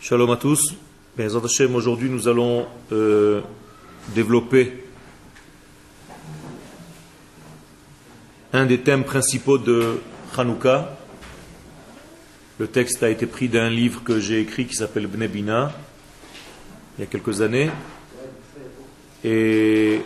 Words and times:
Shalom 0.00 0.30
à 0.32 0.36
tous. 0.36 0.74
Aujourd'hui 1.72 2.10
nous 2.10 2.26
allons 2.26 2.66
euh, 2.90 3.42
développer 4.12 4.72
un 8.52 8.66
des 8.66 8.80
thèmes 8.80 9.04
principaux 9.04 9.56
de 9.56 10.00
Hanouka. 10.36 10.96
Le 12.58 12.66
texte 12.66 13.04
a 13.04 13.10
été 13.10 13.26
pris 13.26 13.48
d'un 13.48 13.70
livre 13.70 14.02
que 14.02 14.18
j'ai 14.18 14.40
écrit 14.40 14.66
qui 14.66 14.74
s'appelle 14.74 15.06
Bnebina, 15.06 15.70
il 16.98 17.02
y 17.02 17.04
a 17.04 17.06
quelques 17.06 17.40
années. 17.40 17.70
Et 19.22 20.00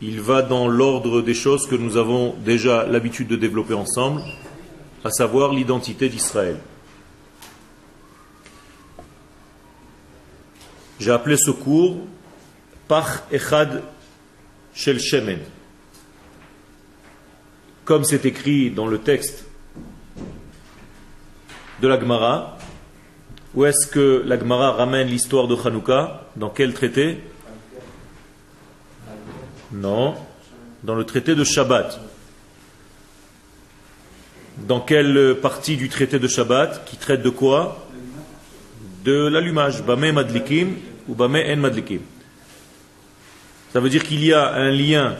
il 0.00 0.20
va 0.20 0.42
dans 0.42 0.68
l'ordre 0.68 1.22
des 1.22 1.34
choses 1.34 1.66
que 1.66 1.74
nous 1.74 1.96
avons 1.96 2.36
déjà 2.44 2.86
l'habitude 2.86 3.26
de 3.26 3.36
développer 3.36 3.74
ensemble, 3.74 4.22
à 5.06 5.10
savoir 5.10 5.52
l'identité 5.52 6.08
d'Israël. 6.08 6.58
J'ai 10.98 11.12
appelé 11.12 11.36
ce 11.36 11.52
cours 11.52 11.98
Pach 12.88 13.22
Echad 13.30 13.84
Shel 14.74 14.98
Shemen. 14.98 15.38
Comme 17.84 18.02
c'est 18.02 18.24
écrit 18.24 18.72
dans 18.72 18.88
le 18.88 18.98
texte 18.98 19.44
de 21.80 21.86
la 21.86 22.00
Gemara, 22.00 22.58
où 23.54 23.64
est-ce 23.64 23.86
que 23.86 24.24
la 24.26 24.36
Gemara 24.36 24.72
ramène 24.72 25.06
l'histoire 25.06 25.46
de 25.46 25.54
Hanouka? 25.54 26.24
Dans 26.34 26.50
quel 26.50 26.74
traité? 26.74 27.20
Non, 29.70 30.16
dans 30.82 30.96
le 30.96 31.04
traité 31.04 31.36
de 31.36 31.44
Shabbat. 31.44 32.00
Dans 34.58 34.80
quelle 34.80 35.36
partie 35.42 35.76
du 35.76 35.88
traité 35.90 36.18
de 36.18 36.26
Shabbat 36.26 36.84
qui 36.86 36.96
traite 36.96 37.22
de 37.22 37.28
quoi? 37.28 37.86
De 39.04 39.26
l'allumage. 39.26 39.82
Bame 39.82 40.12
madlikim 40.12 40.76
ou 41.08 41.14
bame 41.14 41.36
en 41.36 41.56
madlikim. 41.56 42.00
Ça 43.72 43.80
veut 43.80 43.90
dire 43.90 44.02
qu'il 44.02 44.24
y 44.24 44.32
a 44.32 44.54
un 44.54 44.70
lien 44.70 45.16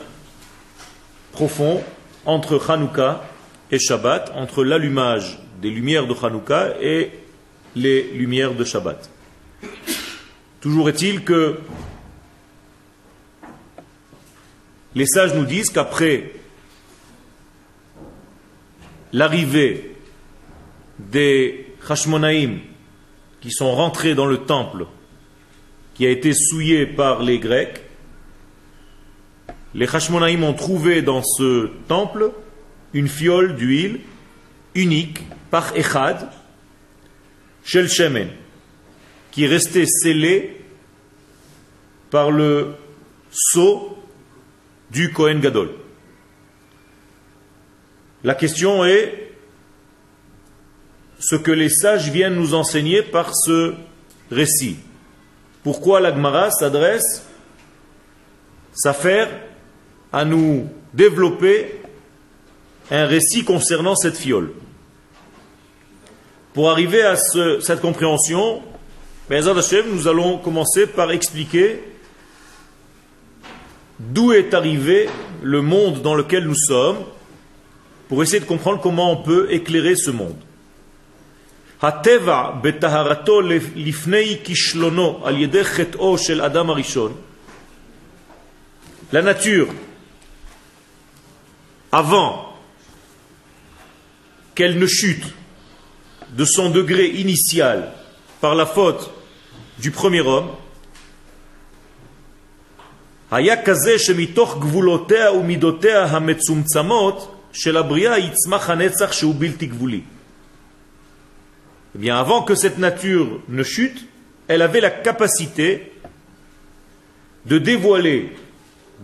profond 1.32 1.84
entre 2.24 2.70
Hanouka 2.70 3.24
et 3.70 3.78
Shabbat, 3.78 4.32
entre 4.34 4.64
l'allumage 4.64 5.38
des 5.60 5.70
lumières 5.70 6.06
de 6.06 6.14
Hanouka 6.14 6.80
et 6.80 7.10
les 7.74 8.04
lumières 8.14 8.54
de 8.54 8.64
Shabbat. 8.64 9.10
Toujours 10.60 10.88
est-il 10.88 11.24
que 11.24 11.58
les 14.94 15.06
sages 15.06 15.34
nous 15.34 15.44
disent 15.44 15.68
qu'après 15.68 16.32
l'arrivée 19.12 19.96
des 20.98 21.66
Hashmonaïm 21.88 22.60
qui 23.40 23.50
sont 23.50 23.72
rentrés 23.72 24.14
dans 24.14 24.26
le 24.26 24.38
temple 24.38 24.86
qui 25.94 26.06
a 26.06 26.10
été 26.10 26.32
souillé 26.34 26.86
par 26.86 27.22
les 27.22 27.38
Grecs, 27.38 27.80
les 29.74 29.86
Hashmonaïm 29.86 30.42
ont 30.44 30.54
trouvé 30.54 31.02
dans 31.02 31.22
ce 31.22 31.70
temple 31.88 32.32
une 32.92 33.08
fiole 33.08 33.56
d'huile 33.56 34.00
unique 34.74 35.20
par 35.50 35.76
Echad, 35.76 36.28
Shel 37.64 37.88
Shemen, 37.88 38.28
qui 39.30 39.44
est 39.44 39.48
resté 39.48 39.86
scellé 39.86 40.56
par 42.10 42.30
le 42.30 42.74
sceau 43.30 43.98
du 44.90 45.12
Kohen 45.12 45.40
Gadol. 45.40 45.70
La 48.26 48.34
question 48.34 48.84
est 48.84 49.30
ce 51.20 51.36
que 51.36 51.52
les 51.52 51.68
sages 51.68 52.10
viennent 52.10 52.34
nous 52.34 52.54
enseigner 52.54 53.02
par 53.02 53.30
ce 53.32 53.74
récit. 54.32 54.78
Pourquoi 55.62 56.00
l'Agmara 56.00 56.50
s'adresse, 56.50 57.24
s'affaire 58.74 59.28
à 60.12 60.24
nous 60.24 60.68
développer 60.92 61.80
un 62.90 63.06
récit 63.06 63.44
concernant 63.44 63.94
cette 63.94 64.16
fiole? 64.16 64.50
Pour 66.52 66.68
arriver 66.68 67.02
à 67.02 67.14
ce, 67.14 67.60
cette 67.60 67.80
compréhension, 67.80 68.60
nous 69.30 70.08
allons 70.08 70.38
commencer 70.38 70.88
par 70.88 71.12
expliquer 71.12 71.80
d'où 74.00 74.32
est 74.32 74.52
arrivé 74.52 75.08
le 75.44 75.62
monde 75.62 76.02
dans 76.02 76.16
lequel 76.16 76.44
nous 76.44 76.56
sommes, 76.56 77.04
pour 78.07 78.23
essayer 78.23 78.39
de 78.39 78.45
comprendre 78.45 78.81
comment 78.81 79.11
on 79.11 79.23
peut 79.23 79.47
éclairer 79.51 79.95
ce 79.95 80.11
monde. 80.11 80.37
הטבע 81.81 82.51
בטהרתו 82.61 83.41
לפני 83.75 84.37
כישלונו 84.43 85.21
על 85.23 85.41
ידי 85.41 85.63
חטאו 85.63 86.17
של 86.17 86.41
אדם 86.41 86.69
הראשון, 86.69 87.13
la 89.13 89.21
nature, 89.21 89.67
avant 91.91 92.53
qu'elle 94.55 94.79
ne 94.79 94.87
chute 94.87 95.25
de 96.29 96.45
son 96.45 96.69
degré 96.69 97.07
initial 97.07 97.91
par 98.39 98.55
la 98.55 98.65
faute 98.65 99.09
du 99.79 99.91
premier 99.91 100.21
homme, 100.21 100.49
היה 103.31 103.63
כזה 103.63 103.99
שמתוך 103.99 104.57
גבולותיה 104.59 105.31
ומידותיה 105.31 106.05
המצומצמות 106.05 107.34
eh 111.94 111.98
bien, 111.98 112.16
avant 112.16 112.42
que 112.42 112.54
cette 112.54 112.78
nature 112.78 113.40
ne 113.48 113.62
chute, 113.62 114.06
elle 114.48 114.62
avait 114.62 114.80
la 114.80 114.90
capacité 114.90 115.92
de 117.46 117.58
dévoiler 117.58 118.36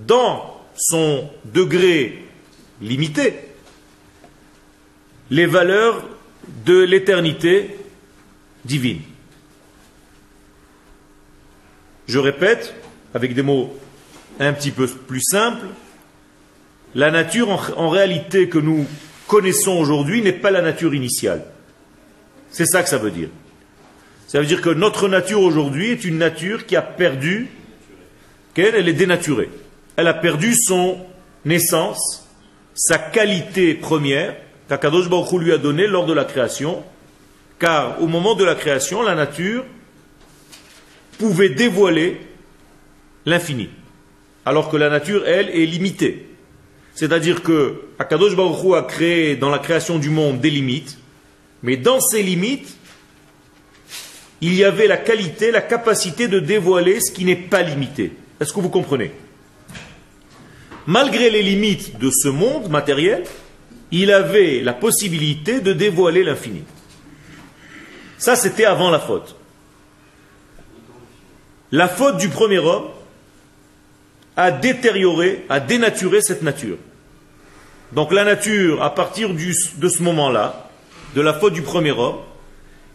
dans 0.07 0.61
son 0.77 1.29
degré 1.45 2.25
limité 2.81 3.35
les 5.31 5.47
valeurs 5.47 6.05
de 6.67 6.79
l'éternité 6.79 7.77
divine. 8.65 9.01
Je 12.07 12.19
répète, 12.19 12.75
avec 13.15 13.35
des 13.35 13.43
mots 13.43 13.75
un 14.39 14.53
petit 14.53 14.73
peu 14.73 14.87
plus 14.87 15.23
simples, 15.23 15.67
la 16.95 17.11
nature 17.11 17.49
en, 17.77 17.89
réalité 17.89 18.49
que 18.49 18.59
nous 18.59 18.87
connaissons 19.27 19.73
aujourd'hui 19.73 20.23
n'est 20.23 20.33
pas 20.33 20.51
la 20.51 20.63
nature 20.63 20.95
initiale. 20.95 21.45
C'est 22.51 22.67
ça 22.67 22.83
que 22.83 22.89
ça 22.89 22.99
veut 22.99 23.11
dire. 23.11 23.29
Ça 24.27 24.41
veut 24.41 24.47
dire 24.47 24.61
que 24.61 24.71
notre 24.71 25.09
nature 25.09 25.41
aujourd'hui 25.41 25.91
est 25.91 26.05
une 26.05 26.19
nature 26.19 26.67
qui 26.67 26.77
a 26.77 26.83
perdu, 26.83 27.49
qu'elle 28.55 28.75
elle 28.75 28.89
est 28.89 28.95
dénaturée. 28.95 29.51
Elle 29.97 30.07
a 30.07 30.15
perdu 30.15 30.55
son 30.55 30.99
naissance, 31.45 32.29
sa 32.75 32.99
qualité 32.99 33.75
première, 33.75 34.37
qu'Akadosh 34.69 35.09
Baruch 35.09 35.33
lui 35.41 35.53
a 35.53 35.59
donnée 35.59 35.87
lors 35.87 36.07
de 36.07 36.13
la 36.13 36.25
création, 36.25 36.83
car 37.59 38.03
au 38.03 38.07
moment 38.07 38.35
de 38.35 38.45
la 38.45 38.55
création, 38.55 39.03
la 39.03 39.15
nature 39.15 39.65
pouvait 41.19 41.51
dévoiler 41.51 42.21
l'infini, 43.27 43.69
alors 44.45 44.71
que 44.71 44.77
la 44.77 44.91
nature, 44.91 45.27
elle, 45.27 45.51
est 45.51 45.67
limitée. 45.67 46.32
C'est-à-dire 46.95 47.43
que 47.43 47.83
Akadosh 47.99 48.37
Baruch 48.37 48.65
Hu 48.65 48.75
a 48.75 48.83
créé 48.83 49.37
dans 49.37 49.51
la 49.51 49.59
création 49.59 49.99
du 49.99 50.11
monde 50.11 50.41
des 50.41 50.51
limites, 50.51 50.99
mais 51.63 51.77
dans 51.77 52.01
ces 52.01 52.23
limites, 52.23 52.77
il 54.41 54.55
y 54.55 54.65
avait 54.65 54.89
la 54.89 54.97
qualité, 54.97 55.51
la 55.51 55.63
capacité 55.63 56.29
de 56.29 56.41
dévoiler 56.41 57.01
ce 57.01 57.13
qui 57.13 57.25
n'est 57.25 57.37
pas 57.37 57.63
limité. 57.63 58.13
Est-ce 58.41 58.53
que 58.53 58.61
vous 58.61 58.69
comprenez? 58.69 59.13
Malgré 60.87 61.31
les 61.31 61.43
limites 61.43 61.99
de 61.99 62.11
ce 62.11 62.29
monde 62.29 62.69
matériel, 62.69 63.23
il 63.93 64.11
avait 64.11 64.61
la 64.61 64.73
possibilité 64.73 65.61
de 65.61 65.73
dévoiler 65.73 66.25
l'infini. 66.25 66.65
Ça, 68.19 68.35
c'était 68.35 68.65
avant 68.65 68.91
la 68.91 68.99
faute. 68.99 69.37
La 71.71 71.89
faute 71.89 72.19
du 72.19 72.29
premier 72.29 72.59
homme 72.59 72.89
a 74.37 74.51
détérioré, 74.51 75.45
a 75.49 75.61
dénaturé 75.61 76.23
cette 76.23 76.43
nature. 76.43 76.77
Donc 77.93 78.13
la 78.13 78.25
nature, 78.25 78.83
à 78.83 78.95
partir 78.95 79.31
de 79.31 79.89
ce 79.89 80.03
moment-là, 80.03 80.69
de 81.15 81.21
la 81.21 81.35
faute 81.35 81.53
du 81.53 81.63
premier 81.63 81.91
homme, 81.91 82.17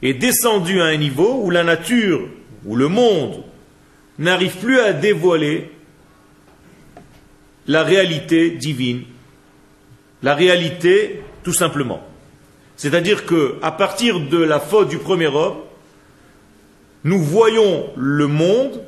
est 0.02 0.16
descendue 0.16 0.82
à 0.82 0.86
un 0.86 0.98
niveau 0.98 1.42
où 1.44 1.50
la 1.50 1.64
nature, 1.64 2.28
où 2.66 2.76
le 2.76 2.88
monde, 2.88 3.44
n'arrive 4.18 4.58
plus 4.58 4.80
à 4.80 4.94
dévoiler 4.94 5.72
la 7.68 7.84
réalité 7.84 8.52
divine, 8.52 9.04
la 10.24 10.34
réalité 10.34 11.22
tout 11.44 11.54
simplement. 11.54 12.02
C'est-à-dire 12.76 13.26
que 13.26 13.58
à 13.62 13.72
partir 13.72 14.20
de 14.20 14.38
la 14.38 14.60
faute 14.60 14.90
du 14.90 14.98
premier 14.98 15.28
homme, 15.28 15.58
nous 17.04 17.22
voyons 17.22 17.90
le 17.96 18.28
monde 18.28 18.84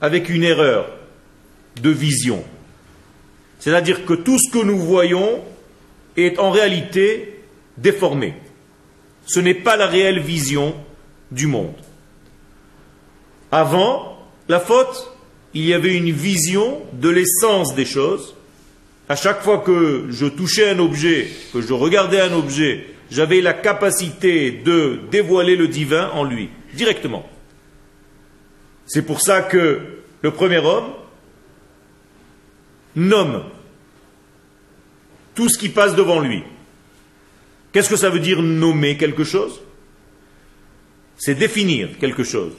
avec 0.00 0.28
une 0.28 0.44
erreur 0.44 0.86
de 1.82 1.90
vision. 1.90 2.44
C'est-à-dire 3.58 4.04
que 4.04 4.14
tout 4.14 4.38
ce 4.38 4.50
que 4.50 4.64
nous 4.64 4.78
voyons 4.78 5.42
est 6.16 6.38
en 6.38 6.50
réalité 6.50 7.40
déformé. 7.76 8.34
Ce 9.26 9.40
n'est 9.40 9.54
pas 9.54 9.76
la 9.76 9.86
réelle 9.86 10.20
vision 10.20 10.74
du 11.30 11.46
monde. 11.46 11.74
Avant 13.50 14.18
la 14.48 14.60
faute, 14.60 15.12
il 15.54 15.64
y 15.64 15.74
avait 15.74 15.94
une 15.94 16.12
vision 16.12 16.82
de 16.92 17.08
l'essence 17.08 17.74
des 17.74 17.84
choses. 17.84 18.34
À 19.08 19.16
chaque 19.16 19.42
fois 19.42 19.58
que 19.58 20.06
je 20.10 20.26
touchais 20.26 20.70
un 20.70 20.78
objet, 20.78 21.28
que 21.52 21.60
je 21.60 21.72
regardais 21.72 22.20
un 22.20 22.32
objet, 22.32 22.86
j'avais 23.10 23.40
la 23.40 23.52
capacité 23.52 24.50
de 24.50 25.00
dévoiler 25.10 25.56
le 25.56 25.68
divin 25.68 26.10
en 26.12 26.24
lui, 26.24 26.50
directement. 26.74 27.28
C'est 28.86 29.02
pour 29.02 29.20
ça 29.20 29.42
que 29.42 29.80
le 30.22 30.30
premier 30.30 30.58
homme 30.58 30.92
nomme 32.96 33.44
tout 35.34 35.48
ce 35.48 35.58
qui 35.58 35.68
passe 35.68 35.94
devant 35.94 36.18
lui. 36.18 36.42
Qu'est-ce 37.72 37.90
que 37.90 37.96
ça 37.96 38.10
veut 38.10 38.20
dire 38.20 38.42
nommer 38.42 38.96
quelque 38.96 39.22
chose? 39.22 39.60
C'est 41.18 41.34
définir 41.34 41.98
quelque 41.98 42.24
chose. 42.24 42.52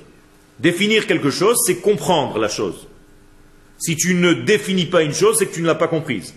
Définir 0.59 1.07
quelque 1.07 1.31
chose, 1.31 1.57
c'est 1.65 1.77
comprendre 1.77 2.39
la 2.39 2.49
chose. 2.49 2.87
Si 3.79 3.95
tu 3.95 4.15
ne 4.15 4.33
définis 4.33 4.85
pas 4.85 5.03
une 5.03 5.13
chose, 5.13 5.37
c'est 5.37 5.47
que 5.47 5.53
tu 5.53 5.61
ne 5.61 5.67
l'as 5.67 5.75
pas 5.75 5.87
comprise. 5.87 6.33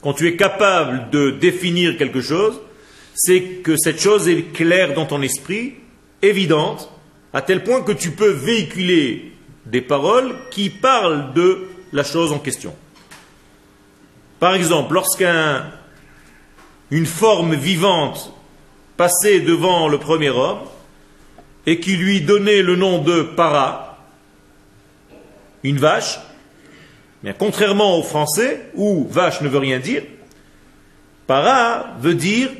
Quand 0.00 0.14
tu 0.14 0.26
es 0.26 0.36
capable 0.36 1.10
de 1.10 1.30
définir 1.30 1.96
quelque 1.96 2.20
chose, 2.20 2.60
c'est 3.14 3.40
que 3.62 3.76
cette 3.76 4.00
chose 4.00 4.28
est 4.28 4.52
claire 4.52 4.94
dans 4.94 5.06
ton 5.06 5.22
esprit, 5.22 5.74
évidente, 6.22 6.90
à 7.32 7.42
tel 7.42 7.62
point 7.62 7.82
que 7.82 7.92
tu 7.92 8.10
peux 8.10 8.30
véhiculer 8.30 9.32
des 9.66 9.80
paroles 9.80 10.34
qui 10.50 10.70
parlent 10.70 11.32
de 11.34 11.68
la 11.92 12.04
chose 12.04 12.32
en 12.32 12.38
question. 12.38 12.74
Par 14.40 14.54
exemple, 14.54 14.94
lorsqu'un 14.94 15.66
une 16.90 17.06
forme 17.06 17.54
vivante 17.54 18.32
passait 18.96 19.40
devant 19.40 19.88
le 19.88 19.98
premier 19.98 20.30
homme 20.30 20.58
et 21.66 21.80
qui 21.80 21.96
lui 21.96 22.20
donnait 22.20 22.62
le 22.62 22.76
nom 22.76 22.98
de 22.98 23.22
para, 23.22 23.98
une 25.62 25.78
vache, 25.78 26.18
mais 27.22 27.34
contrairement 27.38 27.98
au 27.98 28.02
français, 28.02 28.70
où 28.74 29.06
vache 29.08 29.40
ne 29.42 29.48
veut 29.48 29.58
rien 29.58 29.78
dire, 29.78 30.02
para 31.26 31.94
veut 32.00 32.14
dire 32.14 32.50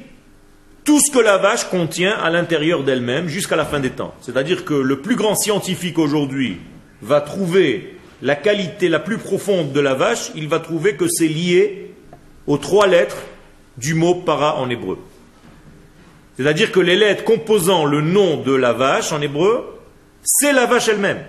tout 0.84 1.00
ce 1.00 1.10
que 1.10 1.18
la 1.18 1.36
vache 1.36 1.64
contient 1.68 2.12
à 2.12 2.30
l'intérieur 2.30 2.84
d'elle-même 2.84 3.28
jusqu'à 3.28 3.56
la 3.56 3.64
fin 3.64 3.80
des 3.80 3.90
temps. 3.90 4.14
C'est-à-dire 4.20 4.64
que 4.64 4.74
le 4.74 5.00
plus 5.00 5.16
grand 5.16 5.34
scientifique 5.34 5.98
aujourd'hui 5.98 6.58
va 7.02 7.20
trouver 7.20 7.98
la 8.22 8.36
qualité 8.36 8.88
la 8.88 9.00
plus 9.00 9.18
profonde 9.18 9.72
de 9.72 9.80
la 9.80 9.94
vache, 9.94 10.30
il 10.36 10.48
va 10.48 10.60
trouver 10.60 10.94
que 10.96 11.06
c'est 11.08 11.28
lié 11.28 11.90
aux 12.46 12.56
trois 12.56 12.86
lettres 12.86 13.18
du 13.76 13.94
mot 13.94 14.14
para 14.14 14.56
en 14.58 14.70
hébreu. 14.70 14.98
C'est-à-dire 16.36 16.70
que 16.70 16.80
les 16.80 16.96
lettres 16.96 17.24
composant 17.24 17.84
le 17.84 18.00
nom 18.00 18.36
de 18.36 18.54
la 18.54 18.72
vache 18.72 19.12
en 19.12 19.20
hébreu, 19.20 19.78
c'est 20.22 20.52
la 20.52 20.66
vache 20.66 20.88
elle-même. 20.88 21.22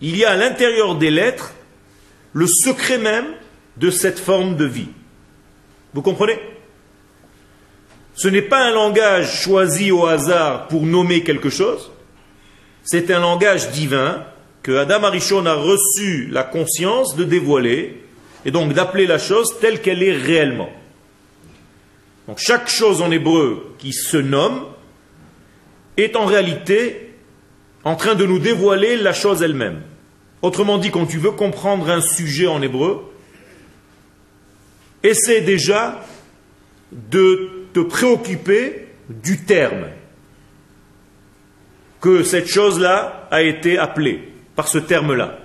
Il 0.00 0.16
y 0.16 0.24
a 0.24 0.30
à 0.30 0.36
l'intérieur 0.36 0.96
des 0.96 1.10
lettres 1.10 1.52
le 2.32 2.46
secret 2.46 2.98
même 2.98 3.26
de 3.76 3.90
cette 3.90 4.18
forme 4.18 4.56
de 4.56 4.64
vie. 4.64 4.88
Vous 5.92 6.02
comprenez? 6.02 6.38
Ce 8.14 8.28
n'est 8.28 8.42
pas 8.42 8.64
un 8.64 8.72
langage 8.72 9.42
choisi 9.42 9.90
au 9.90 10.06
hasard 10.06 10.68
pour 10.68 10.82
nommer 10.82 11.22
quelque 11.22 11.50
chose, 11.50 11.92
c'est 12.82 13.10
un 13.10 13.20
langage 13.20 13.70
divin 13.70 14.24
que 14.62 14.76
Adam 14.76 15.02
Arishon 15.02 15.46
a 15.46 15.54
reçu 15.54 16.28
la 16.30 16.44
conscience 16.44 17.16
de 17.16 17.24
dévoiler 17.24 18.00
et 18.44 18.50
donc 18.50 18.72
d'appeler 18.74 19.06
la 19.06 19.18
chose 19.18 19.58
telle 19.60 19.80
qu'elle 19.80 20.02
est 20.02 20.16
réellement. 20.16 20.70
Donc 22.28 22.38
chaque 22.38 22.68
chose 22.68 23.02
en 23.02 23.10
hébreu 23.10 23.74
qui 23.78 23.92
se 23.92 24.16
nomme 24.16 24.64
est 25.96 26.16
en 26.16 26.26
réalité 26.26 27.10
en 27.84 27.96
train 27.96 28.14
de 28.14 28.24
nous 28.24 28.38
dévoiler 28.38 28.96
la 28.96 29.12
chose 29.12 29.42
elle-même. 29.42 29.82
Autrement 30.40 30.78
dit, 30.78 30.90
quand 30.90 31.06
tu 31.06 31.18
veux 31.18 31.32
comprendre 31.32 31.90
un 31.90 32.00
sujet 32.00 32.46
en 32.46 32.62
hébreu, 32.62 33.12
essaie 35.02 35.40
déjà 35.40 36.04
de 36.92 37.66
te 37.72 37.80
préoccuper 37.80 38.88
du 39.08 39.38
terme 39.38 39.86
que 42.00 42.22
cette 42.22 42.48
chose-là 42.48 43.28
a 43.30 43.42
été 43.42 43.78
appelée 43.78 44.31
par 44.56 44.68
ce 44.68 44.78
terme-là. 44.78 45.38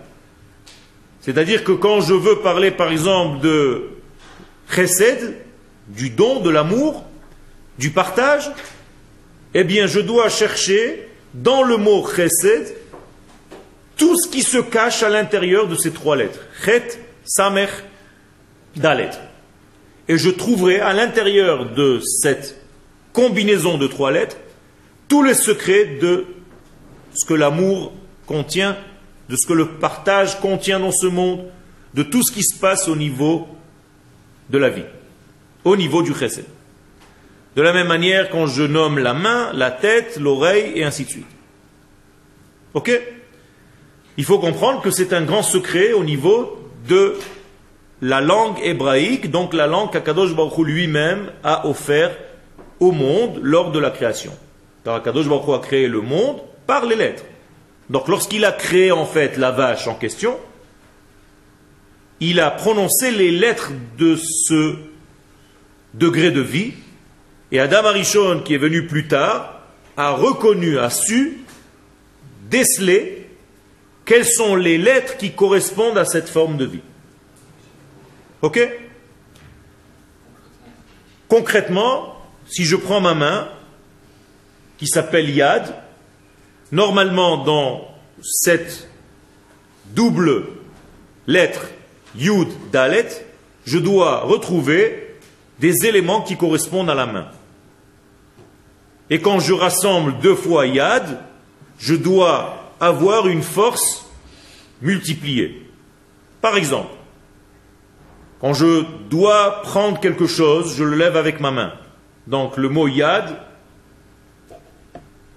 C'est-à-dire 1.22 1.64
que 1.64 1.72
quand 1.72 2.02
je 2.02 2.14
veux 2.14 2.40
parler 2.40 2.72
par 2.72 2.92
exemple 2.92 3.42
de 3.42 3.90
chesed, 4.70 5.38
du 5.88 6.10
don, 6.10 6.42
de 6.42 6.50
l'amour, 6.50 7.06
du 7.78 7.92
partage, 7.92 8.52
eh 9.54 9.64
bien 9.64 9.88
je 9.88 10.00
dois 10.00 10.30
chercher 10.30 11.08
dans 11.34 11.64
le 11.64 11.78
mot 11.78 12.06
chesed 12.08 12.76
tout 13.98 14.16
ce 14.18 14.28
qui 14.28 14.44
se 14.44 14.58
cache 14.58 15.04
à 15.04 15.10
l'intérieur 15.10 15.68
de 15.68 15.76
ces 15.76 15.92
trois 15.92 16.16
lettres. 16.16 16.40
Chet, 16.64 17.00
Samer, 17.26 17.68
Dalet. 18.76 19.10
Et 20.08 20.18
je 20.18 20.30
trouverai 20.30 20.80
à 20.80 20.94
l'intérieur 20.94 21.74
de 21.74 22.00
cette 22.00 22.62
combinaison 23.12 23.78
de 23.78 23.88
trois 23.88 24.12
lettres 24.12 24.38
tous 25.08 25.24
les 25.24 25.34
secrets 25.34 25.98
de 26.02 26.26
ce 27.14 27.26
que 27.26 27.34
l'amour 27.34 27.94
contient, 28.26 28.78
de 29.30 29.36
ce 29.36 29.48
que 29.48 29.54
le 29.54 29.68
partage 29.68 30.40
contient 30.40 30.80
dans 30.80 30.92
ce 30.92 31.08
monde, 31.08 31.46
de 31.94 32.04
tout 32.04 32.24
ce 32.24 32.32
qui 32.32 32.44
se 32.44 32.58
passe 32.60 32.88
au 32.88 32.96
niveau 32.96 33.48
de 34.50 34.58
la 34.58 34.70
vie 34.70 34.84
au 35.68 35.76
niveau 35.76 36.02
du 36.02 36.14
chesed. 36.14 36.46
De 37.56 37.62
la 37.62 37.74
même 37.74 37.88
manière, 37.88 38.30
quand 38.30 38.48
je 38.48 38.64
nomme 38.64 39.00
la 39.00 39.14
main, 39.14 39.52
la 39.54 39.72
tête, 39.72 40.18
l'oreille, 40.20 40.72
et 40.76 40.84
ainsi 40.84 41.06
de 41.06 41.10
suite. 41.10 41.28
Ok? 42.74 42.92
Il 44.18 44.24
faut 44.24 44.40
comprendre 44.40 44.82
que 44.82 44.92
c'est 44.92 45.14
un 45.14 45.24
grand 45.24 45.44
secret 45.44 45.94
au 45.94 46.04
niveau 46.04 46.58
de 46.88 47.16
la 48.02 48.22
langue 48.22 48.58
hébraïque, 48.64 49.32
donc 49.32 49.54
la 49.54 49.68
langue 49.68 49.92
qu'Akadosh 49.92 50.36
Baruch 50.36 50.58
lui-même 50.60 51.32
a 51.44 51.68
offert 51.68 52.16
au 52.80 52.92
monde 52.92 53.40
lors 53.42 53.72
de 53.72 53.80
la 53.80 53.90
création. 53.90 54.32
Car 54.84 54.96
Akadosh 54.96 55.28
Baruch 55.28 55.50
a 55.50 55.60
créé 55.60 55.88
le 55.88 56.02
monde 56.02 56.38
par 56.68 56.86
les 56.86 56.96
lettres. 56.96 57.24
Donc 57.90 58.08
lorsqu'il 58.08 58.46
a 58.46 58.52
créé 58.52 58.92
en 58.92 59.06
fait 59.06 59.38
la 59.38 59.52
vache 59.52 59.88
en 59.88 59.96
question, 59.96 60.38
il 62.20 62.40
a 62.40 62.52
prononcé 62.52 63.12
les 63.12 63.32
lettres 63.32 63.72
de 63.98 64.16
ce 64.16 64.76
degré 65.94 66.32
de 66.32 66.42
vie. 66.42 66.74
Et 67.52 67.60
Adam 67.60 67.86
Arishon, 67.86 68.42
qui 68.44 68.56
est 68.56 68.60
venu 68.60 68.88
plus 68.88 69.08
tard, 69.08 69.62
a 69.96 70.12
reconnu, 70.12 70.78
a 70.78 70.90
su 70.90 71.40
déceler 72.50 73.30
quelles 74.06 74.26
sont 74.26 74.56
les 74.56 74.78
lettres 74.78 75.18
qui 75.18 75.32
correspondent 75.32 75.98
à 75.98 76.06
cette 76.06 76.30
forme 76.30 76.58
de 76.58 76.66
vie. 76.66 76.82
Ok? 78.42 78.60
Concrètement, 81.28 82.16
si 82.48 82.64
je 82.64 82.76
prends 82.76 83.02
ma 83.02 83.14
main, 83.14 83.50
qui 84.78 84.88
s'appelle 84.88 85.30
Yad, 85.30 85.74
normalement 86.72 87.44
dans 87.44 87.88
cette 88.22 88.90
double 89.94 90.46
lettre 91.28 91.68
Yud 92.16 92.48
Dalet, 92.72 93.26
je 93.66 93.78
dois 93.78 94.22
retrouver 94.22 95.16
des 95.60 95.86
éléments 95.86 96.22
qui 96.22 96.38
correspondent 96.38 96.90
à 96.90 96.96
la 96.96 97.06
main. 97.06 97.28
Et 99.10 99.22
quand 99.22 99.40
je 99.40 99.54
rassemble 99.54 100.20
deux 100.20 100.36
fois 100.36 100.68
yad, 100.68 101.20
je 101.80 101.96
dois 101.96 102.74
avoir 102.80 103.28
une 103.28 103.44
force 103.44 104.06
multipliée. 104.82 105.70
Par 106.42 106.58
exemple, 106.58 106.92
quand 108.40 108.54
je 108.54 108.84
dois 109.10 109.62
prendre 109.64 110.00
quelque 110.00 110.28
chose, 110.28 110.76
je 110.76 110.84
le 110.84 110.96
lève 110.96 111.18
avec 111.18 111.40
ma 111.40 111.52
main. 111.52 111.74
Donc 112.28 112.58
le 112.58 112.70
mot 112.70 112.88
yad, 112.88 113.40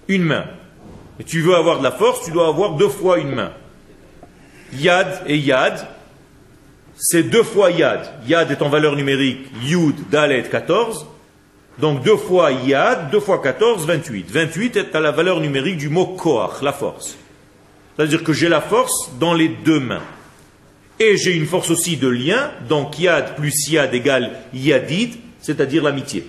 une 0.07 0.23
main. 0.23 0.45
Et 1.21 1.23
tu 1.23 1.41
veux 1.41 1.55
avoir 1.55 1.77
de 1.77 1.83
la 1.83 1.91
force, 1.91 2.25
tu 2.25 2.31
dois 2.31 2.47
avoir 2.47 2.71
deux 2.77 2.89
fois 2.89 3.19
une 3.19 3.35
main. 3.35 3.51
Yad 4.73 5.21
et 5.27 5.37
yad, 5.37 5.87
c'est 6.97 7.21
deux 7.21 7.43
fois 7.43 7.69
Yad. 7.69 8.09
Yad 8.27 8.49
est 8.49 8.63
en 8.63 8.69
valeur 8.69 8.95
numérique 8.95 9.45
Yud, 9.61 10.09
Dalet, 10.09 10.41
14. 10.41 11.05
Donc 11.77 12.01
deux 12.01 12.17
fois 12.17 12.51
Yad, 12.51 13.11
deux 13.11 13.19
fois 13.19 13.39
14, 13.39 13.85
28. 13.85 14.31
28 14.31 14.77
est 14.77 14.95
à 14.95 14.99
la 14.99 15.11
valeur 15.11 15.41
numérique 15.41 15.77
du 15.77 15.89
mot 15.89 16.07
Koach, 16.07 16.63
la 16.63 16.73
force. 16.73 17.15
C'est-à-dire 17.95 18.23
que 18.23 18.33
j'ai 18.33 18.49
la 18.49 18.61
force 18.61 19.11
dans 19.19 19.35
les 19.35 19.49
deux 19.49 19.79
mains. 19.79 20.01
Et 20.99 21.17
j'ai 21.17 21.35
une 21.35 21.45
force 21.45 21.69
aussi 21.69 21.97
de 21.97 22.07
lien, 22.07 22.49
donc 22.67 22.97
Yad 22.97 23.35
plus 23.35 23.69
Yad 23.69 23.93
égale 23.93 24.39
Yadid, 24.55 25.17
c'est-à-dire 25.39 25.83
l'amitié. 25.83 26.27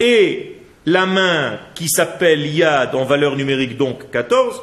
Et 0.00 0.61
la 0.86 1.06
main 1.06 1.58
qui 1.74 1.88
s'appelle 1.88 2.46
Yad 2.46 2.94
en 2.94 3.04
valeur 3.04 3.36
numérique 3.36 3.76
donc 3.76 4.10
14, 4.10 4.62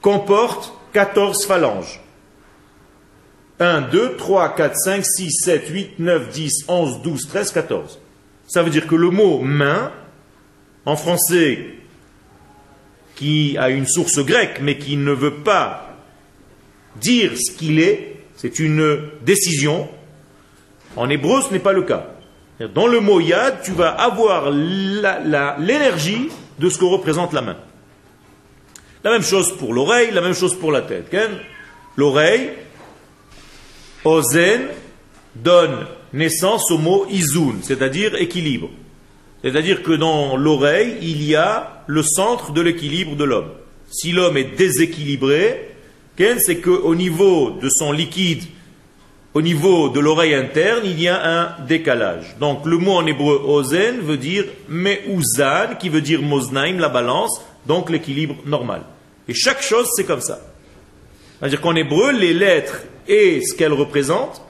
comporte 0.00 0.72
14 0.92 1.46
phalanges. 1.46 2.00
1, 3.58 3.82
2, 3.82 4.16
3, 4.16 4.54
4, 4.54 4.76
5, 4.76 5.04
6, 5.04 5.30
7, 5.44 5.68
8, 5.68 5.98
9, 5.98 6.28
10, 6.30 6.64
11, 6.68 7.02
12, 7.02 7.28
13, 7.28 7.52
14. 7.52 7.98
Ça 8.46 8.62
veut 8.62 8.70
dire 8.70 8.86
que 8.86 8.94
le 8.94 9.10
mot 9.10 9.40
main 9.40 9.92
en 10.86 10.96
français 10.96 11.74
qui 13.16 13.56
a 13.58 13.68
une 13.68 13.86
source 13.86 14.18
grecque 14.24 14.60
mais 14.62 14.78
qui 14.78 14.96
ne 14.96 15.12
veut 15.12 15.42
pas 15.42 15.94
dire 16.96 17.32
ce 17.36 17.52
qu'il 17.52 17.78
est, 17.80 18.16
c'est 18.34 18.58
une 18.58 19.00
décision. 19.22 19.88
En 20.96 21.08
hébreu, 21.10 21.42
ce 21.42 21.52
n'est 21.52 21.60
pas 21.60 21.72
le 21.72 21.82
cas. 21.82 22.06
Dans 22.68 22.86
le 22.86 23.00
mot 23.00 23.20
yad, 23.20 23.62
tu 23.62 23.72
vas 23.72 23.88
avoir 23.88 24.50
l'énergie 24.50 26.28
de 26.58 26.68
ce 26.68 26.76
que 26.76 26.84
représente 26.84 27.32
la 27.32 27.40
main. 27.40 27.56
La 29.02 29.10
même 29.10 29.22
chose 29.22 29.56
pour 29.56 29.72
l'oreille, 29.72 30.10
la 30.12 30.20
même 30.20 30.34
chose 30.34 30.54
pour 30.54 30.70
la 30.70 30.82
tête. 30.82 31.14
L'oreille, 31.96 32.50
ozen, 34.04 34.68
donne 35.34 35.86
naissance 36.12 36.70
au 36.70 36.76
mot 36.76 37.06
izun, 37.08 37.56
c'est-à-dire 37.62 38.14
équilibre. 38.16 38.68
C'est-à-dire 39.42 39.82
que 39.82 39.92
dans 39.92 40.36
l'oreille, 40.36 40.98
il 41.00 41.22
y 41.24 41.34
a 41.34 41.82
le 41.86 42.02
centre 42.02 42.52
de 42.52 42.60
l'équilibre 42.60 43.16
de 43.16 43.24
l'homme. 43.24 43.52
Si 43.90 44.12
l'homme 44.12 44.36
est 44.36 44.56
déséquilibré, 44.56 45.70
c'est 46.18 46.60
qu'au 46.60 46.94
niveau 46.94 47.58
de 47.62 47.70
son 47.70 47.92
liquide, 47.92 48.42
au 49.32 49.42
niveau 49.42 49.88
de 49.88 50.00
l'oreille 50.00 50.34
interne, 50.34 50.82
il 50.84 51.00
y 51.00 51.08
a 51.08 51.24
un 51.24 51.64
décalage. 51.66 52.36
Donc 52.40 52.66
le 52.66 52.78
mot 52.78 52.94
en 52.94 53.06
hébreu 53.06 53.40
ozen 53.44 54.00
veut 54.00 54.16
dire 54.16 54.44
me'uzan, 54.68 55.76
qui 55.78 55.88
veut 55.88 56.00
dire 56.00 56.20
moznaim, 56.20 56.78
la 56.78 56.88
balance, 56.88 57.40
donc 57.66 57.90
l'équilibre 57.90 58.36
normal. 58.44 58.82
Et 59.28 59.34
chaque 59.34 59.62
chose, 59.62 59.88
c'est 59.94 60.04
comme 60.04 60.20
ça. 60.20 60.40
C'est-à-dire 61.38 61.60
qu'en 61.60 61.76
hébreu, 61.76 62.12
les 62.12 62.34
lettres 62.34 62.82
et 63.06 63.40
ce 63.42 63.54
qu'elles 63.54 63.72
représentent, 63.72 64.42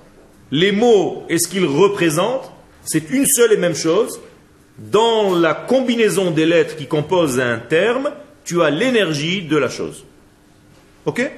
les 0.51 0.73
mots 0.73 1.25
et 1.29 1.39
ce 1.39 1.49
qu'ils 1.49 1.67
représentent, 1.67 2.51
c'est 2.83 3.11
une 3.11 3.27
seule 3.27 3.53
et 3.53 3.57
même 3.59 3.75
chose. 3.75 4.21
Dans 4.79 5.35
la 5.37 5.53
combinaison 5.53 6.31
des 6.31 6.47
lettres 6.47 6.77
qui 6.77 6.87
composent 6.87 7.39
un 7.39 7.59
terme, 7.59 8.11
tu 8.45 8.63
as 8.63 8.71
l'énergie 8.71 9.43
de 9.43 9.59
la 9.59 9.69
chose. 9.69 10.05
Ok? 11.05 11.31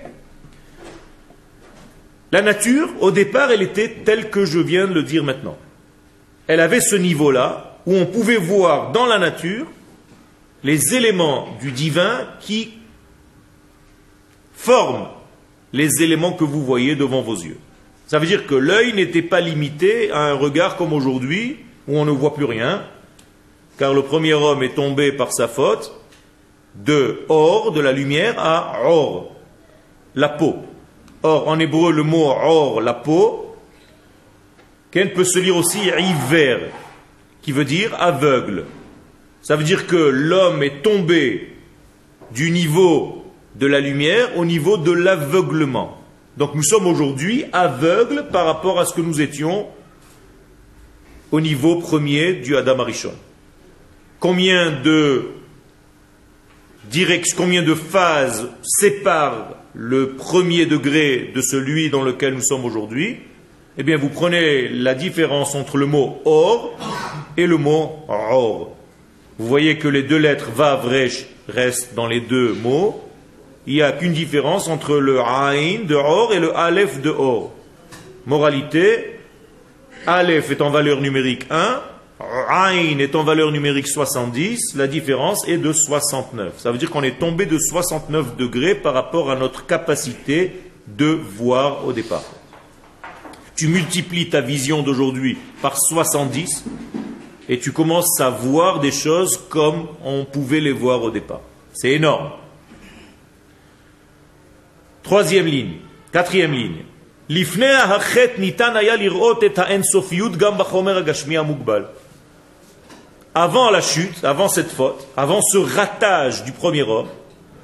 La 2.32 2.40
nature, 2.40 2.88
au 3.00 3.10
départ, 3.10 3.50
elle 3.50 3.60
était 3.60 3.90
telle 4.04 4.30
que 4.30 4.46
je 4.46 4.58
viens 4.58 4.86
de 4.86 4.94
le 4.94 5.02
dire 5.02 5.22
maintenant. 5.22 5.58
Elle 6.46 6.60
avait 6.60 6.80
ce 6.80 6.96
niveau-là 6.96 7.78
où 7.86 7.94
on 7.94 8.06
pouvait 8.06 8.38
voir 8.38 8.90
dans 8.92 9.04
la 9.04 9.18
nature 9.18 9.66
les 10.64 10.94
éléments 10.94 11.48
du 11.60 11.72
divin 11.72 12.26
qui 12.40 12.72
forment 14.54 15.08
les 15.74 16.02
éléments 16.02 16.32
que 16.32 16.44
vous 16.44 16.64
voyez 16.64 16.96
devant 16.96 17.20
vos 17.20 17.34
yeux. 17.34 17.58
Ça 18.06 18.18
veut 18.18 18.26
dire 18.26 18.46
que 18.46 18.54
l'œil 18.54 18.94
n'était 18.94 19.22
pas 19.22 19.40
limité 19.40 20.10
à 20.10 20.20
un 20.24 20.34
regard 20.34 20.76
comme 20.76 20.92
aujourd'hui, 20.92 21.58
où 21.88 21.98
on 21.98 22.04
ne 22.04 22.10
voit 22.10 22.34
plus 22.34 22.44
rien, 22.44 22.82
car 23.78 23.92
le 23.92 24.02
premier 24.02 24.34
homme 24.34 24.62
est 24.62 24.74
tombé 24.74 25.12
par 25.12 25.32
sa 25.32 25.48
faute 25.48 25.92
de 26.74 27.24
or, 27.28 27.72
de 27.72 27.80
la 27.80 27.92
lumière, 27.92 28.38
à 28.38 28.84
or, 28.84 29.34
la 30.14 30.28
peau. 30.28 30.56
Or, 31.22 31.48
en 31.48 31.58
hébreu, 31.58 31.92
le 31.92 32.02
mot 32.02 32.26
or, 32.26 32.80
la 32.80 32.94
peau, 32.94 33.56
qu'elle 34.90 35.12
peut 35.12 35.24
se 35.24 35.38
lire 35.38 35.56
aussi 35.56 35.78
hiver, 35.78 36.60
qui 37.42 37.52
veut 37.52 37.64
dire 37.64 37.94
aveugle. 38.00 38.64
Ça 39.40 39.56
veut 39.56 39.64
dire 39.64 39.86
que 39.86 39.96
l'homme 39.96 40.62
est 40.62 40.82
tombé 40.82 41.52
du 42.32 42.50
niveau 42.50 43.24
de 43.56 43.66
la 43.66 43.80
lumière 43.80 44.36
au 44.36 44.44
niveau 44.44 44.76
de 44.76 44.92
l'aveuglement. 44.92 45.98
Donc 46.36 46.54
nous 46.54 46.62
sommes 46.62 46.86
aujourd'hui 46.86 47.44
aveugles 47.52 48.28
par 48.32 48.46
rapport 48.46 48.80
à 48.80 48.86
ce 48.86 48.94
que 48.94 49.00
nous 49.00 49.20
étions 49.20 49.66
au 51.30 51.40
niveau 51.40 51.76
premier 51.76 52.34
du 52.34 52.56
Adam 52.56 52.78
Arishon. 52.80 53.12
Combien 54.20 54.70
de 54.70 55.26
directions, 56.92 57.36
combien 57.36 57.62
de 57.62 57.74
phases 57.74 58.48
séparent 58.62 59.56
le 59.74 60.10
premier 60.10 60.66
degré 60.66 61.32
de 61.34 61.40
celui 61.40 61.88
dans 61.88 62.02
lequel 62.02 62.34
nous 62.34 62.42
sommes 62.42 62.66
aujourd'hui 62.66 63.16
Eh 63.78 63.82
bien, 63.82 63.96
vous 63.96 64.10
prenez 64.10 64.68
la 64.68 64.94
différence 64.94 65.54
entre 65.54 65.78
le 65.78 65.86
mot 65.86 66.20
or 66.26 66.78
et 67.38 67.46
le 67.46 67.56
mot 67.56 68.04
or. 68.08 68.76
Vous 69.38 69.48
voyez 69.48 69.78
que 69.78 69.88
les 69.88 70.02
deux 70.02 70.18
lettres 70.18 70.50
vav 70.54 70.86
restent 71.48 71.94
dans 71.94 72.06
les 72.06 72.20
deux 72.20 72.52
mots, 72.52 73.02
il 73.66 73.74
n'y 73.74 73.82
a 73.82 73.92
qu'une 73.92 74.12
différence 74.12 74.68
entre 74.68 74.98
le 74.98 75.20
Aïn 75.20 75.86
de 75.86 75.94
Or 75.94 76.34
et 76.34 76.40
le 76.40 76.54
Aleph 76.54 77.00
de 77.00 77.10
Or. 77.10 77.52
Moralité, 78.26 79.18
Aleph 80.06 80.50
est 80.50 80.60
en 80.60 80.70
valeur 80.70 81.00
numérique 81.00 81.46
1, 81.50 81.80
Aïn 82.48 82.98
est 82.98 83.14
en 83.14 83.24
valeur 83.24 83.50
numérique 83.50 83.88
70, 83.88 84.74
la 84.76 84.86
différence 84.86 85.46
est 85.48 85.58
de 85.58 85.72
69. 85.72 86.58
Ça 86.58 86.70
veut 86.70 86.78
dire 86.78 86.90
qu'on 86.90 87.02
est 87.02 87.18
tombé 87.18 87.46
de 87.46 87.58
69 87.58 88.36
degrés 88.36 88.74
par 88.74 88.94
rapport 88.94 89.30
à 89.30 89.36
notre 89.36 89.66
capacité 89.66 90.60
de 90.86 91.06
voir 91.06 91.86
au 91.86 91.92
départ. 91.92 92.24
Tu 93.56 93.68
multiplies 93.68 94.30
ta 94.30 94.40
vision 94.40 94.82
d'aujourd'hui 94.82 95.36
par 95.60 95.76
70 95.76 96.64
et 97.48 97.58
tu 97.58 97.72
commences 97.72 98.20
à 98.20 98.30
voir 98.30 98.80
des 98.80 98.92
choses 98.92 99.38
comme 99.48 99.86
on 100.04 100.24
pouvait 100.24 100.60
les 100.60 100.72
voir 100.72 101.02
au 101.02 101.10
départ. 101.10 101.40
C'est 101.72 101.90
énorme. 101.90 102.30
Troisième 105.02 105.46
ligne. 105.46 105.74
Quatrième 106.12 106.52
ligne. 106.52 106.84
Avant 113.34 113.70
la 113.70 113.80
chute, 113.80 114.24
avant 114.24 114.48
cette 114.48 114.70
faute, 114.70 115.06
avant 115.16 115.40
ce 115.40 115.56
ratage 115.56 116.44
du 116.44 116.52
premier 116.52 116.82
homme, 116.82 117.08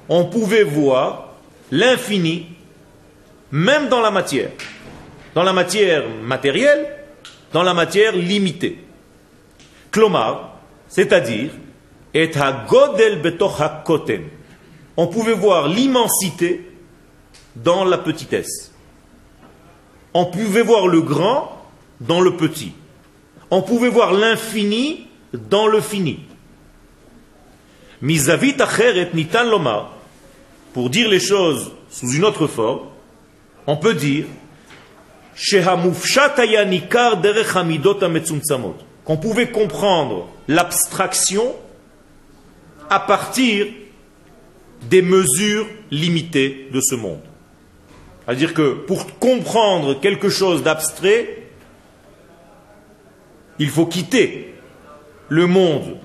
on 0.09 0.25
pouvait 0.25 0.65
voir 0.65 1.35
l'infini, 1.71 2.47
même 3.51 3.89
dans 3.89 4.01
la 4.01 4.11
matière. 4.11 4.51
Dans 5.35 5.43
la 5.43 5.53
matière 5.53 6.05
matérielle, 6.23 6.89
dans 7.53 7.63
la 7.63 7.75
matière 7.75 8.17
limitée. 8.17 8.79
Klomar, 9.91 10.59
c'est-à-dire, 10.89 11.51
et 12.15 12.31
godel 12.69 13.21
On 14.97 15.07
pouvait 15.07 15.35
voir 15.35 15.69
l'immensité 15.69 16.71
dans 17.57 17.85
la 17.85 17.99
petitesse. 17.99 18.73
On 20.15 20.25
pouvait 20.25 20.63
voir 20.63 20.87
le 20.87 21.03
grand 21.03 21.63
dans 22.01 22.21
le 22.21 22.37
petit. 22.37 22.73
On 23.51 23.63
pouvait 23.63 23.91
voir 23.91 24.13
l'infini 24.13 25.08
dans 25.33 25.67
le 25.67 25.81
fini. 25.81 26.21
Mizavit 28.01 28.61
acheret 28.61 29.11
nitan 29.15 29.45
loma, 29.45 29.91
pour 30.73 30.91
dire 30.91 31.09
les 31.09 31.21
choses 31.21 31.73
sous 31.91 32.11
une 32.13 32.25
autre 32.25 32.47
forme, 32.47 32.87
on 33.67 33.77
peut 33.77 33.95
dire 33.95 34.27
qu'on 39.05 39.17
pouvait 39.17 39.51
comprendre 39.51 40.29
l'abstraction 40.49 41.55
à 42.91 43.01
partir 43.01 43.67
des 44.83 45.03
mesures 45.03 45.67
limitées 45.91 46.69
de 46.73 46.81
ce 46.81 46.95
monde. 46.95 47.21
C'est-à-dire 48.25 48.55
que 48.55 48.75
pour 48.75 49.19
comprendre 49.19 50.01
quelque 50.01 50.29
chose 50.29 50.63
d'abstrait, 50.63 51.45
il 53.59 53.71
faut 53.71 53.87
quitter 53.87 54.55
le 55.29 55.47
monde, 55.47 55.97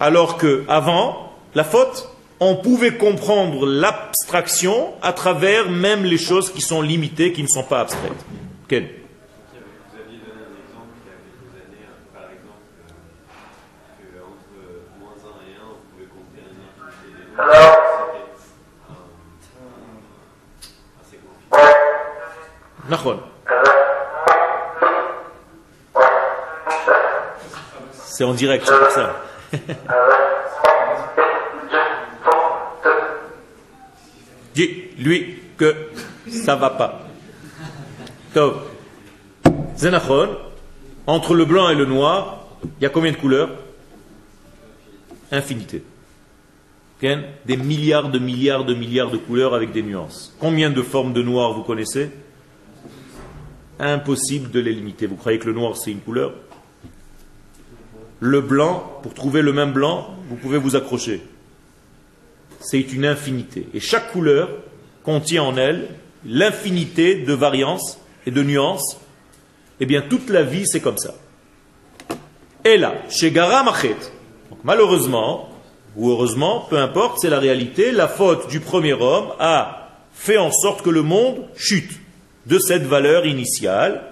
alors 0.00 0.36
que 0.36 0.64
avant 0.68 1.32
la 1.54 1.64
faute, 1.64 2.08
on 2.40 2.56
pouvait 2.56 2.96
comprendre 2.96 3.66
l'abstraction 3.66 4.94
à 5.00 5.12
travers 5.12 5.70
même 5.70 6.04
les 6.04 6.18
choses 6.18 6.52
qui 6.52 6.60
sont 6.60 6.82
limitées, 6.82 7.32
qui 7.32 7.42
ne 7.42 7.48
sont 7.48 7.62
pas 7.62 7.80
abstraites. 7.80 8.24
Quel 8.68 8.88
C'est 28.12 28.24
en 28.24 28.34
direct, 28.34 28.66
c'est 28.66 28.78
pour 28.78 28.90
ça. 28.90 29.24
Dis 34.54 34.68
lui 34.98 35.36
que 35.56 35.74
ça 36.28 36.54
va 36.56 36.68
pas. 36.68 37.06
Donc, 38.34 38.52
Zenachon, 39.78 40.36
entre 41.06 41.32
le 41.34 41.46
blanc 41.46 41.70
et 41.70 41.74
le 41.74 41.86
noir, 41.86 42.48
il 42.78 42.82
y 42.82 42.86
a 42.86 42.90
combien 42.90 43.12
de 43.12 43.16
couleurs? 43.16 43.48
Infinité. 45.30 45.82
Des 47.00 47.56
milliards 47.56 48.10
de 48.10 48.18
milliards 48.18 48.66
de 48.66 48.74
milliards 48.74 49.10
de 49.10 49.16
couleurs 49.16 49.54
avec 49.54 49.72
des 49.72 49.82
nuances. 49.82 50.36
Combien 50.38 50.68
de 50.68 50.82
formes 50.82 51.14
de 51.14 51.22
noir 51.22 51.54
vous 51.54 51.62
connaissez? 51.62 52.10
Impossible 53.80 54.50
de 54.50 54.60
les 54.60 54.74
limiter. 54.74 55.06
Vous 55.06 55.16
croyez 55.16 55.38
que 55.38 55.46
le 55.46 55.54
noir, 55.54 55.78
c'est 55.78 55.90
une 55.90 56.00
couleur? 56.00 56.34
Le 58.24 58.40
blanc, 58.40 59.00
pour 59.02 59.14
trouver 59.14 59.42
le 59.42 59.52
même 59.52 59.72
blanc, 59.72 60.14
vous 60.28 60.36
pouvez 60.36 60.56
vous 60.56 60.76
accrocher. 60.76 61.24
C'est 62.60 62.92
une 62.92 63.04
infinité. 63.04 63.66
Et 63.74 63.80
chaque 63.80 64.12
couleur 64.12 64.48
contient 65.02 65.42
en 65.42 65.56
elle 65.56 65.88
l'infinité 66.24 67.16
de 67.16 67.32
variances 67.32 67.98
et 68.24 68.30
de 68.30 68.44
nuances. 68.44 68.96
Eh 69.80 69.86
bien, 69.86 70.02
toute 70.02 70.30
la 70.30 70.44
vie, 70.44 70.68
c'est 70.68 70.78
comme 70.78 70.98
ça. 70.98 71.14
Et 72.64 72.76
là, 72.76 72.94
chez 73.10 73.32
Garamachet, 73.32 73.96
malheureusement, 74.62 75.48
ou 75.96 76.08
heureusement, 76.08 76.64
peu 76.70 76.78
importe, 76.78 77.18
c'est 77.18 77.28
la 77.28 77.40
réalité, 77.40 77.90
la 77.90 78.06
faute 78.06 78.48
du 78.48 78.60
premier 78.60 78.92
homme 78.92 79.32
a 79.40 79.88
fait 80.14 80.38
en 80.38 80.52
sorte 80.52 80.82
que 80.82 80.90
le 80.90 81.02
monde 81.02 81.42
chute 81.56 81.98
de 82.46 82.60
cette 82.60 82.84
valeur 82.84 83.26
initiale. 83.26 84.11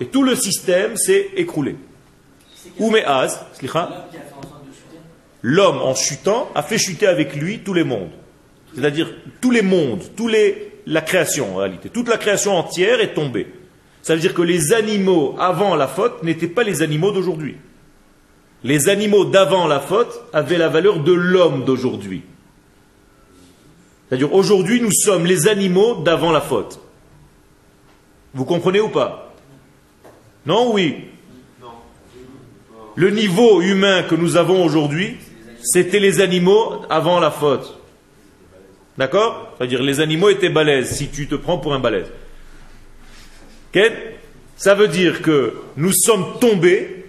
Et 0.00 0.06
tout 0.06 0.22
le 0.22 0.34
système 0.36 0.96
s'est 0.96 1.30
écroulé. 1.36 1.76
L'homme, 5.42 5.78
en 5.78 5.94
chutant, 5.94 6.50
a 6.54 6.62
fait 6.62 6.78
chuter 6.78 7.06
avec 7.06 7.36
lui 7.36 7.60
tous 7.60 7.74
les 7.74 7.84
mondes. 7.84 8.10
C'est-à-dire 8.74 9.12
tous 9.40 9.50
les 9.50 9.62
mondes, 9.62 10.02
tous 10.16 10.30
la 10.86 11.00
création 11.00 11.54
en 11.54 11.56
réalité. 11.56 11.88
Toute 11.88 12.08
la 12.08 12.16
création 12.16 12.56
entière 12.56 13.00
est 13.00 13.14
tombée. 13.14 13.46
Ça 14.02 14.14
veut 14.14 14.20
dire 14.20 14.34
que 14.34 14.42
les 14.42 14.72
animaux 14.72 15.34
avant 15.38 15.76
la 15.76 15.88
faute 15.88 16.22
n'étaient 16.22 16.48
pas 16.48 16.62
les 16.62 16.82
animaux 16.82 17.10
d'aujourd'hui. 17.10 17.56
Les 18.62 18.88
animaux 18.88 19.24
d'avant 19.24 19.66
la 19.66 19.80
faute 19.80 20.22
avaient 20.32 20.58
la 20.58 20.68
valeur 20.68 21.00
de 21.00 21.12
l'homme 21.12 21.64
d'aujourd'hui. 21.64 22.22
C'est-à-dire 24.08 24.34
aujourd'hui 24.34 24.80
nous 24.80 24.92
sommes 24.92 25.26
les 25.26 25.48
animaux 25.48 26.02
d'avant 26.02 26.32
la 26.32 26.40
faute. 26.40 26.80
Vous 28.34 28.44
comprenez 28.44 28.80
ou 28.80 28.88
pas? 28.88 29.32
Non, 30.44 30.72
oui? 30.72 31.04
Le 32.96 33.10
niveau 33.10 33.62
humain 33.62 34.02
que 34.02 34.14
nous 34.14 34.36
avons 34.36 34.64
aujourd'hui, 34.64 35.16
c'était 35.62 36.00
les 36.00 36.20
animaux 36.20 36.82
avant 36.90 37.18
la 37.20 37.30
faute. 37.30 37.78
D'accord? 38.98 39.54
C'est-à-dire 39.56 39.82
les 39.82 40.00
animaux 40.00 40.28
étaient 40.28 40.50
balèzes, 40.50 40.92
si 40.92 41.08
tu 41.08 41.26
te 41.26 41.34
prends 41.34 41.58
pour 41.58 41.74
un 41.74 41.80
balèze. 41.80 42.06
Ça 44.56 44.74
veut 44.74 44.86
dire 44.86 45.22
que 45.22 45.54
nous 45.76 45.92
sommes 45.92 46.38
tombés 46.40 47.06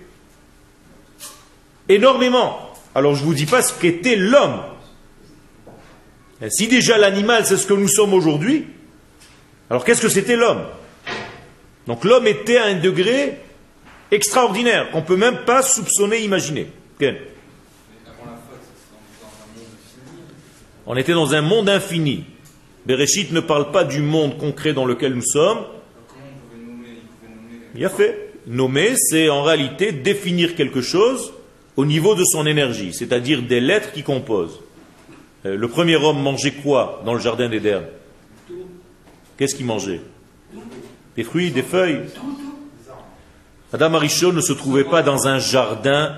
énormément. 1.89 2.59
Alors 2.95 3.13
je 3.13 3.21
ne 3.21 3.25
vous 3.25 3.35
dis 3.35 3.45
pas 3.45 3.61
ce 3.61 3.79
qu'était 3.79 4.15
l'homme. 4.15 4.61
Si 6.49 6.67
déjà 6.67 6.97
l'animal 6.97 7.45
c'est 7.45 7.57
ce 7.57 7.67
que 7.67 7.73
nous 7.73 7.87
sommes 7.87 8.13
aujourd'hui, 8.13 8.65
alors 9.69 9.85
qu'est-ce 9.85 10.01
que 10.01 10.09
c'était 10.09 10.35
l'homme? 10.35 10.63
Donc 11.87 12.03
l'homme 12.03 12.27
était 12.27 12.57
à 12.57 12.65
un 12.65 12.79
degré 12.79 13.37
extraordinaire 14.11 14.91
qu'on 14.91 15.01
ne 15.01 15.05
peut 15.05 15.17
même 15.17 15.39
pas 15.45 15.61
soupçonner, 15.61 16.23
imaginer. 16.23 16.67
On 20.87 20.95
était 20.95 21.13
dans 21.13 21.33
un 21.33 21.41
monde 21.41 21.69
infini. 21.69 22.25
Bereshit 22.85 23.31
ne 23.31 23.39
parle 23.39 23.71
pas 23.71 23.83
du 23.83 24.01
monde 24.01 24.37
concret 24.37 24.73
dans 24.73 24.85
lequel 24.85 25.13
nous 25.13 25.25
sommes. 25.25 25.65
Il 27.75 27.83
a 27.83 27.89
fait. 27.89 28.21
Nommer, 28.47 28.95
c'est 28.95 29.27
en 29.27 29.41
réalité 29.41 29.91
définir 29.91 30.53
quelque 30.53 30.81
chose 30.81 31.33
au 31.75 31.85
niveau 31.85 32.13
de 32.13 32.23
son 32.23 32.45
énergie, 32.45 32.93
c'est-à-dire 32.93 33.41
des 33.41 33.59
lettres 33.59 33.91
qui 33.91 34.03
composent. 34.03 34.59
Euh, 35.45 35.55
le 35.55 35.67
premier 35.67 35.95
homme 35.95 36.21
mangeait 36.21 36.51
quoi 36.51 37.01
dans 37.05 37.15
le 37.15 37.19
jardin 37.19 37.49
d'Éden? 37.49 37.81
Qu'est-ce 39.37 39.55
qu'il 39.55 39.65
mangeait? 39.65 39.99
Des 41.15 41.23
fruits, 41.23 41.51
des 41.51 41.63
feuilles. 41.63 42.01
Adam 43.73 43.93
Arishon 43.95 44.31
ne 44.31 44.41
se 44.41 44.53
trouvait 44.53 44.83
pas 44.83 45.01
dans 45.01 45.27
un 45.27 45.39
jardin 45.39 46.17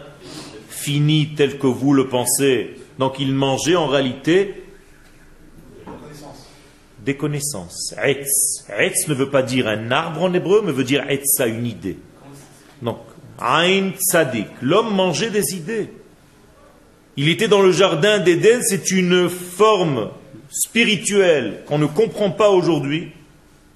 fini 0.69 1.33
tel 1.35 1.57
que 1.57 1.67
vous 1.67 1.93
le 1.93 2.07
pensez. 2.07 2.75
Donc 2.99 3.19
il 3.19 3.33
mangeait 3.33 3.75
en 3.75 3.87
réalité 3.87 4.63
des 7.07 7.15
connaissances. 7.15 7.95
Etz. 8.03 8.65
Etz 8.77 9.07
ne 9.07 9.13
veut 9.13 9.29
pas 9.29 9.41
dire 9.41 9.67
un 9.67 9.91
arbre 9.91 10.23
en 10.23 10.33
hébreu, 10.33 10.61
mais 10.65 10.73
veut 10.73 10.83
dire 10.83 11.09
Etz 11.09 11.41
une 11.47 11.65
idée. 11.65 11.97
Donc, 12.81 12.99
Ain 13.39 13.91
Tzadik. 13.97 14.47
L'homme 14.61 14.93
mangeait 14.93 15.29
des 15.29 15.55
idées. 15.55 15.89
Il 17.15 17.29
était 17.29 17.47
dans 17.47 17.61
le 17.61 17.71
jardin 17.71 18.19
d'Éden, 18.19 18.61
c'est 18.61 18.91
une 18.91 19.29
forme 19.29 20.09
spirituelle 20.49 21.63
qu'on 21.65 21.79
ne 21.79 21.85
comprend 21.85 22.29
pas 22.29 22.49
aujourd'hui. 22.49 23.11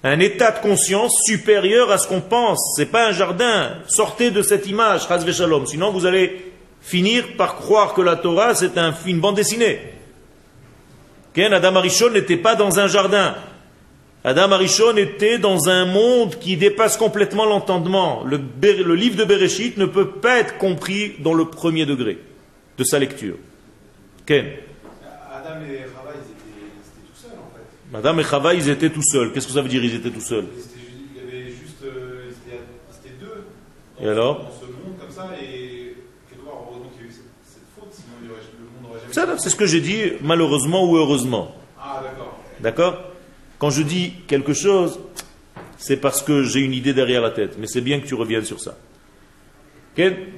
Un 0.03 0.19
état 0.19 0.51
de 0.51 0.59
conscience 0.59 1.21
supérieur 1.23 1.91
à 1.91 1.97
ce 1.97 2.07
qu'on 2.07 2.21
pense. 2.21 2.73
C'est 2.75 2.87
pas 2.87 3.07
un 3.07 3.11
jardin. 3.11 3.77
Sortez 3.87 4.31
de 4.31 4.41
cette 4.41 4.67
image, 4.67 5.07
Shalom. 5.07 5.67
Sinon, 5.67 5.91
vous 5.91 6.05
allez 6.05 6.51
finir 6.81 7.35
par 7.37 7.57
croire 7.57 7.93
que 7.93 8.01
la 8.01 8.15
Torah, 8.15 8.55
c'est 8.55 8.77
un, 8.77 8.93
une 9.05 9.19
bande 9.19 9.35
dessinée. 9.35 9.79
Adam 11.37 11.75
Arishon 11.75 12.09
n'était 12.11 12.37
pas 12.37 12.55
dans 12.55 12.79
un 12.79 12.87
jardin. 12.87 13.35
Adam 14.23 14.51
Arishon 14.51 14.97
était 14.97 15.39
dans 15.39 15.69
un 15.69 15.85
monde 15.85 16.35
qui 16.35 16.57
dépasse 16.57 16.97
complètement 16.97 17.45
l'entendement. 17.45 18.23
Le, 18.23 18.95
livre 18.95 19.17
de 19.17 19.23
Bereshit 19.23 19.77
ne 19.77 19.85
peut 19.85 20.09
pas 20.09 20.39
être 20.39 20.57
compris 20.57 21.13
dans 21.19 21.33
le 21.33 21.45
premier 21.45 21.85
degré 21.85 22.19
de 22.77 22.83
sa 22.83 22.99
lecture. 22.99 23.35
Ken 24.25 24.45
Adam 25.33 25.61
et 25.65 25.85
Adam 27.93 28.17
et 28.19 28.23
Chava, 28.23 28.53
ils 28.53 28.69
étaient 28.69 28.89
tout 28.89 29.03
seuls. 29.03 29.33
Qu'est-ce 29.33 29.47
que 29.47 29.53
ça 29.53 29.61
veut 29.61 29.69
dire, 29.69 29.83
ils 29.83 29.95
étaient 29.95 30.09
tout 30.09 30.21
seuls 30.21 30.45
Il 31.15 31.17
y 31.17 31.27
avait 31.27 31.49
juste. 31.49 31.83
Euh, 31.83 32.29
c'était 32.91 33.15
deux. 33.19 33.45
Et 33.99 34.07
alors 34.07 34.49
C'est 39.37 39.49
ce 39.49 39.55
que 39.55 39.65
j'ai 39.65 39.81
dit, 39.81 40.13
malheureusement 40.21 40.89
ou 40.89 40.95
heureusement. 40.95 41.53
Ah, 41.79 42.01
d'accord. 42.61 43.03
Quand 43.59 43.69
je 43.69 43.81
dis 43.81 44.13
quelque 44.27 44.53
chose, 44.53 44.99
c'est 45.77 45.97
parce 45.97 46.21
que 46.21 46.43
j'ai 46.43 46.61
une 46.61 46.73
idée 46.73 46.93
derrière 46.93 47.21
la 47.21 47.31
tête. 47.31 47.57
Mais 47.59 47.67
c'est 47.67 47.81
bien 47.81 47.99
que 47.99 48.07
tu 48.07 48.15
reviennes 48.15 48.45
sur 48.45 48.61
ça. 48.61 48.77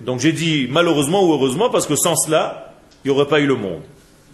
Donc 0.02 0.20
j'ai 0.20 0.32
dit 0.32 0.68
malheureusement 0.70 1.24
ou 1.24 1.34
heureusement 1.34 1.70
parce 1.70 1.86
que 1.86 1.96
sans 1.96 2.16
cela, 2.16 2.74
il 3.04 3.12
n'y 3.12 3.16
aurait 3.16 3.28
pas 3.28 3.40
eu 3.40 3.46
le 3.46 3.56
monde. 3.56 3.82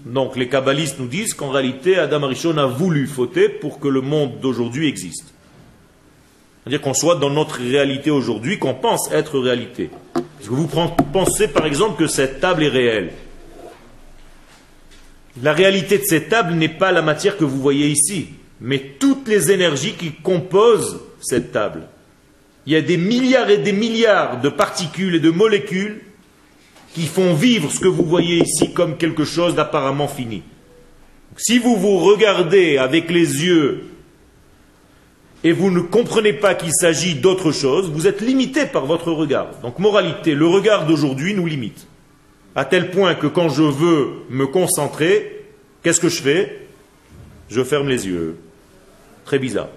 Donc 0.05 0.37
les 0.37 0.47
kabbalistes 0.47 0.99
nous 0.99 1.07
disent 1.07 1.33
qu'en 1.33 1.49
réalité, 1.49 1.97
Adam 1.97 2.23
Arishon 2.23 2.57
a 2.57 2.65
voulu 2.65 3.07
fauter 3.07 3.49
pour 3.49 3.79
que 3.79 3.87
le 3.87 4.01
monde 4.01 4.39
d'aujourd'hui 4.39 4.87
existe. 4.87 5.33
C'est-à-dire 6.63 6.81
qu'on 6.81 6.93
soit 6.93 7.15
dans 7.15 7.29
notre 7.29 7.59
réalité 7.59 8.11
aujourd'hui, 8.11 8.59
qu'on 8.59 8.75
pense 8.75 9.11
être 9.11 9.39
réalité. 9.39 9.89
Est-ce 10.39 10.49
que 10.49 10.53
vous 10.53 10.69
pensez 11.11 11.47
par 11.47 11.65
exemple 11.65 11.97
que 11.97 12.07
cette 12.07 12.39
table 12.39 12.63
est 12.63 12.69
réelle? 12.69 13.11
La 15.41 15.53
réalité 15.53 15.97
de 15.97 16.03
cette 16.03 16.29
table 16.29 16.53
n'est 16.53 16.69
pas 16.69 16.91
la 16.91 17.01
matière 17.01 17.37
que 17.37 17.45
vous 17.45 17.59
voyez 17.59 17.87
ici, 17.87 18.27
mais 18.59 18.79
toutes 18.99 19.27
les 19.27 19.51
énergies 19.51 19.93
qui 19.93 20.11
composent 20.11 21.01
cette 21.21 21.51
table. 21.51 21.87
Il 22.65 22.73
y 22.73 22.75
a 22.75 22.81
des 22.81 22.97
milliards 22.97 23.49
et 23.49 23.57
des 23.57 23.71
milliards 23.71 24.41
de 24.41 24.49
particules 24.49 25.15
et 25.15 25.19
de 25.19 25.29
molécules 25.29 26.01
qui 26.93 27.05
font 27.05 27.33
vivre 27.33 27.71
ce 27.71 27.79
que 27.79 27.87
vous 27.87 28.03
voyez 28.03 28.39
ici 28.39 28.73
comme 28.73 28.97
quelque 28.97 29.25
chose 29.25 29.55
d'apparemment 29.55 30.07
fini. 30.07 30.43
Si 31.37 31.59
vous 31.59 31.75
vous 31.75 31.97
regardez 31.99 32.77
avec 32.77 33.09
les 33.09 33.45
yeux 33.45 33.85
et 35.43 35.51
vous 35.51 35.71
ne 35.71 35.79
comprenez 35.79 36.33
pas 36.33 36.55
qu'il 36.55 36.73
s'agit 36.73 37.15
d'autre 37.15 37.51
chose, 37.51 37.89
vous 37.89 38.07
êtes 38.07 38.21
limité 38.21 38.65
par 38.65 38.85
votre 38.85 39.11
regard. 39.11 39.51
Donc 39.61 39.79
moralité, 39.79 40.35
le 40.35 40.47
regard 40.47 40.85
d'aujourd'hui 40.85 41.33
nous 41.33 41.45
limite 41.45 41.87
à 42.55 42.65
tel 42.65 42.91
point 42.91 43.15
que 43.15 43.27
quand 43.27 43.49
je 43.49 43.63
veux 43.63 44.25
me 44.29 44.47
concentrer, 44.47 45.45
qu'est-ce 45.83 46.01
que 46.01 46.09
je 46.09 46.21
fais? 46.21 46.67
Je 47.49 47.63
ferme 47.63 47.87
les 47.87 48.07
yeux. 48.07 48.37
Très 49.23 49.39
bizarre. 49.39 49.69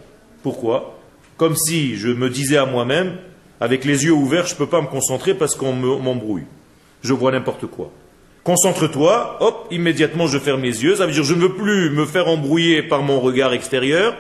Pourquoi? 0.43 0.99
Comme 1.37 1.55
si 1.55 1.97
je 1.97 2.09
me 2.09 2.29
disais 2.29 2.57
à 2.57 2.67
moi-même, 2.67 3.19
avec 3.61 3.85
les 3.85 4.05
yeux 4.05 4.13
ouverts, 4.13 4.47
je 4.47 4.55
ne 4.55 4.59
peux 4.59 4.67
pas 4.67 4.81
me 4.81 4.89
concentrer 4.89 5.35
parce 5.35 5.55
qu'on 5.55 5.73
m'embrouille. 5.73 6.45
Je 7.03 7.13
vois 7.13 7.33
n'importe 7.33 7.67
quoi. 7.67 7.91
Concentre-toi, 8.45 9.37
hop, 9.41 9.69
immédiatement 9.71 10.27
je 10.27 10.39
ferme 10.39 10.63
les 10.63 10.83
yeux. 10.83 10.97
Ça 10.97 11.07
veut 11.07 11.13
dire 11.13 11.25
je 11.25 11.35
ne 11.35 11.41
veux 11.41 11.55
plus 11.55 11.91
me 11.91 12.07
faire 12.07 12.29
embrouiller 12.29 12.83
par 12.83 13.03
mon 13.03 13.21
regard 13.21 13.53
extérieur. 13.53 14.17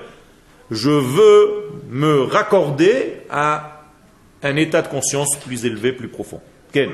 Je 0.70 0.90
veux 0.90 1.70
me 1.90 2.22
raccorder 2.22 3.20
à 3.30 3.84
un 4.42 4.56
état 4.56 4.82
de 4.82 4.88
conscience 4.88 5.36
plus 5.36 5.64
élevé, 5.64 5.92
plus 5.92 6.08
profond. 6.08 6.40
Quel 6.72 6.90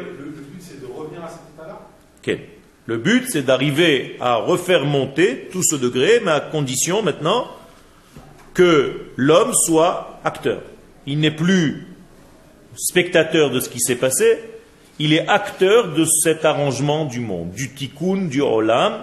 le 2.88 2.96
but, 2.96 3.24
c'est 3.29 3.42
d'arriver 3.42 4.16
à 4.18 4.37
refaire 4.37 4.87
monter 4.87 5.48
tout 5.53 5.62
ce 5.62 5.77
degré, 5.77 6.20
mais 6.24 6.31
à 6.31 6.40
condition 6.40 7.03
maintenant 7.03 7.46
que 8.55 9.03
l'homme 9.16 9.53
soit 9.53 10.20
acteur. 10.24 10.62
Il 11.07 11.20
n'est 11.20 11.31
plus 11.31 11.87
spectateur 12.74 13.51
de 13.51 13.61
ce 13.61 13.68
qui 13.68 13.79
s'est 13.79 13.96
passé, 13.96 14.38
il 14.99 15.13
est 15.13 15.27
acteur 15.29 15.95
de 15.95 16.05
cet 16.05 16.45
arrangement 16.45 17.05
du 17.05 17.21
monde, 17.21 17.51
du 17.51 17.71
tikkun, 17.75 18.27
du 18.27 18.41
olam. 18.41 19.03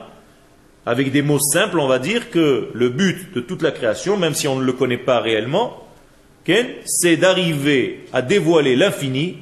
Avec 0.87 1.11
des 1.11 1.23
mots 1.23 1.39
simples, 1.39 1.79
on 1.79 1.87
va 1.87 1.97
dire 1.97 2.29
que 2.29 2.69
le 2.73 2.89
but 2.89 3.33
de 3.33 3.39
toute 3.39 3.63
la 3.63 3.71
création, 3.71 4.17
même 4.17 4.35
si 4.35 4.47
on 4.47 4.59
ne 4.59 4.63
le 4.63 4.73
connaît 4.73 4.99
pas 4.99 5.19
réellement, 5.19 5.83
c'est 6.85 7.17
d'arriver 7.17 8.05
à 8.13 8.21
dévoiler 8.21 8.75
l'infini 8.75 9.37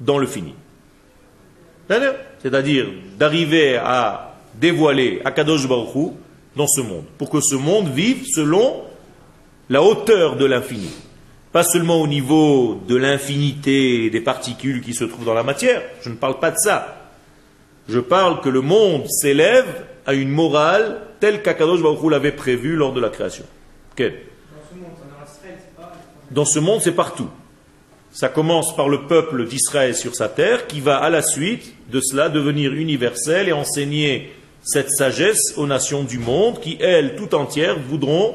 dans 0.00 0.18
le 0.18 0.26
fini. 0.26 0.54
C'est-à-dire 1.88 2.86
d'arriver 3.18 3.76
à 3.76 4.36
dévoiler 4.54 5.20
Akadosh 5.24 5.66
Baruch 5.66 6.12
dans 6.54 6.68
ce 6.68 6.80
monde, 6.80 7.04
pour 7.18 7.30
que 7.30 7.40
ce 7.40 7.56
monde 7.56 7.88
vive 7.88 8.24
selon 8.26 8.84
la 9.68 9.82
hauteur 9.82 10.36
de 10.36 10.44
l'infini. 10.44 10.90
Pas 11.52 11.62
seulement 11.62 12.00
au 12.00 12.06
niveau 12.06 12.80
de 12.88 12.96
l'infinité 12.96 14.08
des 14.08 14.20
particules 14.20 14.80
qui 14.80 14.94
se 14.94 15.04
trouvent 15.04 15.26
dans 15.26 15.34
la 15.34 15.42
matière, 15.42 15.82
je 16.02 16.08
ne 16.08 16.14
parle 16.14 16.38
pas 16.38 16.50
de 16.50 16.56
ça. 16.56 17.10
Je 17.88 17.98
parle 17.98 18.40
que 18.40 18.48
le 18.48 18.62
monde 18.62 19.06
s'élève 19.08 19.66
à 20.06 20.14
une 20.14 20.30
morale 20.30 21.02
telle 21.20 21.42
qu'Akadosh 21.42 21.82
Baruch 21.82 22.10
l'avait 22.10 22.32
prévu 22.32 22.74
lors 22.74 22.92
de 22.92 23.00
la 23.00 23.10
création. 23.10 23.44
Dans 26.30 26.46
ce 26.46 26.58
monde, 26.58 26.80
c'est 26.82 26.92
partout. 26.92 27.28
Ça 28.12 28.28
commence 28.28 28.74
par 28.74 28.88
le 28.88 29.06
peuple 29.06 29.46
d'Israël 29.46 29.94
sur 29.94 30.14
sa 30.14 30.28
terre 30.28 30.66
qui 30.66 30.80
va 30.80 30.96
à 30.98 31.10
la 31.10 31.22
suite 31.22 31.74
de 31.90 32.00
cela 32.00 32.28
devenir 32.28 32.72
universel 32.72 33.48
et 33.48 33.52
enseigner 33.52 34.32
cette 34.62 34.90
sagesse 34.90 35.54
aux 35.56 35.66
nations 35.66 36.04
du 36.04 36.18
monde 36.18 36.60
qui, 36.60 36.78
elles, 36.80 37.16
tout 37.16 37.34
entières, 37.34 37.78
voudront, 37.78 38.34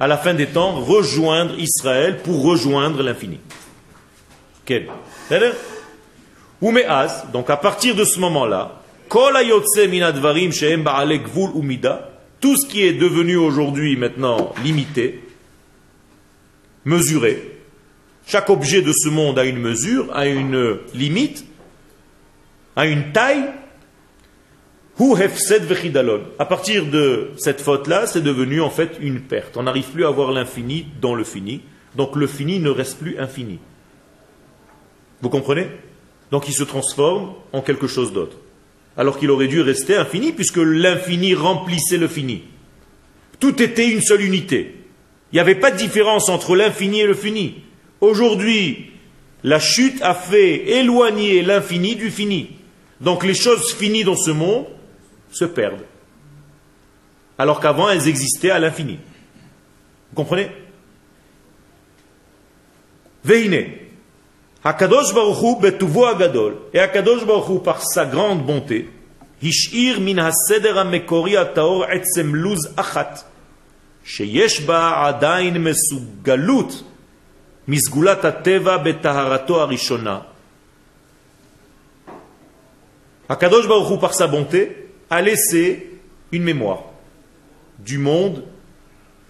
à 0.00 0.06
la 0.06 0.16
fin 0.16 0.34
des 0.34 0.46
temps, 0.46 0.72
rejoindre 0.80 1.58
Israël 1.58 2.18
pour 2.22 2.42
rejoindre 2.42 3.02
l'infini. 3.02 3.40
Donc 7.32 7.50
à 7.50 7.56
partir 7.56 7.94
de 7.94 8.04
ce 8.04 8.20
moment-là, 8.20 8.80
tout 12.40 12.56
ce 12.56 12.66
qui 12.66 12.82
est 12.82 12.92
devenu 12.92 13.36
aujourd'hui 13.36 13.96
maintenant 13.96 14.52
limité, 14.62 15.24
mesuré, 16.84 17.58
chaque 18.26 18.50
objet 18.50 18.82
de 18.82 18.92
ce 18.92 19.08
monde 19.08 19.38
a 19.38 19.44
une 19.44 19.58
mesure, 19.58 20.14
a 20.14 20.26
une 20.26 20.78
limite, 20.94 21.46
a 22.76 22.86
une 22.86 23.10
taille, 23.12 23.44
à 26.38 26.44
partir 26.44 26.86
de 26.86 27.30
cette 27.36 27.60
faute-là, 27.60 28.06
c'est 28.06 28.20
devenu 28.20 28.60
en 28.60 28.70
fait 28.70 28.96
une 29.00 29.20
perte. 29.20 29.56
On 29.56 29.62
n'arrive 29.62 29.86
plus 29.86 30.04
à 30.04 30.10
voir 30.10 30.32
l'infini 30.32 30.86
dans 31.00 31.14
le 31.14 31.24
fini. 31.24 31.60
Donc 31.94 32.16
le 32.16 32.26
fini 32.26 32.58
ne 32.58 32.70
reste 32.70 32.98
plus 32.98 33.18
infini. 33.18 33.58
Vous 35.22 35.28
comprenez? 35.28 35.68
Donc 36.30 36.48
il 36.48 36.52
se 36.52 36.64
transforme 36.64 37.32
en 37.52 37.62
quelque 37.62 37.86
chose 37.86 38.12
d'autre. 38.12 38.36
Alors 38.96 39.18
qu'il 39.18 39.30
aurait 39.30 39.46
dû 39.46 39.60
rester 39.60 39.96
infini 39.96 40.32
puisque 40.32 40.58
l'infini 40.58 41.34
remplissait 41.34 41.96
le 41.96 42.08
fini. 42.08 42.42
Tout 43.38 43.62
était 43.62 43.88
une 43.88 44.02
seule 44.02 44.22
unité. 44.22 44.74
Il 45.32 45.36
n'y 45.36 45.40
avait 45.40 45.54
pas 45.54 45.70
de 45.70 45.76
différence 45.76 46.28
entre 46.28 46.56
l'infini 46.56 47.00
et 47.00 47.06
le 47.06 47.14
fini. 47.14 47.62
Aujourd'hui, 48.00 48.90
la 49.44 49.60
chute 49.60 50.02
a 50.02 50.14
fait 50.14 50.78
éloigner 50.78 51.42
l'infini 51.42 51.94
du 51.94 52.10
fini. 52.10 52.50
Donc 53.00 53.24
les 53.24 53.34
choses 53.34 53.74
finies 53.74 54.04
dans 54.04 54.16
ce 54.16 54.32
monde 54.32 54.66
se 55.31 55.45
perdent. 55.45 55.85
Alors 57.37 57.59
qu'avant, 57.59 57.89
elles 57.89 58.07
existaient 58.07 58.51
à 58.51 58.59
l'infini. 58.59 58.99
Vous 60.09 60.15
comprenez 60.15 60.51
Veine. 63.23 63.65
Hakadosh 64.63 65.13
Baruchu 65.13 65.59
betuvo 65.59 66.05
agadol. 66.05 66.57
Et 66.73 66.79
Hakadosh 66.79 67.25
Baruchu, 67.25 67.59
par 67.63 67.81
sa 67.83 68.05
grande 68.05 68.45
bonté, 68.45 68.89
hishir 69.41 69.99
min 69.99 70.19
haseder 70.19 70.77
המקורי 70.77 71.37
הטהור 71.37 71.83
עצם 71.83 72.35
luz 72.35 72.69
achat. 72.77 73.23
שיש 74.05 74.61
בה 74.61 75.07
עדיין 75.07 75.63
מסוגלות 75.63 76.83
מסגולת 77.67 78.25
הטבע 78.25 78.77
בטהרתו 78.77 79.61
הראשונה. 79.61 80.19
Hakadosh 83.29 83.67
Baruch 83.67 83.99
par 84.01 84.13
sa 84.13 84.27
bonté, 84.27 84.86
a 85.10 85.22
laissé 85.22 85.90
une 86.32 86.42
mémoire 86.42 86.84
du 87.78 87.98
monde 87.98 88.44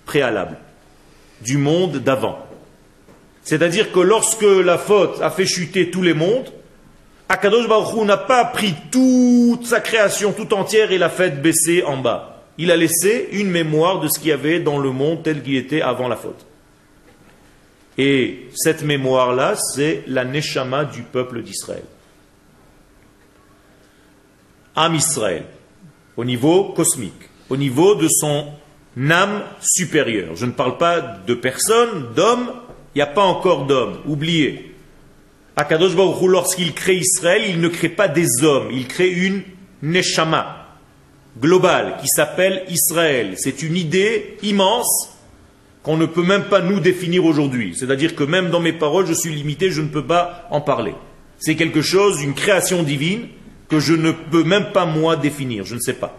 préalable, 0.05 0.57
du 1.41 1.59
monde 1.59 1.99
d'avant. 1.99 2.47
C'est-à-dire 3.43 3.93
que 3.93 4.01
lorsque 4.01 4.43
la 4.43 4.79
faute 4.79 5.21
a 5.23 5.31
fait 5.31 5.47
chuter 5.47 5.91
tous 5.91 6.03
les 6.03 6.15
mondes, 6.15 6.51
Akadosh 7.29 7.69
Baruch 7.69 8.05
n'a 8.07 8.17
pas 8.17 8.45
pris 8.47 8.75
toute 8.91 9.67
sa 9.67 9.81
création 9.81 10.33
tout 10.33 10.53
entière 10.55 10.93
et 10.93 10.99
l'a 10.99 11.11
fait 11.11 11.43
baisser 11.43 11.83
en 11.83 11.99
bas. 11.99 12.43
Il 12.57 12.71
a 12.71 12.77
laissé 12.77 13.29
une 13.33 13.51
mémoire 13.51 14.01
de 14.01 14.09
ce 14.09 14.19
qu'il 14.19 14.29
y 14.29 14.33
avait 14.33 14.61
dans 14.61 14.79
le 14.79 14.91
monde 14.91 15.23
tel 15.23 15.43
qu'il 15.43 15.57
était 15.57 15.83
avant 15.83 16.09
la 16.09 16.17
faute. 16.17 16.47
Et 17.99 18.49
cette 18.55 18.83
mémoire-là, 18.83 19.57
c'est 19.57 20.05
la 20.07 20.25
Neshama 20.25 20.85
du 20.85 21.03
peuple 21.03 21.43
d'Israël. 21.43 21.85
Am 24.75 24.95
Israël 24.95 25.45
au 26.19 26.25
niveau 26.25 26.65
cosmique, 26.75 27.31
au 27.49 27.57
niveau 27.57 27.95
de 27.95 28.09
son 28.09 28.49
âme 29.09 29.45
supérieure. 29.61 30.35
Je 30.35 30.47
ne 30.47 30.51
parle 30.51 30.77
pas 30.77 31.01
de 31.01 31.33
personne, 31.33 32.13
d'homme, 32.15 32.51
il 32.95 32.99
n'y 32.99 33.03
a 33.03 33.07
pas 33.07 33.23
encore 33.23 33.67
d'homme, 33.67 33.99
oubliez. 34.05 34.75
Akadosh 35.55 35.95
Baruch 35.95 36.21
lorsqu'il 36.23 36.75
crée 36.75 36.97
Israël, 36.97 37.43
il 37.49 37.61
ne 37.61 37.69
crée 37.69 37.89
pas 37.89 38.09
des 38.09 38.43
hommes, 38.43 38.69
il 38.73 38.89
crée 38.89 39.11
une 39.11 39.43
neshama 39.81 40.67
globale 41.41 41.99
qui 42.01 42.09
s'appelle 42.09 42.65
Israël. 42.69 43.35
C'est 43.37 43.63
une 43.63 43.77
idée 43.77 44.39
immense 44.43 45.17
qu'on 45.85 45.97
ne 45.97 46.07
peut 46.07 46.25
même 46.25 46.45
pas 46.45 46.61
nous 46.61 46.81
définir 46.81 47.25
aujourd'hui. 47.25 47.77
C'est-à-dire 47.77 48.17
que 48.17 48.25
même 48.25 48.51
dans 48.51 48.61
mes 48.61 48.73
paroles, 48.73 49.07
je 49.07 49.13
suis 49.13 49.33
limité, 49.33 49.71
je 49.71 49.83
ne 49.83 49.89
peux 49.89 50.05
pas 50.05 50.49
en 50.51 50.61
parler. 50.61 50.95
C'est 51.39 51.55
quelque 51.55 51.83
chose, 51.83 52.21
une 52.21 52.35
création 52.35 52.83
divine 52.83 53.29
que 53.69 53.81
je 53.81 53.95
ne 53.95 54.13
peux 54.13 54.45
même 54.45 54.73
pas 54.73 54.87
moi 54.87 55.17
définir, 55.17 55.65
je 55.65 55.75
ne 55.75 55.81
sais 55.81 55.95
pas. 55.95 56.17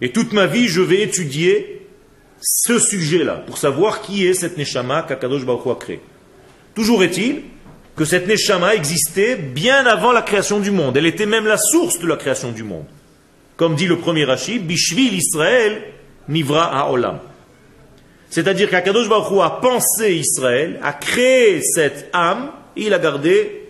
Et 0.00 0.10
toute 0.10 0.32
ma 0.32 0.46
vie, 0.46 0.68
je 0.68 0.80
vais 0.80 1.00
étudier 1.02 1.86
ce 2.40 2.78
sujet-là 2.78 3.36
pour 3.46 3.58
savoir 3.58 4.02
qui 4.02 4.26
est 4.26 4.34
cette 4.34 4.58
Neshama 4.58 5.02
qu'Akadosh 5.02 5.44
Baruch 5.44 5.66
a 5.66 5.74
créée. 5.76 6.00
Toujours 6.74 7.02
est-il 7.04 7.42
que 7.94 8.04
cette 8.04 8.26
Neshama 8.26 8.74
existait 8.74 9.36
bien 9.36 9.86
avant 9.86 10.12
la 10.12 10.22
création 10.22 10.58
du 10.58 10.70
monde. 10.70 10.96
Elle 10.96 11.06
était 11.06 11.26
même 11.26 11.46
la 11.46 11.56
source 11.56 11.98
de 11.98 12.06
la 12.06 12.16
création 12.16 12.50
du 12.50 12.64
monde. 12.64 12.86
Comme 13.56 13.76
dit 13.76 13.86
le 13.86 13.98
premier 13.98 14.24
Rachid, 14.24 14.66
Bishvil 14.66 15.14
Israël 15.14 15.82
Nivra 16.28 16.64
Ha'olam. 16.64 17.20
C'est-à-dire 18.30 18.70
qu'Akadosh 18.70 19.08
Baruch 19.08 19.40
a 19.42 19.50
pensé 19.60 20.14
Israël, 20.14 20.80
a 20.82 20.94
créé 20.94 21.60
cette 21.62 22.08
âme, 22.12 22.50
et 22.76 22.86
il 22.86 22.94
a 22.94 22.98
gardé 22.98 23.68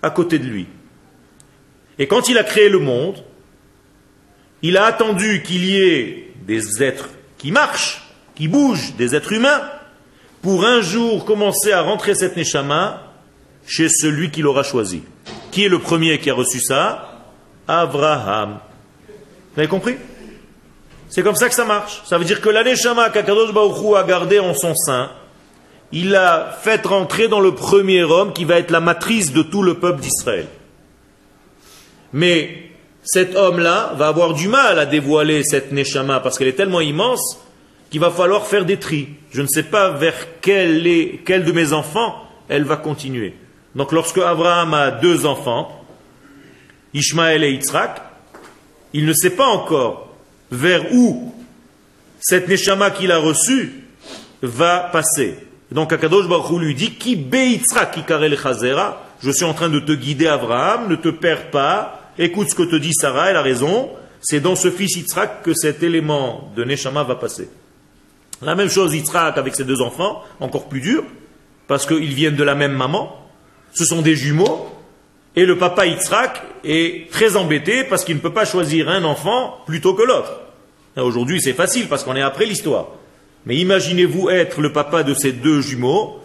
à 0.00 0.10
côté 0.10 0.38
de 0.38 0.46
lui. 0.46 0.66
Et 2.00 2.06
quand 2.06 2.30
il 2.30 2.38
a 2.38 2.44
créé 2.44 2.70
le 2.70 2.78
monde, 2.78 3.22
il 4.62 4.78
a 4.78 4.86
attendu 4.86 5.42
qu'il 5.42 5.66
y 5.66 5.76
ait 5.76 6.32
des 6.46 6.82
êtres 6.82 7.10
qui 7.36 7.52
marchent, 7.52 8.02
qui 8.34 8.48
bougent, 8.48 8.94
des 8.96 9.14
êtres 9.14 9.32
humains, 9.32 9.60
pour 10.40 10.64
un 10.64 10.80
jour 10.80 11.26
commencer 11.26 11.72
à 11.72 11.82
rentrer 11.82 12.14
cette 12.14 12.38
Neshama 12.38 13.02
chez 13.66 13.90
celui 13.90 14.30
qu'il 14.30 14.46
aura 14.46 14.62
choisi. 14.62 15.02
Qui 15.50 15.66
est 15.66 15.68
le 15.68 15.78
premier 15.78 16.18
qui 16.18 16.30
a 16.30 16.34
reçu 16.34 16.58
ça? 16.58 17.26
Abraham. 17.68 18.60
Vous 19.52 19.60
avez 19.60 19.68
compris? 19.68 19.96
C'est 21.10 21.22
comme 21.22 21.36
ça 21.36 21.50
que 21.50 21.54
ça 21.54 21.66
marche. 21.66 22.00
Ça 22.06 22.16
veut 22.16 22.24
dire 22.24 22.40
que 22.40 22.48
la 22.48 22.64
Neshama 22.64 23.10
qu'Akadosh 23.10 23.52
Baruch 23.52 23.94
a 23.94 24.04
gardé 24.04 24.38
en 24.38 24.54
son 24.54 24.74
sein, 24.74 25.10
il 25.92 26.08
l'a 26.12 26.56
fait 26.62 26.86
rentrer 26.86 27.28
dans 27.28 27.40
le 27.40 27.54
premier 27.54 28.04
homme 28.04 28.32
qui 28.32 28.46
va 28.46 28.58
être 28.58 28.70
la 28.70 28.80
matrice 28.80 29.34
de 29.34 29.42
tout 29.42 29.62
le 29.62 29.74
peuple 29.74 30.00
d'Israël. 30.00 30.46
Mais 32.12 32.70
cet 33.02 33.36
homme-là 33.36 33.94
va 33.96 34.08
avoir 34.08 34.34
du 34.34 34.48
mal 34.48 34.78
à 34.78 34.86
dévoiler 34.86 35.42
cette 35.44 35.72
Neshama 35.72 36.20
parce 36.20 36.38
qu'elle 36.38 36.48
est 36.48 36.54
tellement 36.54 36.80
immense 36.80 37.38
qu'il 37.90 38.00
va 38.00 38.10
falloir 38.10 38.46
faire 38.46 38.64
des 38.64 38.78
tris. 38.78 39.08
Je 39.30 39.42
ne 39.42 39.46
sais 39.46 39.62
pas 39.62 39.90
vers 39.90 40.14
quel, 40.40 40.82
de 40.82 41.52
mes 41.52 41.72
enfants 41.72 42.14
elle 42.48 42.64
va 42.64 42.76
continuer. 42.76 43.34
Donc 43.74 43.92
lorsque 43.92 44.18
Abraham 44.18 44.74
a 44.74 44.90
deux 44.90 45.26
enfants, 45.26 45.84
Ishmaël 46.92 47.44
et 47.44 47.52
Yitzhak, 47.52 48.02
il 48.92 49.06
ne 49.06 49.12
sait 49.12 49.30
pas 49.30 49.46
encore 49.46 50.08
vers 50.50 50.92
où 50.92 51.32
cette 52.20 52.48
Neshama 52.48 52.90
qu'il 52.90 53.12
a 53.12 53.18
reçue 53.18 53.84
va 54.42 54.90
passer. 54.92 55.36
Donc 55.70 55.92
Akadosh 55.92 56.28
Baruch 56.28 56.60
lui 56.60 56.74
dit, 56.74 56.94
Ki 56.94 57.14
be 57.14 57.36
Yitzhak 57.36 57.92
ki 57.92 58.02
je 59.22 59.30
suis 59.30 59.44
en 59.44 59.54
train 59.54 59.68
de 59.68 59.80
te 59.80 59.92
guider 59.92 60.26
Abraham, 60.26 60.88
ne 60.88 60.96
te 60.96 61.08
perds 61.08 61.50
pas, 61.50 61.99
Écoute 62.22 62.50
ce 62.50 62.54
que 62.54 62.62
te 62.62 62.76
dit 62.76 62.92
Sarah, 62.92 63.30
elle 63.30 63.36
a 63.36 63.42
raison. 63.42 63.88
C'est 64.20 64.40
dans 64.40 64.54
ce 64.54 64.70
fils 64.70 64.94
Yitzhak 64.94 65.42
que 65.42 65.54
cet 65.54 65.82
élément 65.82 66.52
de 66.54 66.64
Neshama 66.64 67.02
va 67.02 67.14
passer. 67.14 67.48
La 68.42 68.54
même 68.54 68.68
chose 68.68 68.94
Yitzhak 68.94 69.38
avec 69.38 69.56
ses 69.56 69.64
deux 69.64 69.80
enfants, 69.80 70.22
encore 70.38 70.68
plus 70.68 70.82
dur, 70.82 71.02
parce 71.66 71.86
qu'ils 71.86 72.12
viennent 72.12 72.36
de 72.36 72.44
la 72.44 72.54
même 72.54 72.74
maman. 72.74 73.16
Ce 73.72 73.86
sont 73.86 74.02
des 74.02 74.16
jumeaux. 74.16 74.68
Et 75.34 75.46
le 75.46 75.56
papa 75.56 75.86
Yitzhak 75.86 76.42
est 76.62 77.10
très 77.10 77.36
embêté 77.36 77.84
parce 77.84 78.04
qu'il 78.04 78.16
ne 78.16 78.20
peut 78.20 78.34
pas 78.34 78.44
choisir 78.44 78.90
un 78.90 79.04
enfant 79.04 79.56
plutôt 79.64 79.94
que 79.94 80.02
l'autre. 80.02 80.42
Aujourd'hui, 80.98 81.40
c'est 81.40 81.54
facile 81.54 81.88
parce 81.88 82.04
qu'on 82.04 82.16
est 82.16 82.22
après 82.22 82.44
l'histoire. 82.44 82.88
Mais 83.46 83.56
imaginez-vous 83.56 84.28
être 84.28 84.60
le 84.60 84.74
papa 84.74 85.04
de 85.04 85.14
ces 85.14 85.32
deux 85.32 85.62
jumeaux. 85.62 86.20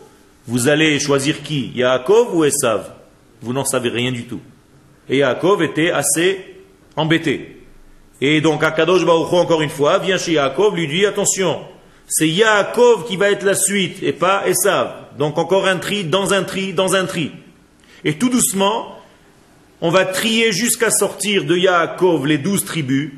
Vous 0.46 0.68
allez 0.68 1.00
choisir 1.00 1.42
qui? 1.42 1.72
Yaakov 1.74 2.36
ou 2.36 2.44
Esav? 2.44 2.92
Vous 3.42 3.54
n'en 3.54 3.64
savez 3.64 3.88
rien 3.88 4.12
du 4.12 4.26
tout. 4.26 4.42
Et 5.10 5.18
Yaakov 5.18 5.64
était 5.64 5.92
assez 5.92 6.56
embêté. 6.96 7.62
Et 8.22 8.42
donc 8.42 8.64
Akadosh 8.64 9.06
Baruch 9.06 9.34
encore 9.34 9.62
une 9.62 9.70
fois, 9.70 10.00
vient 10.00 10.18
chez 10.18 10.34
Yaakov, 10.34 10.76
lui 10.76 10.88
dit 10.88 11.06
attention, 11.06 11.62
c'est 12.08 12.30
Yaakov 12.30 13.06
qui 13.08 13.18
va 13.18 13.32
être 13.32 13.44
la 13.44 13.56
suite 13.56 14.02
et 14.02 14.14
pas 14.14 14.48
Esav. 14.48 14.92
Donc 15.18 15.38
encore 15.38 15.68
un 15.68 15.78
tri 15.78 16.04
dans 16.04 16.34
un 16.34 16.44
tri 16.44 16.74
dans 16.74 16.96
un 16.96 17.06
tri. 17.06 17.32
Et 18.04 18.18
tout 18.18 18.30
doucement, 18.30 19.00
on 19.82 19.90
va 19.90 20.06
trier 20.06 20.52
jusqu'à 20.52 20.92
sortir 20.92 21.46
de 21.46 21.56
Yaakov 21.56 22.26
les 22.26 22.38
douze 22.38 22.66
tribus. 22.66 23.12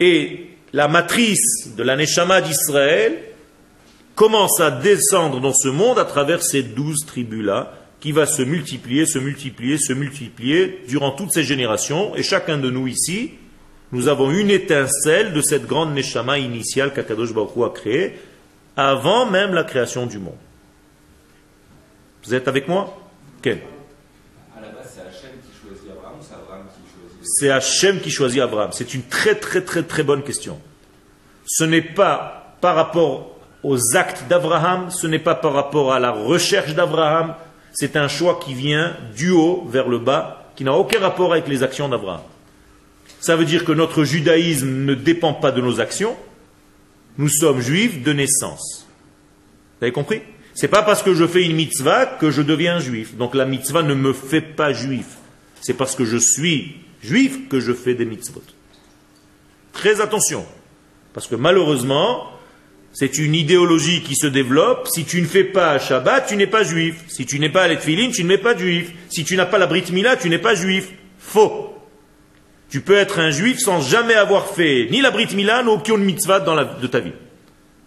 Et 0.00 0.50
la 0.72 0.88
matrice 0.88 1.74
de 1.76 1.82
la 1.82 1.96
Neshama 1.96 2.40
d'Israël 2.40 3.18
commence 4.14 4.60
à 4.60 4.70
descendre 4.70 5.40
dans 5.40 5.54
ce 5.54 5.68
monde 5.68 5.98
à 5.98 6.04
travers 6.04 6.42
ces 6.42 6.62
douze 6.62 7.04
tribus-là, 7.06 7.72
qui 8.00 8.12
va 8.12 8.26
se 8.26 8.42
multiplier, 8.42 9.06
se 9.06 9.18
multiplier, 9.18 9.78
se 9.78 9.92
multiplier 9.92 10.82
durant 10.88 11.12
toutes 11.12 11.32
ces 11.32 11.42
générations. 11.42 12.14
Et 12.14 12.22
chacun 12.22 12.58
de 12.58 12.70
nous 12.70 12.86
ici, 12.86 13.32
nous 13.92 14.08
avons 14.08 14.30
une 14.30 14.50
étincelle 14.50 15.32
de 15.32 15.40
cette 15.40 15.66
grande 15.66 15.94
Neshama 15.94 16.38
initiale 16.38 16.92
qu'Akadosh 16.92 17.32
Baruch 17.32 17.56
a 17.64 17.70
créée, 17.70 18.18
avant 18.76 19.26
même 19.26 19.54
la 19.54 19.64
création 19.64 20.06
du 20.06 20.18
monde. 20.18 20.34
Vous 22.24 22.34
êtes 22.34 22.46
avec 22.46 22.68
moi? 22.68 22.96
Quel 23.42 23.60
c'est 27.22 27.50
Hachem 27.50 28.00
qui 28.00 28.10
choisit 28.10 28.40
Abraham 28.40 28.70
C'est 28.72 28.94
une 28.94 29.02
très 29.02 29.34
très 29.34 29.60
très 29.60 29.82
très 29.82 30.02
bonne 30.02 30.22
question. 30.22 30.58
Ce 31.46 31.64
n'est 31.64 31.82
pas 31.82 32.56
par 32.60 32.74
rapport 32.74 33.36
aux 33.62 33.96
actes 33.96 34.24
d'Abraham, 34.28 34.90
ce 34.90 35.06
n'est 35.06 35.18
pas 35.18 35.34
par 35.34 35.52
rapport 35.52 35.92
à 35.92 36.00
la 36.00 36.10
recherche 36.10 36.74
d'Abraham, 36.74 37.34
c'est 37.80 37.94
un 37.94 38.08
choix 38.08 38.40
qui 38.44 38.54
vient 38.54 38.96
du 39.14 39.30
haut 39.30 39.64
vers 39.70 39.86
le 39.86 40.00
bas, 40.00 40.50
qui 40.56 40.64
n'a 40.64 40.72
aucun 40.72 40.98
rapport 40.98 41.30
avec 41.30 41.46
les 41.46 41.62
actions 41.62 41.88
d'Abraham. 41.88 42.22
Ça 43.20 43.36
veut 43.36 43.44
dire 43.44 43.64
que 43.64 43.70
notre 43.70 44.02
judaïsme 44.02 44.84
ne 44.84 44.94
dépend 44.94 45.32
pas 45.32 45.52
de 45.52 45.60
nos 45.60 45.78
actions. 45.78 46.16
Nous 47.18 47.28
sommes 47.28 47.60
juifs 47.60 48.02
de 48.02 48.12
naissance. 48.12 48.84
Vous 49.78 49.84
avez 49.84 49.92
compris? 49.92 50.22
C'est 50.54 50.66
pas 50.66 50.82
parce 50.82 51.04
que 51.04 51.14
je 51.14 51.24
fais 51.24 51.44
une 51.44 51.54
mitzvah 51.54 52.04
que 52.04 52.32
je 52.32 52.42
deviens 52.42 52.80
juif. 52.80 53.14
Donc 53.16 53.36
la 53.36 53.44
mitzvah 53.44 53.84
ne 53.84 53.94
me 53.94 54.12
fait 54.12 54.40
pas 54.40 54.72
juif. 54.72 55.18
C'est 55.60 55.74
parce 55.74 55.94
que 55.94 56.04
je 56.04 56.16
suis 56.16 56.78
juif 57.00 57.48
que 57.48 57.60
je 57.60 57.72
fais 57.72 57.94
des 57.94 58.06
mitzvot. 58.06 58.42
Très 59.72 60.00
attention. 60.00 60.44
Parce 61.14 61.28
que 61.28 61.36
malheureusement, 61.36 62.26
c'est 62.98 63.16
une 63.16 63.36
idéologie 63.36 64.02
qui 64.02 64.16
se 64.16 64.26
développe. 64.26 64.88
Si 64.92 65.04
tu 65.04 65.22
ne 65.22 65.26
fais 65.28 65.44
pas 65.44 65.78
Shabbat, 65.78 66.26
tu 66.26 66.36
n'es 66.36 66.48
pas 66.48 66.64
juif. 66.64 67.04
Si 67.06 67.26
tu 67.26 67.38
n'es 67.38 67.48
pas 67.48 67.62
à 67.62 67.68
l'Etfilin, 67.68 68.10
tu 68.10 68.24
n'es 68.24 68.38
pas 68.38 68.56
juif. 68.56 68.90
Si 69.08 69.22
tu 69.22 69.36
n'as 69.36 69.46
pas 69.46 69.58
la 69.58 69.68
Brit 69.68 69.84
Mila, 69.92 70.16
tu 70.16 70.28
n'es 70.28 70.40
pas 70.40 70.56
juif. 70.56 70.88
Faux. 71.16 71.76
Tu 72.68 72.80
peux 72.80 72.96
être 72.96 73.20
un 73.20 73.30
juif 73.30 73.60
sans 73.60 73.80
jamais 73.82 74.14
avoir 74.14 74.48
fait 74.48 74.88
ni 74.90 75.00
la 75.00 75.12
Brit 75.12 75.32
Mila, 75.36 75.62
ni 75.62 75.68
aucune 75.68 75.98
mitzvah 75.98 76.40
dans 76.40 76.56
de 76.56 76.86
ta 76.88 76.98
vie. 76.98 77.12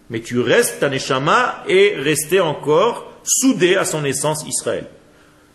Mais 0.08 0.20
tu 0.20 0.40
restes 0.40 0.82
un 0.82 0.88
Neshama 0.88 1.62
et 1.68 1.92
rester 1.98 2.40
encore 2.40 3.12
soudé 3.22 3.76
à 3.76 3.84
son 3.84 4.06
essence 4.06 4.46
Israël. 4.48 4.86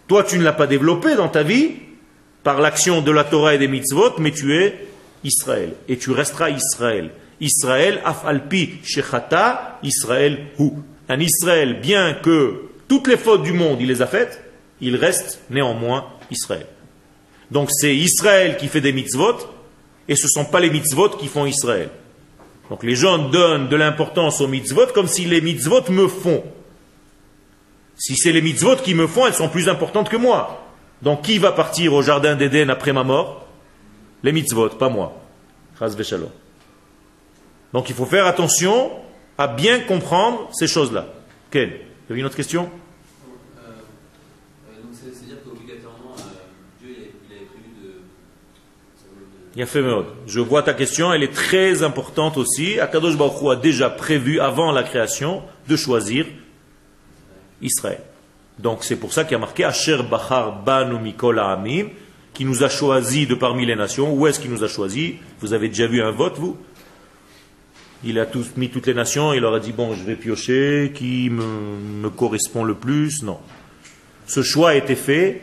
Toi, 0.08 0.24
tu 0.24 0.38
ne 0.38 0.43
l'as 0.43 0.54
pas 0.54 0.67
développé 0.67 1.15
dans 1.15 1.30
ta 1.30 1.41
vie 1.41 1.72
par 2.43 2.62
l'action 2.62 3.02
de 3.02 3.12
la 3.12 3.24
Torah 3.24 3.56
et 3.56 3.58
des 3.58 3.67
mitzvot, 3.67 4.20
mais 4.20 4.30
tu 4.30 4.56
es 4.56 4.86
Israël. 5.24 5.74
Et 5.89 5.98
tu 5.98 6.12
resteras 6.12 6.52
Israël. 6.52 7.10
Israël, 7.39 8.02
afalpi 8.04 8.80
shechata, 8.84 9.80
Israël 9.84 10.47
hu. 10.60 10.71
Un 11.10 11.19
Israël, 11.19 11.80
bien 11.80 12.13
que 12.13 12.63
toutes 12.88 13.08
les 13.08 13.17
fautes 13.17 13.43
du 13.43 13.54
monde, 13.54 13.80
il 13.80 13.88
les 13.88 14.02
a 14.02 14.08
faites, 14.08 14.43
il 14.82 14.95
reste 14.95 15.41
néanmoins 15.50 16.06
Israël. 16.32 16.65
Donc 17.52 17.69
c'est 17.71 17.95
Israël 17.95 18.58
qui 18.58 18.67
fait 18.67 18.82
des 18.82 18.93
mitzvot, 18.93 19.38
et 20.08 20.15
ce 20.15 20.26
ne 20.26 20.32
sont 20.32 20.45
pas 20.45 20.60
les 20.60 20.69
mitzvot 20.69 21.10
qui 21.10 21.28
font 21.28 21.45
Israël. 21.45 21.89
Donc 22.69 22.84
les 22.84 22.95
gens 22.95 23.17
donnent 23.17 23.69
de 23.69 23.76
l'importance 23.76 24.41
aux 24.41 24.47
mitzvot 24.47 24.88
comme 24.93 25.08
si 25.08 25.26
les 25.26 25.41
mitzvot 25.41 25.89
me 25.89 26.08
font. 26.08 26.43
Si 27.95 28.15
c'est 28.15 28.32
les 28.32 28.41
mitzvot 28.41 28.76
qui 28.78 28.93
me 28.93 29.08
font, 29.08 29.26
elles 29.26 29.34
sont 29.34 29.50
plus 29.50 29.69
importantes 29.69 30.10
que 30.10 30.17
moi. 30.17 30.65
Donc 31.02 31.23
qui 31.23 31.38
va 31.38 31.52
partir 31.52 31.93
au 31.93 32.02
jardin 32.02 32.36
d'Éden 32.36 32.69
après 32.69 32.93
ma 32.93 33.04
mort? 33.04 33.47
Les 34.23 34.32
mitzvot, 34.32 34.69
pas 34.69 34.89
moi. 34.89 35.21
Donc 37.73 37.89
il 37.89 37.95
faut 37.95 38.06
faire 38.06 38.25
attention 38.25 38.91
à 39.38 39.47
bien 39.47 39.80
comprendre 39.82 40.49
ces 40.53 40.67
choses-là. 40.67 41.08
Quelle 41.51 41.69
Vous 41.69 42.12
avez 42.12 42.19
une 42.19 42.25
autre 42.25 42.36
question? 42.36 42.69
Il 49.58 49.63
a 49.63 49.65
fait 49.65 49.84
Je 50.27 50.39
vois 50.39 50.62
ta 50.62 50.75
question, 50.75 51.12
elle 51.12 51.23
est 51.23 51.34
très 51.34 51.82
importante 51.82 52.38
aussi. 52.38 52.80
Akadosh 52.80 53.17
Baruch 53.17 53.41
a 53.51 53.56
déjà 53.56 53.89
prévu, 53.89 54.39
avant 54.39 54.71
la 54.71 54.84
création, 54.84 55.41
de 55.67 55.75
choisir 55.75 56.27
Israël. 57.63 58.01
Donc 58.60 58.84
c'est 58.84 58.97
pour 58.97 59.13
ça 59.13 59.23
qu'il 59.23 59.32
y 59.32 59.36
a 59.36 59.39
marqué 59.39 59.63
Asher 59.63 60.03
Bachar 60.03 60.62
Banu 60.63 60.99
Mikol 60.99 61.39
Amim, 61.39 61.88
qui 62.36 62.45
nous 62.45 62.63
a 62.63 62.69
choisi 62.69 63.25
de 63.25 63.34
parmi 63.34 63.65
les 63.65 63.75
nations. 63.75 64.13
Où 64.13 64.27
est-ce 64.27 64.39
qu'il 64.39 64.51
nous 64.51 64.63
a 64.63 64.67
choisi? 64.67 65.15
Vous 65.39 65.53
avez 65.53 65.69
déjà 65.69 65.88
vu 65.88 66.03
un 66.03 66.12
vote, 66.12 66.38
vous? 66.38 66.56
Il 68.03 68.19
a 68.19 68.25
tous, 68.25 68.55
mis 68.57 68.69
toutes 68.69 68.88
les 68.88 68.93
nations, 68.93 69.33
il 69.33 69.41
leur 69.41 69.53
a 69.53 69.60
dit 69.60 69.71
Bon, 69.71 69.93
je 69.93 70.03
vais 70.03 70.15
piocher, 70.15 70.91
qui 70.93 71.29
me, 71.29 71.43
me 72.01 72.10
correspond 72.10 72.63
le 72.63 72.75
plus? 72.75 73.23
Non. 73.23 73.39
Ce 74.27 74.43
choix 74.43 74.71
a 74.71 74.75
été 74.75 74.95
fait 74.95 75.41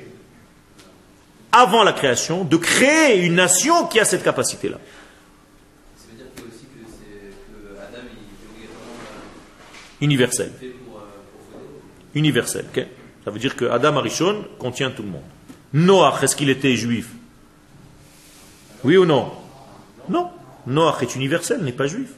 avant 1.55 1.85
la 1.85 1.93
création, 1.93 2.45
de 2.45 2.57
créer 2.57 3.25
une 3.25 3.37
nation 3.37 3.87
qui 3.87 4.01
a 4.01 4.05
cette 4.05 4.25
capacité-là. 4.25 4.79
Ça 5.97 6.07
veut 6.11 6.17
dire 6.17 6.27
que 6.35 6.43
aussi 6.43 6.67
que, 6.67 7.81
Adam 7.81 8.05
est 10.01 10.05
universel. 10.05 10.53
Universel. 12.15 12.65
Ça 13.25 13.31
veut 13.31 13.39
dire 13.39 13.55
que 13.55 13.67
Adam 13.67 13.97
Arishon 13.97 14.45
contient 14.59 14.91
tout 14.91 15.05
le 15.05 15.11
monde. 15.11 15.23
Noach, 15.73 16.25
est-ce 16.25 16.35
qu'il 16.35 16.51
était 16.51 16.75
juif? 16.75 17.11
Oui 18.83 18.97
ou 18.97 19.07
non? 19.07 19.31
Non. 20.09 20.31
Noach 20.67 21.03
est 21.03 21.15
universel, 21.15 21.63
n'est 21.63 21.73
pas 21.73 21.87
juif. 21.87 22.11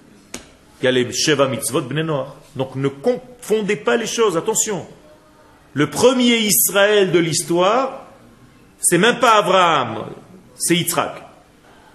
Il 0.80 0.84
y 0.84 0.88
a 0.88 0.90
les 0.90 1.12
Sheva 1.12 1.48
Mitzvot 1.48 1.82
Bnei 1.82 2.04
Noach. 2.04 2.28
Donc 2.54 2.76
ne 2.76 2.88
confondez 2.88 3.76
pas 3.76 3.96
les 3.96 4.06
choses, 4.06 4.36
attention. 4.36 4.86
Le 5.72 5.88
premier 5.90 6.36
Israël 6.38 7.12
de 7.12 7.18
l'histoire, 7.18 8.06
c'est 8.80 8.98
même 8.98 9.18
pas 9.18 9.36
Abraham, 9.36 10.06
c'est 10.54 10.76
Yitzhak, 10.76 11.22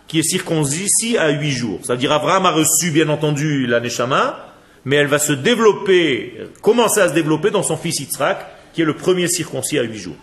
qui 0.07 0.19
est 0.19 0.23
circoncis 0.23 1.17
à 1.17 1.29
huit 1.29 1.51
jours. 1.51 1.79
C'est-à-dire 1.83 2.11
Abraham 2.11 2.45
a 2.45 2.51
reçu 2.51 2.91
bien 2.91 3.09
entendu 3.09 3.65
la 3.65 3.79
Neshama, 3.79 4.53
mais 4.85 4.97
elle 4.97 5.07
va 5.07 5.19
se 5.19 5.33
développer, 5.33 6.37
commencer 6.61 7.01
à 7.01 7.09
se 7.09 7.13
développer 7.13 7.49
dans 7.49 7.63
son 7.63 7.77
fils 7.77 7.99
Yitzhak, 7.99 8.45
qui 8.73 8.81
est 8.81 8.85
le 8.85 8.95
premier 8.95 9.27
circoncis 9.27 9.79
à 9.79 9.83
huit 9.83 9.97
jours. 9.97 10.15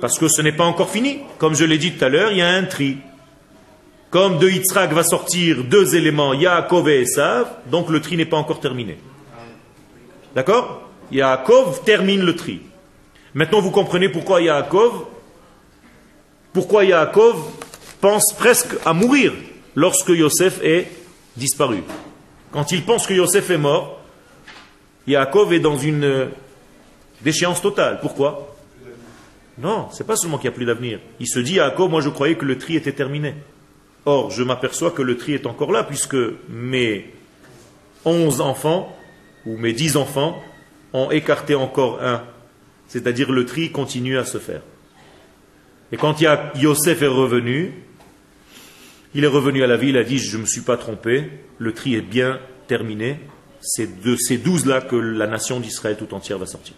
Parce 0.00 0.18
que 0.18 0.28
ce 0.28 0.42
n'est 0.42 0.52
pas 0.52 0.64
encore 0.64 0.90
fini. 0.90 1.20
Comme 1.38 1.54
je 1.54 1.64
l'ai 1.64 1.78
dit 1.78 1.92
tout 1.92 2.04
à 2.04 2.08
l'heure, 2.08 2.32
il 2.32 2.38
y 2.38 2.42
a 2.42 2.48
un 2.48 2.64
tri. 2.64 2.98
Comme 4.10 4.38
de 4.38 4.48
Yitzhak 4.48 4.92
va 4.92 5.04
sortir 5.04 5.62
deux 5.62 5.94
éléments, 5.94 6.34
Yaakov 6.34 6.88
et 6.88 7.02
Esav, 7.02 7.46
donc 7.70 7.88
le 7.90 8.00
tri 8.00 8.16
n'est 8.16 8.26
pas 8.26 8.36
encore 8.36 8.58
terminé. 8.58 8.98
D'accord? 10.34 10.88
Yaakov 11.12 11.84
termine 11.84 12.22
le 12.22 12.34
tri. 12.34 12.60
Maintenant, 13.34 13.60
vous 13.60 13.70
comprenez 13.70 14.08
pourquoi 14.08 14.42
Yaakov, 14.42 15.04
pourquoi 16.52 16.84
Yaakov 16.84 17.36
pense 18.00 18.32
presque 18.32 18.74
à 18.84 18.92
mourir 18.92 19.32
lorsque 19.76 20.08
Yosef 20.08 20.60
est 20.64 20.90
disparu. 21.36 21.84
Quand 22.50 22.72
il 22.72 22.84
pense 22.84 23.06
que 23.06 23.14
Yosef 23.14 23.50
est 23.50 23.58
mort, 23.58 24.00
Yaakov 25.06 25.52
est 25.52 25.60
dans 25.60 25.76
une 25.76 26.30
déchéance 27.22 27.62
totale. 27.62 28.00
Pourquoi? 28.00 28.56
Non, 29.58 29.88
c'est 29.92 30.06
pas 30.06 30.16
seulement 30.16 30.38
qu'il 30.38 30.50
n'y 30.50 30.54
a 30.54 30.56
plus 30.56 30.64
d'avenir. 30.64 30.98
Il 31.20 31.28
se 31.28 31.38
dit, 31.38 31.54
Yaakov, 31.54 31.90
moi 31.90 32.00
je 32.00 32.08
croyais 32.08 32.34
que 32.34 32.44
le 32.44 32.58
tri 32.58 32.74
était 32.74 32.92
terminé. 32.92 33.34
Or, 34.10 34.30
je 34.30 34.42
m'aperçois 34.42 34.90
que 34.90 35.02
le 35.02 35.16
tri 35.16 35.34
est 35.34 35.46
encore 35.46 35.70
là, 35.70 35.84
puisque 35.84 36.16
mes 36.48 37.12
onze 38.04 38.40
enfants, 38.40 38.96
ou 39.46 39.56
mes 39.56 39.72
dix 39.72 39.96
enfants, 39.96 40.42
ont 40.92 41.10
écarté 41.10 41.54
encore 41.54 42.02
un 42.02 42.24
c'est-à-dire 42.90 43.30
le 43.30 43.46
tri 43.46 43.70
continue 43.70 44.18
à 44.18 44.24
se 44.24 44.38
faire. 44.38 44.62
Et 45.92 45.96
quand 45.96 46.20
Yosef 46.20 47.02
est 47.02 47.06
revenu, 47.06 47.72
il 49.14 49.22
est 49.22 49.28
revenu 49.28 49.62
à 49.62 49.68
la 49.68 49.76
ville, 49.76 49.90
il 49.90 49.96
a 49.96 50.02
dit 50.02 50.18
Je 50.18 50.36
ne 50.36 50.42
me 50.42 50.46
suis 50.46 50.62
pas 50.62 50.76
trompé, 50.76 51.30
le 51.58 51.72
tri 51.72 51.94
est 51.94 52.02
bien 52.02 52.40
terminé, 52.66 53.20
c'est 53.60 54.02
de 54.02 54.16
ces 54.16 54.38
douze-là 54.38 54.80
que 54.80 54.96
la 54.96 55.28
nation 55.28 55.60
d'Israël 55.60 55.96
tout 55.96 56.12
entière 56.14 56.38
va 56.38 56.46
sortir. 56.46 56.74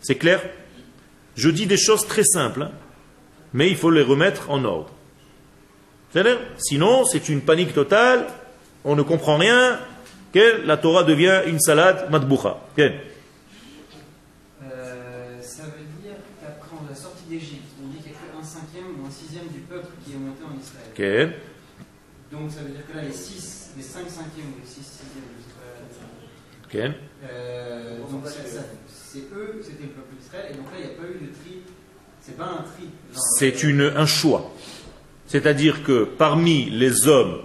C'est 0.00 0.14
clair? 0.14 0.40
Je 1.34 1.50
dis 1.50 1.66
des 1.66 1.76
choses 1.76 2.06
très 2.06 2.22
simples, 2.22 2.62
hein, 2.62 2.72
mais 3.52 3.68
il 3.68 3.76
faut 3.76 3.90
les 3.90 4.02
remettre 4.02 4.48
en 4.48 4.62
ordre. 4.62 4.93
Sinon, 6.58 7.04
c'est 7.04 7.28
une 7.28 7.40
panique 7.40 7.74
totale, 7.74 8.26
on 8.84 8.94
ne 8.94 9.02
comprend 9.02 9.36
rien, 9.36 9.78
la 10.64 10.76
Torah 10.76 11.04
devient 11.04 11.42
une 11.46 11.60
salade 11.60 12.10
matboucha. 12.10 12.58
Okay. 12.72 12.94
Euh, 14.62 15.40
ça 15.40 15.62
veut 15.64 15.84
dire 16.02 16.16
qu'après 16.40 16.76
la 16.88 16.94
sortie 16.94 17.24
d'Égypte, 17.28 17.70
on 17.82 17.88
dit 17.88 17.98
qu'il 17.98 18.12
n'y 18.12 18.16
a 18.16 18.20
qu'un 18.20 18.44
cinquième 18.44 19.00
ou 19.00 19.06
un 19.06 19.10
sixième 19.10 19.46
du 19.48 19.60
peuple 19.60 19.88
qui 20.04 20.12
est 20.12 20.16
monté 20.16 20.42
en 20.42 20.58
Israël. 20.58 21.34
Donc 22.32 22.50
ça 22.50 22.62
veut 22.62 22.70
dire 22.70 22.86
que 22.90 22.96
là, 22.96 23.02
les, 23.02 23.12
cinq 23.12 24.08
cinquièmes 24.08 24.54
ou 24.54 24.60
les 24.60 24.66
six 24.66 24.82
sixièmes 24.82 25.30
d'Israël. 25.38 25.84
Okay. 26.66 26.90
Euh, 27.30 27.98
c'est 28.88 29.32
eux, 29.32 29.60
c'était 29.62 29.84
le 29.84 29.90
peuple 29.90 30.14
d'Israël, 30.18 30.46
et 30.50 30.56
donc 30.56 30.66
là, 30.72 30.78
il 30.78 30.86
n'y 30.86 30.92
a 30.92 30.96
pas 30.96 31.04
eu 31.04 31.26
de 31.26 31.32
tri. 31.32 31.62
C'est 32.20 32.36
pas 32.36 32.44
un 32.44 32.62
tri. 32.62 32.88
C'est 33.12 33.96
un 33.96 34.06
choix. 34.06 34.53
C'est-à-dire 35.34 35.82
que 35.82 36.04
parmi 36.04 36.70
les 36.70 37.08
hommes 37.08 37.40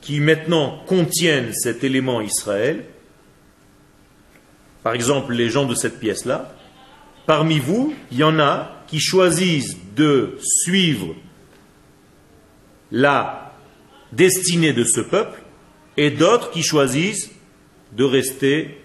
qui 0.00 0.18
maintenant 0.18 0.82
contiennent 0.88 1.52
cet 1.54 1.84
élément 1.84 2.20
Israël, 2.20 2.86
par 4.82 4.94
exemple 4.94 5.32
les 5.32 5.48
gens 5.48 5.64
de 5.64 5.76
cette 5.76 6.00
pièce-là, 6.00 6.52
parmi 7.24 7.60
vous, 7.60 7.94
il 8.10 8.18
y 8.18 8.24
en 8.24 8.40
a 8.40 8.82
qui 8.88 8.98
choisissent 8.98 9.76
de 9.94 10.38
suivre 10.42 11.14
la 12.90 13.54
destinée 14.10 14.72
de 14.72 14.82
ce 14.82 15.00
peuple 15.00 15.40
et 15.96 16.10
d'autres 16.10 16.50
qui 16.50 16.64
choisissent 16.64 17.30
de 17.92 18.02
rester 18.02 18.76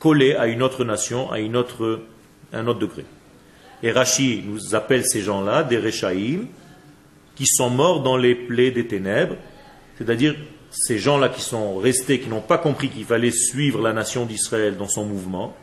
collés 0.00 0.34
à 0.34 0.48
une 0.48 0.64
autre 0.64 0.84
nation, 0.84 1.30
à 1.30 1.36
un 1.36 1.54
autre 1.54 2.00
degré. 2.52 3.04
Et 3.84 3.92
Rachi 3.92 4.42
nous 4.44 4.74
appelle 4.74 5.04
ces 5.06 5.22
gens-là 5.22 5.62
des 5.62 5.78
Rechaïm, 5.78 6.48
qui 7.36 7.46
sont 7.46 7.70
morts 7.70 8.02
dans 8.02 8.16
les 8.16 8.34
plaies 8.34 8.72
des 8.72 8.86
ténèbres, 8.86 9.36
c'est-à-dire 9.96 10.34
ces 10.70 10.98
gens-là 10.98 11.28
qui 11.28 11.40
sont 11.40 11.76
restés, 11.76 12.18
qui 12.18 12.28
n'ont 12.28 12.40
pas 12.40 12.58
compris 12.58 12.88
qu'il 12.88 13.04
fallait 13.04 13.30
suivre 13.30 13.80
la 13.80 13.92
nation 13.92 14.26
d'Israël 14.26 14.76
dans 14.76 14.88
son 14.88 15.04
mouvement, 15.04 15.56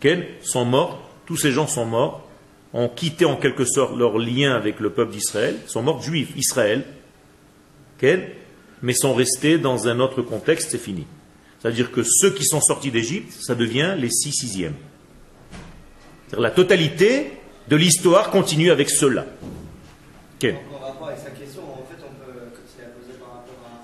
Ken, 0.00 0.24
sont 0.42 0.64
morts, 0.64 1.10
tous 1.26 1.36
ces 1.36 1.52
gens 1.52 1.66
sont 1.66 1.84
morts, 1.84 2.28
ont 2.72 2.88
quitté 2.88 3.24
en 3.24 3.36
quelque 3.36 3.64
sorte 3.64 3.96
leur 3.96 4.18
lien 4.18 4.54
avec 4.54 4.80
le 4.80 4.90
peuple 4.90 5.12
d'Israël, 5.12 5.58
sont 5.66 5.82
morts 5.82 6.02
juifs, 6.02 6.32
Israël, 6.36 6.84
Ken, 7.98 8.22
mais 8.82 8.94
sont 8.94 9.14
restés 9.14 9.58
dans 9.58 9.86
un 9.86 10.00
autre 10.00 10.22
contexte, 10.22 10.70
c'est 10.70 10.78
fini. 10.78 11.06
C'est-à-dire 11.60 11.92
que 11.92 12.02
ceux 12.02 12.30
qui 12.32 12.44
sont 12.44 12.60
sortis 12.60 12.90
d'Égypte, 12.90 13.32
ça 13.40 13.54
devient 13.54 13.94
les 13.96 14.10
six 14.10 14.32
sixièmes. 14.32 14.74
La 16.36 16.50
totalité 16.50 17.32
de 17.68 17.76
l'histoire 17.76 18.30
continue 18.30 18.70
avec 18.70 18.90
ceux-là. 18.90 19.26
Ken. 20.40 20.56
En 21.02 21.06
rapport 21.06 21.18
avec 21.18 21.34
sa 21.34 21.40
question, 21.40 21.62
en 21.62 21.84
fait, 21.90 21.98
on 21.98 22.14
peut, 22.24 22.38
comme 22.38 22.62
il 22.78 22.84
a 22.84 22.88
posé 22.90 23.18
par 23.18 23.28
rapport 23.34 23.58
à. 23.66 23.82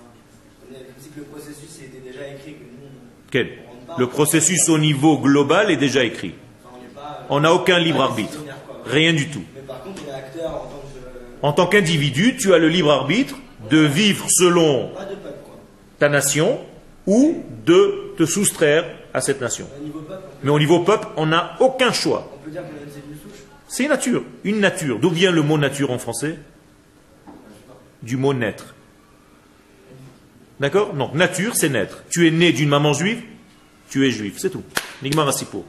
On 0.62 0.72
est, 0.72 0.84
comme 0.84 0.94
si 1.00 1.08
que 1.08 1.18
le 1.18 1.24
processus 1.24 1.82
était 1.82 1.98
déjà 1.98 2.28
écrit, 2.28 2.52
que 2.52 2.62
nous, 2.62 2.88
Ken. 3.32 3.48
on 3.66 3.70
rentre 3.72 3.86
pas. 3.86 3.96
Le 3.98 4.06
processus 4.06 4.68
au 4.68 4.78
niveau 4.78 5.18
global 5.18 5.72
est 5.72 5.76
déjà 5.76 6.04
écrit. 6.04 6.34
Enfin, 6.64 7.16
on 7.28 7.40
n'a 7.40 7.52
aucun 7.52 7.80
libre 7.80 8.02
arbitre. 8.02 8.38
Rien 8.84 9.12
du 9.14 9.28
tout. 9.30 9.42
Mais 9.52 9.62
par 9.62 9.82
contre, 9.82 10.02
on 10.06 10.10
est 10.10 10.14
acteur 10.14 10.48
en 10.48 10.58
tant 10.58 10.78
que. 10.78 11.46
En 11.46 11.52
tant 11.52 11.66
qu'individu, 11.66 12.36
tu 12.36 12.54
as 12.54 12.58
le 12.58 12.68
libre 12.68 12.92
arbitre 12.92 13.34
de 13.68 13.78
vivre 13.78 14.26
selon 14.28 14.90
de 14.90 14.94
peuple, 14.94 15.38
ta 15.98 16.08
nation 16.08 16.60
ou 17.08 17.42
de 17.66 18.14
te 18.16 18.26
soustraire 18.26 18.84
à 19.12 19.20
cette 19.20 19.40
nation. 19.40 19.66
Au 19.66 19.98
peuple, 19.98 20.22
Mais 20.44 20.50
au 20.50 20.58
niveau 20.60 20.84
peuple, 20.84 21.08
on 21.16 21.26
n'a 21.26 21.56
aucun 21.58 21.90
choix. 21.90 22.30
on 22.32 22.44
peut 22.44 22.50
dire 22.52 22.62
qu'on 22.62 22.68
a 22.68 22.84
une 22.84 22.90
cellule 22.90 23.16
souche. 23.20 23.42
C'est 23.66 23.82
une 23.82 23.88
nature. 23.88 24.22
Une 24.44 24.60
nature. 24.60 25.00
D'où 25.00 25.10
vient 25.10 25.32
le 25.32 25.42
mot 25.42 25.58
nature 25.58 25.90
en 25.90 25.98
français? 25.98 26.36
Du 28.02 28.16
mot 28.16 28.32
naître. 28.32 28.74
D'accord? 30.60 30.92
Donc, 30.94 31.14
nature, 31.14 31.54
c'est 31.54 31.68
naître. 31.68 32.02
Tu 32.10 32.26
es 32.26 32.30
né 32.30 32.52
d'une 32.52 32.68
maman 32.68 32.92
juive, 32.92 33.22
tu 33.90 34.06
es 34.06 34.10
juif. 34.10 34.34
C'est 34.38 34.50
tout. 34.50 34.64
Nigma 35.02 35.24
Rassipo. 35.24 35.64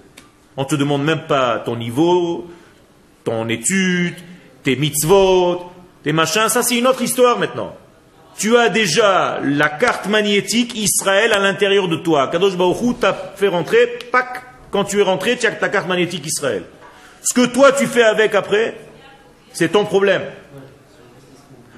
On 0.58 0.64
ne 0.64 0.68
te 0.68 0.76
demande 0.76 1.04
même 1.04 1.26
pas 1.28 1.60
ton 1.60 1.76
niveau, 1.76 2.50
ton 3.24 3.48
étude, 3.50 4.16
tes 4.64 4.76
mitzvot, 4.76 5.72
tes 6.04 6.12
machins. 6.12 6.50
Ça, 6.50 6.64
c'est 6.64 6.78
une 6.78 6.88
autre 6.88 7.02
histoire 7.02 7.40
maintenant. 7.40 7.76
Tu 8.38 8.58
as 8.58 8.70
déjà 8.70 9.40
la 9.44 9.70
carte 9.70 10.08
magnétique 10.08 10.74
Israël 10.76 11.34
à 11.34 11.40
l'intérieur 11.40 11.88
de 11.88 11.98
toi. 11.98 12.28
Kadosh 12.30 12.56
Baruch 12.56 13.00
t'a 13.00 13.14
fait 13.36 13.50
rentrer, 13.50 14.00
pac, 14.12 14.44
quand 14.72 14.86
tu 14.86 15.00
es 15.00 15.04
rentré, 15.04 15.38
tu 15.38 15.46
as 15.46 15.52
ta 15.52 15.70
carte 15.70 15.88
magnétique 15.88 16.26
Israël. 16.26 16.64
Ce 17.22 17.34
que 17.34 17.46
toi 17.46 17.74
tu 17.74 17.86
fais 17.86 18.04
avec 18.04 18.36
après, 18.36 18.78
c'est 19.52 19.70
ton 19.70 19.84
problème. 19.84 20.22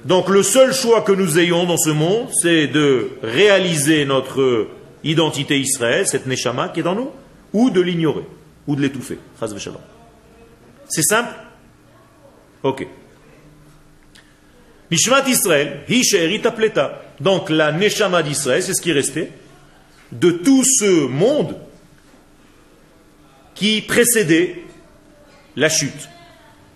Donc 0.06 0.30
le 0.30 0.44
seul 0.44 0.74
choix 0.74 1.02
que 1.02 1.12
nous 1.12 1.38
ayons 1.38 1.66
dans 1.66 1.78
ce 1.78 1.92
monde, 1.92 2.30
c'est 2.42 2.68
de 2.68 3.12
réaliser 3.22 4.06
notre 4.06 4.68
identité 5.04 5.60
Israël, 5.60 6.08
cette 6.08 6.26
neshama 6.26 6.70
qui 6.70 6.80
est 6.80 6.84
dans 6.84 6.96
nous, 6.96 7.12
ou 7.54 7.70
de 7.70 7.82
l'ignorer, 7.82 8.26
ou 8.68 8.76
de 8.76 8.82
l'étouffer. 8.82 9.20
C'est 10.90 11.04
simple? 11.04 11.34
Ok. 12.64 12.88
Mishmat 14.90 15.28
Israël. 15.28 15.82
Donc 17.20 17.50
la 17.50 17.72
neshama 17.72 18.24
d'Israël, 18.24 18.64
c'est 18.64 18.74
ce 18.74 18.82
qui 18.82 18.90
est 18.90 18.94
resté 18.94 19.32
de 20.12 20.32
tout 20.32 20.64
ce 20.64 21.08
monde 21.08 21.56
qui 23.56 23.82
précédait 23.82 24.64
la 25.56 25.70
chute. 25.70 26.10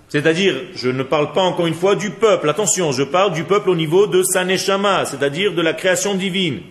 C'est-à-dire, 0.09 0.55
je 0.75 0.89
ne 0.89 1.03
parle 1.03 1.33
pas 1.33 1.41
encore 1.41 1.67
une 1.67 1.73
fois 1.73 1.95
du 1.95 2.11
peuple, 2.11 2.49
attention, 2.49 2.91
je 2.91 3.03
parle 3.03 3.33
du 3.33 3.43
peuple 3.43 3.69
au 3.69 3.75
niveau 3.75 4.07
de 4.07 4.23
sa 4.23 4.45
neshama, 4.45 5.05
c'est-à-dire 5.05 5.53
de 5.53 5.61
la 5.61 5.73
création 5.73 6.15
divine. 6.15 6.61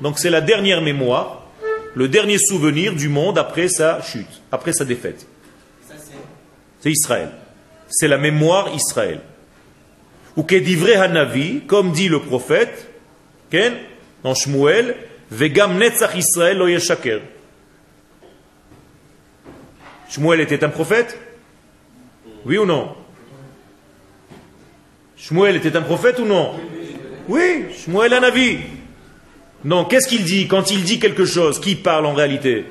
Donc 0.00 0.18
c'est 0.18 0.30
la 0.30 0.40
dernière 0.40 0.80
mémoire, 0.80 1.42
le 1.94 2.08
dernier 2.08 2.38
souvenir 2.38 2.94
du 2.94 3.08
monde 3.08 3.38
après 3.38 3.68
sa 3.68 4.00
chute, 4.02 4.42
après 4.50 4.72
sa 4.72 4.84
défaite. 4.84 5.26
C'est. 6.80 6.90
Israël. 6.90 7.30
C'est 7.88 8.08
la 8.08 8.18
mémoire 8.18 8.74
Israël. 8.74 9.20
Ou 10.36 10.46
hanavi, 10.96 11.62
comme 11.66 11.92
dit 11.92 12.08
le 12.08 12.20
prophète, 12.20 12.88
dans 14.22 14.34
Shmuel, 14.34 14.96
vegam 15.30 15.78
netzach 15.78 16.16
Israël 16.16 16.58
lo 16.58 16.68
yeshaker. 16.68 17.20
Shmuel 20.10 20.40
était 20.40 20.64
un 20.64 20.70
prophète 20.70 21.18
Oui 22.46 22.56
ou 22.56 22.64
non 22.64 22.94
Shmuel 25.16 25.56
était 25.56 25.76
un 25.76 25.82
prophète 25.82 26.18
ou 26.18 26.24
non 26.24 26.52
Oui, 27.28 27.66
Shmuel 27.76 28.14
un 28.14 28.22
avis. 28.22 28.58
Non, 29.64 29.84
qu'est-ce 29.84 30.08
qu'il 30.08 30.24
dit 30.24 30.46
quand 30.46 30.70
il 30.70 30.84
dit 30.84 30.98
quelque 30.98 31.24
chose 31.24 31.60
Qui 31.60 31.74
parle 31.74 32.06
en 32.06 32.14
réalité? 32.14 32.64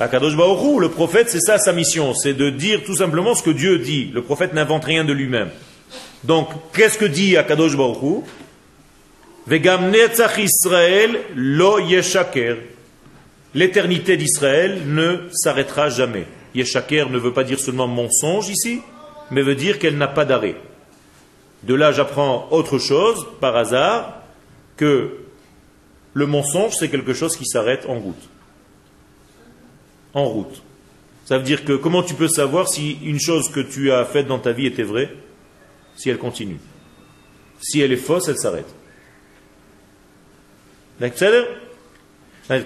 Akadosh 0.00 0.34
Hu, 0.34 0.80
le 0.80 0.90
prophète, 0.90 1.30
c'est 1.30 1.40
ça 1.40 1.58
sa 1.58 1.72
mission, 1.72 2.12
c'est 2.14 2.34
de 2.34 2.50
dire 2.50 2.82
tout 2.84 2.96
simplement 2.96 3.34
ce 3.34 3.42
que 3.42 3.50
Dieu 3.50 3.78
dit. 3.78 4.10
Le 4.12 4.22
prophète 4.22 4.52
n'invente 4.52 4.84
rien 4.84 5.04
de 5.04 5.12
lui-même. 5.12 5.50
Donc, 6.24 6.48
qu'est-ce 6.74 6.98
que 6.98 7.04
dit 7.04 7.36
Akadosh 7.36 7.74
Hu? 7.74 8.22
Vegam 9.46 9.90
netzach 9.90 10.38
Israël 10.38 11.20
lo 11.34 11.78
yeshaker. 11.78 12.56
L'éternité 13.54 14.16
d'Israël 14.16 14.82
ne 14.86 15.28
s'arrêtera 15.32 15.88
jamais. 15.88 16.26
Yeshaker 16.54 17.10
ne 17.10 17.18
veut 17.18 17.32
pas 17.32 17.44
dire 17.44 17.60
seulement 17.60 17.86
mensonge 17.86 18.48
ici, 18.48 18.80
mais 19.30 19.42
veut 19.42 19.54
dire 19.54 19.78
qu'elle 19.78 19.96
n'a 19.96 20.08
pas 20.08 20.24
d'arrêt. 20.24 20.56
De 21.62 21.74
là, 21.74 21.92
j'apprends 21.92 22.48
autre 22.50 22.78
chose, 22.78 23.26
par 23.40 23.56
hasard, 23.56 24.22
que 24.76 25.18
le 26.12 26.26
mensonge, 26.26 26.74
c'est 26.74 26.88
quelque 26.88 27.14
chose 27.14 27.36
qui 27.36 27.46
s'arrête 27.46 27.86
en 27.88 27.98
route 27.98 28.28
en 30.16 30.24
route. 30.24 30.62
Ça 31.26 31.38
veut 31.38 31.44
dire 31.44 31.64
que 31.64 31.74
comment 31.74 32.02
tu 32.02 32.14
peux 32.14 32.28
savoir 32.28 32.68
si 32.68 32.98
une 33.04 33.20
chose 33.20 33.50
que 33.50 33.60
tu 33.60 33.92
as 33.92 34.04
faite 34.04 34.26
dans 34.26 34.38
ta 34.38 34.52
vie 34.52 34.66
était 34.66 34.82
vraie? 34.82 35.12
Si 35.94 36.08
elle 36.08 36.18
continue. 36.18 36.58
Si 37.60 37.80
elle 37.80 37.92
est 37.92 37.96
fausse, 37.96 38.28
elle 38.28 38.38
s'arrête. 38.38 38.74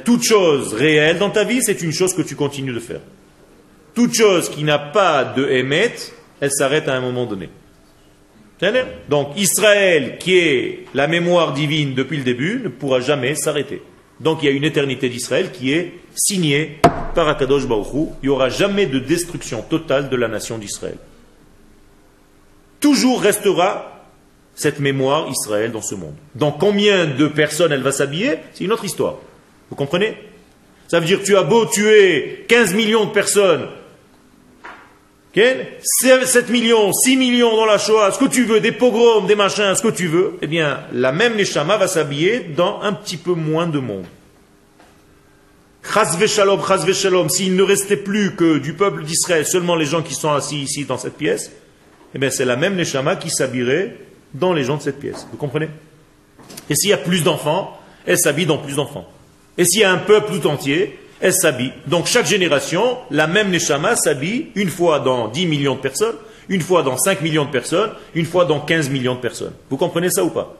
Toute 0.05 0.23
chose 0.23 0.75
réelle 0.75 1.19
dans 1.19 1.31
ta 1.31 1.45
vie, 1.45 1.63
c'est 1.63 1.83
une 1.83 1.93
chose 1.93 2.15
que 2.15 2.23
tu 2.23 2.37
continues 2.37 2.73
de 2.73 2.81
faire. 2.81 3.01
Toute 3.95 4.15
chose 4.15 4.49
qui 4.49 4.63
n'a 4.63 4.79
pas 4.79 5.25
de 5.25 5.49
émet, 5.49 5.95
elle 6.41 6.53
s'arrête 6.53 6.89
à 6.89 6.95
un 6.95 7.01
moment 7.01 7.27
donné. 7.27 7.49
Donc 9.09 9.29
Israël, 9.37 10.19
qui 10.19 10.37
est 10.37 10.85
la 10.95 11.07
mémoire 11.07 11.55
divine 11.55 11.95
depuis 11.95 12.19
le 12.19 12.25
début, 12.25 12.61
ne 12.63 12.69
pourra 12.69 13.01
jamais 13.01 13.35
s'arrêter. 13.35 13.83
Donc 14.21 14.43
il 14.43 14.47
y 14.47 14.49
a 14.49 14.53
une 14.53 14.65
éternité 14.65 15.09
d'Israël 15.09 15.51
qui 15.51 15.73
est 15.73 15.95
signée 16.15 16.79
par 17.15 17.27
Akadosh 17.27 17.67
Baruch. 17.67 18.11
Il 18.23 18.27
n'y 18.27 18.29
aura 18.29 18.51
jamais 18.51 18.85
de 18.85 18.99
destruction 18.99 19.63
totale 19.63 20.11
de 20.11 20.17
la 20.17 20.29
nation 20.29 20.59
d'Israël. 20.59 20.99
Toujours 22.81 23.23
restera 23.23 24.00
cette 24.61 24.79
mémoire 24.79 25.27
Israël 25.31 25.73
dans 25.73 25.81
ce 25.81 25.95
monde. 25.95 26.15
Dans 26.35 26.53
combien 26.53 27.07
de 27.07 27.29
personnes 27.29 27.73
elle 27.73 27.83
va 27.83 27.93
s'habiller 27.93 28.35
C'est 28.53 28.65
une 28.65 28.73
autre 28.73 28.85
histoire. 28.85 29.17
Vous 29.71 29.77
comprenez? 29.77 30.19
Ça 30.87 31.01
veut 31.01 31.07
dire 31.07 31.21
tu 31.25 31.35
as 31.35 31.45
beau 31.45 31.65
tuer 31.65 32.45
15 32.47 32.75
millions 32.75 33.07
de 33.07 33.11
personnes, 33.11 33.69
okay 35.31 35.79
7 36.03 36.51
millions, 36.51 36.93
6 36.93 37.17
millions 37.17 37.57
dans 37.57 37.65
la 37.65 37.79
Shoah, 37.79 38.13
ce 38.13 38.19
que 38.19 38.27
tu 38.27 38.45
veux, 38.45 38.61
des 38.61 38.73
pogroms, 38.73 39.27
des 39.27 39.35
machins, 39.35 39.75
ce 39.75 39.81
que 39.81 39.89
tu 39.89 40.09
veux, 40.09 40.35
eh 40.43 40.47
bien, 40.47 40.81
la 40.93 41.13
même 41.13 41.37
Neshama 41.37 41.79
va 41.79 41.89
s'habiller 41.89 42.41
dans 42.41 42.83
un 42.83 42.93
petit 42.93 43.17
peu 43.17 43.33
moins 43.33 43.67
de 43.67 43.79
monde. 43.79 44.05
Chazve 45.83 46.27
shalom, 46.27 46.61
chazve 46.67 46.93
shalom, 46.93 47.31
s'il 47.31 47.57
ne 47.57 47.63
restait 47.63 47.97
plus 47.97 48.35
que 48.35 48.59
du 48.59 48.75
peuple 48.75 49.05
d'Israël, 49.05 49.47
seulement 49.47 49.77
les 49.77 49.87
gens 49.87 50.03
qui 50.03 50.13
sont 50.13 50.33
assis 50.33 50.61
ici 50.61 50.85
dans 50.85 50.99
cette 50.99 51.17
pièce, 51.17 51.51
eh 52.15 52.19
bien 52.19 52.29
c'est 52.29 52.45
la 52.45 52.57
même 52.57 52.75
Neshama 52.75 53.17
qui 53.17 53.31
s'habillerait 53.31 53.97
dans 54.35 54.53
les 54.53 54.65
gens 54.65 54.77
de 54.77 54.83
cette 54.83 55.01
pièce. 55.01 55.27
Vous 55.31 55.37
comprenez? 55.37 55.69
Et 56.69 56.75
s'il 56.75 56.91
y 56.91 56.93
a 56.93 56.99
plus 56.99 57.23
d'enfants, 57.23 57.79
elle 58.07 58.19
s'habille 58.19 58.47
dans 58.47 58.59
plus 58.59 58.77
d'enfants. 58.77 59.09
Et 59.59 59.65
s'il 59.65 59.81
y 59.81 59.85
a 59.85 59.93
un 59.93 59.99
peuple 59.99 60.33
tout 60.33 60.47
entier, 60.47 60.99
elle 61.21 61.35
s'habille. 61.35 61.73
Donc 61.87 62.07
chaque 62.07 62.27
génération, 62.27 62.99
la 63.11 63.27
même 63.27 63.51
Neshama 63.51 63.97
s'habille 63.97 64.49
une 64.55 64.71
fois 64.71 65.01
dans 65.01 65.29
10 65.29 65.47
millions 65.47 65.75
de 65.75 65.81
personnes, 65.81 66.17
une 66.49 66.63
fois 66.63 66.83
dans 66.83 66.97
5 66.97 67.21
millions 67.21 67.45
de 67.45 67.51
personnes, 67.51 67.91
une 68.15 68.27
fois 68.27 68.45
dans 68.45 68.61
15 68.61 68.91
millions 68.91 69.15
de 69.15 69.21
personnes. 69.21 69.53
Vous 69.69 69.77
comprenez 69.77 70.11
ça 70.11 70.25
ou 70.25 70.31
pas? 70.31 70.57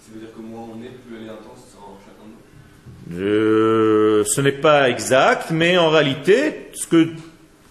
Ça 0.00 0.12
veut 0.12 0.20
dire 0.20 0.30
que 0.34 0.40
moins 0.40 0.66
on 0.72 0.82
est, 0.82 0.88
plus 0.88 1.16
elle 1.16 1.26
est 1.26 1.30
intense 1.30 1.76
en 1.78 1.96
chacun 2.04 2.26
de 2.26 3.20
nous? 3.20 3.22
Euh, 3.22 4.24
ce 4.24 4.40
n'est 4.40 4.52
pas 4.52 4.90
exact, 4.90 5.50
mais 5.50 5.78
en 5.78 5.90
réalité, 5.90 6.70
ce 6.74 6.86
que 6.86 7.08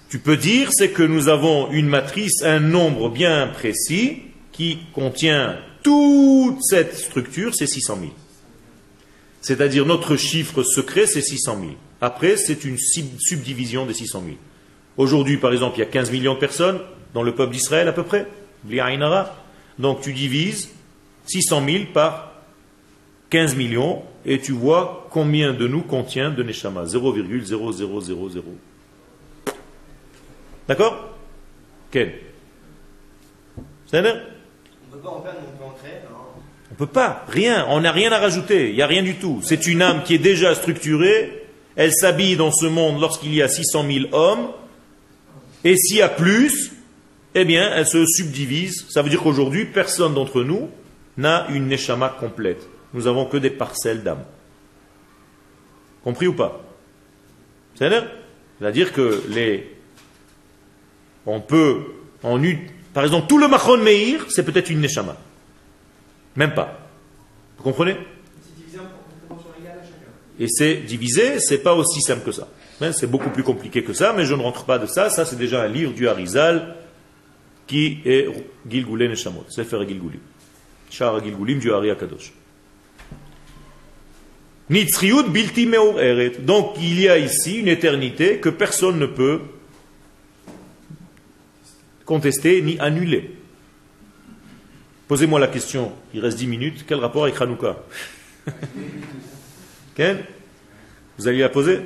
tu 0.09 0.19
peux 0.19 0.37
dire, 0.37 0.69
c'est 0.71 0.89
que 0.89 1.03
nous 1.03 1.27
avons 1.27 1.69
une 1.71 1.87
matrice, 1.87 2.41
un 2.43 2.59
nombre 2.59 3.09
bien 3.09 3.47
précis, 3.47 4.23
qui 4.60 4.80
contient 4.93 5.57
toute 5.84 6.62
cette 6.62 6.93
structure, 6.93 7.55
c'est 7.55 7.66
600 7.66 7.97
000. 8.01 8.12
C'est-à-dire 9.39 9.86
notre 9.86 10.18
chiffre 10.18 10.64
secret, 10.64 11.05
c'est 11.07 11.22
600 11.22 11.60
000. 11.62 11.72
Après, 12.01 12.36
c'est 12.36 12.66
une 12.66 12.78
sub- 12.78 13.18
subdivision 13.20 13.86
des 13.86 13.93
600 13.93 14.22
000. 14.26 14.36
Aujourd'hui, 14.97 15.38
par 15.38 15.53
exemple, 15.53 15.78
il 15.78 15.80
y 15.80 15.84
a 15.84 15.86
15 15.86 16.12
millions 16.12 16.34
de 16.34 16.39
personnes 16.39 16.82
dans 17.14 17.24
le 17.24 17.34
peuple 17.34 17.53
d'Israël 17.53 17.88
à 17.88 17.93
peu 17.93 18.03
près. 18.03 18.28
Donc 19.80 20.01
tu 20.01 20.12
divises 20.12 20.68
600 21.28 21.66
000 21.66 21.84
par 21.93 22.34
15 23.30 23.55
millions 23.55 24.03
et 24.26 24.41
tu 24.41 24.51
vois 24.51 25.07
combien 25.10 25.53
de 25.53 25.70
nous 25.70 25.84
contient 25.84 26.32
de 26.32 26.43
Neshama. 26.43 26.84
0,0000. 26.84 28.41
D'accord? 30.68 31.16
Quel 31.91 32.16
C'est 33.88 34.01
là 34.01 34.18
On 34.91 34.95
peut 34.95 35.01
pas 35.01 35.09
en 35.09 35.21
créer. 35.71 35.91
hein. 35.93 36.15
On 36.71 36.75
peut 36.75 36.87
pas, 36.87 37.25
rien, 37.27 37.65
on 37.69 37.81
n'a 37.81 37.91
rien 37.91 38.11
à 38.11 38.19
rajouter, 38.19 38.69
il 38.69 38.75
n'y 38.75 38.81
a 38.81 38.87
rien 38.87 39.03
du 39.03 39.15
tout. 39.15 39.41
C'est 39.43 39.67
une 39.67 39.81
âme 39.81 40.03
qui 40.03 40.13
est 40.15 40.19
déjà 40.19 40.55
structurée, 40.55 41.45
elle 41.75 41.93
s'habille 41.93 42.35
dans 42.35 42.51
ce 42.51 42.65
monde 42.67 43.01
lorsqu'il 43.01 43.33
y 43.33 43.41
a 43.41 43.47
600 43.47 43.85
000 43.87 44.05
hommes, 44.11 44.49
et 45.63 45.75
s'il 45.75 45.97
y 45.97 46.01
a 46.01 46.09
plus, 46.09 46.71
eh 47.35 47.43
bien, 47.43 47.71
elle 47.73 47.87
se 47.87 48.05
subdivise. 48.05 48.85
Ça 48.89 49.01
veut 49.01 49.09
dire 49.09 49.21
qu'aujourd'hui, 49.21 49.65
personne 49.65 50.13
d'entre 50.13 50.43
nous 50.43 50.69
n'a 51.17 51.47
une 51.49 51.67
neshama 51.67 52.09
complète. 52.19 52.67
Nous 52.93 53.07
avons 53.07 53.25
que 53.25 53.37
des 53.37 53.49
parcelles 53.49 54.03
d'âme. 54.03 54.23
Compris 56.03 56.27
ou 56.27 56.33
pas? 56.33 56.61
C'est-à-dire? 57.75 58.09
C'est-à-dire 58.59 58.93
que 58.93 59.23
les. 59.29 59.75
On 61.25 61.41
peut. 61.41 61.83
Par 62.99 63.05
exemple, 63.05 63.27
tout 63.27 63.37
le 63.37 63.47
Machon 63.47 63.77
Meir, 63.77 64.25
c'est 64.27 64.43
peut-être 64.43 64.69
une 64.69 64.81
neshama. 64.81 65.15
Même 66.35 66.53
pas. 66.53 66.85
Vous 67.57 67.63
comprenez. 67.63 67.95
Et 70.37 70.47
c'est 70.49 70.73
divisé, 70.73 71.39
c'est 71.39 71.59
pas 71.59 71.75
aussi 71.75 72.01
simple 72.01 72.25
que 72.25 72.33
ça. 72.33 72.49
Hein, 72.81 72.91
C'est 72.91 73.09
beaucoup 73.09 73.29
plus 73.29 73.43
compliqué 73.43 73.85
que 73.85 73.93
ça, 73.93 74.11
mais 74.11 74.25
je 74.25 74.35
ne 74.35 74.41
rentre 74.41 74.65
pas 74.65 74.79
de 74.79 74.85
ça. 74.85 75.09
Ça, 75.09 75.23
c'est 75.23 75.37
déjà 75.37 75.61
un 75.61 75.69
livre 75.69 75.93
du 75.93 76.09
Harizal 76.09 76.75
qui 77.67 77.99
est 78.03 78.27
Gilgulé 78.69 79.07
Neshamot. 79.07 79.45
Sefer 79.47 79.87
Gilgulim. 79.87 80.19
Shara 80.89 81.23
Gilgulim 81.23 81.59
du 81.59 81.71
Hari 81.71 81.91
Akadosh. 81.91 82.33
Nitzriut 84.69 85.29
bilti 85.29 85.67
me'oreret. 85.67 86.39
Donc, 86.39 86.75
il 86.81 86.99
y 86.99 87.07
a 87.07 87.17
ici 87.17 87.59
une 87.59 87.69
éternité 87.69 88.39
que 88.39 88.49
personne 88.49 88.99
ne 88.99 89.05
peut 89.05 89.39
contester 92.10 92.60
ni 92.64 92.76
annuler. 92.80 93.30
Posez-moi 95.07 95.39
la 95.39 95.47
question, 95.47 95.91
il 96.12 96.22
reste 96.22 96.39
10 96.39 96.47
minutes, 96.47 96.86
quel 96.88 96.97
rapport 96.99 97.24
avec 97.26 97.39
Hanouka? 97.39 97.78
Ken 99.95 100.18
Vous 101.20 101.28
allez 101.28 101.38
la 101.38 101.49
poser? 101.49 101.82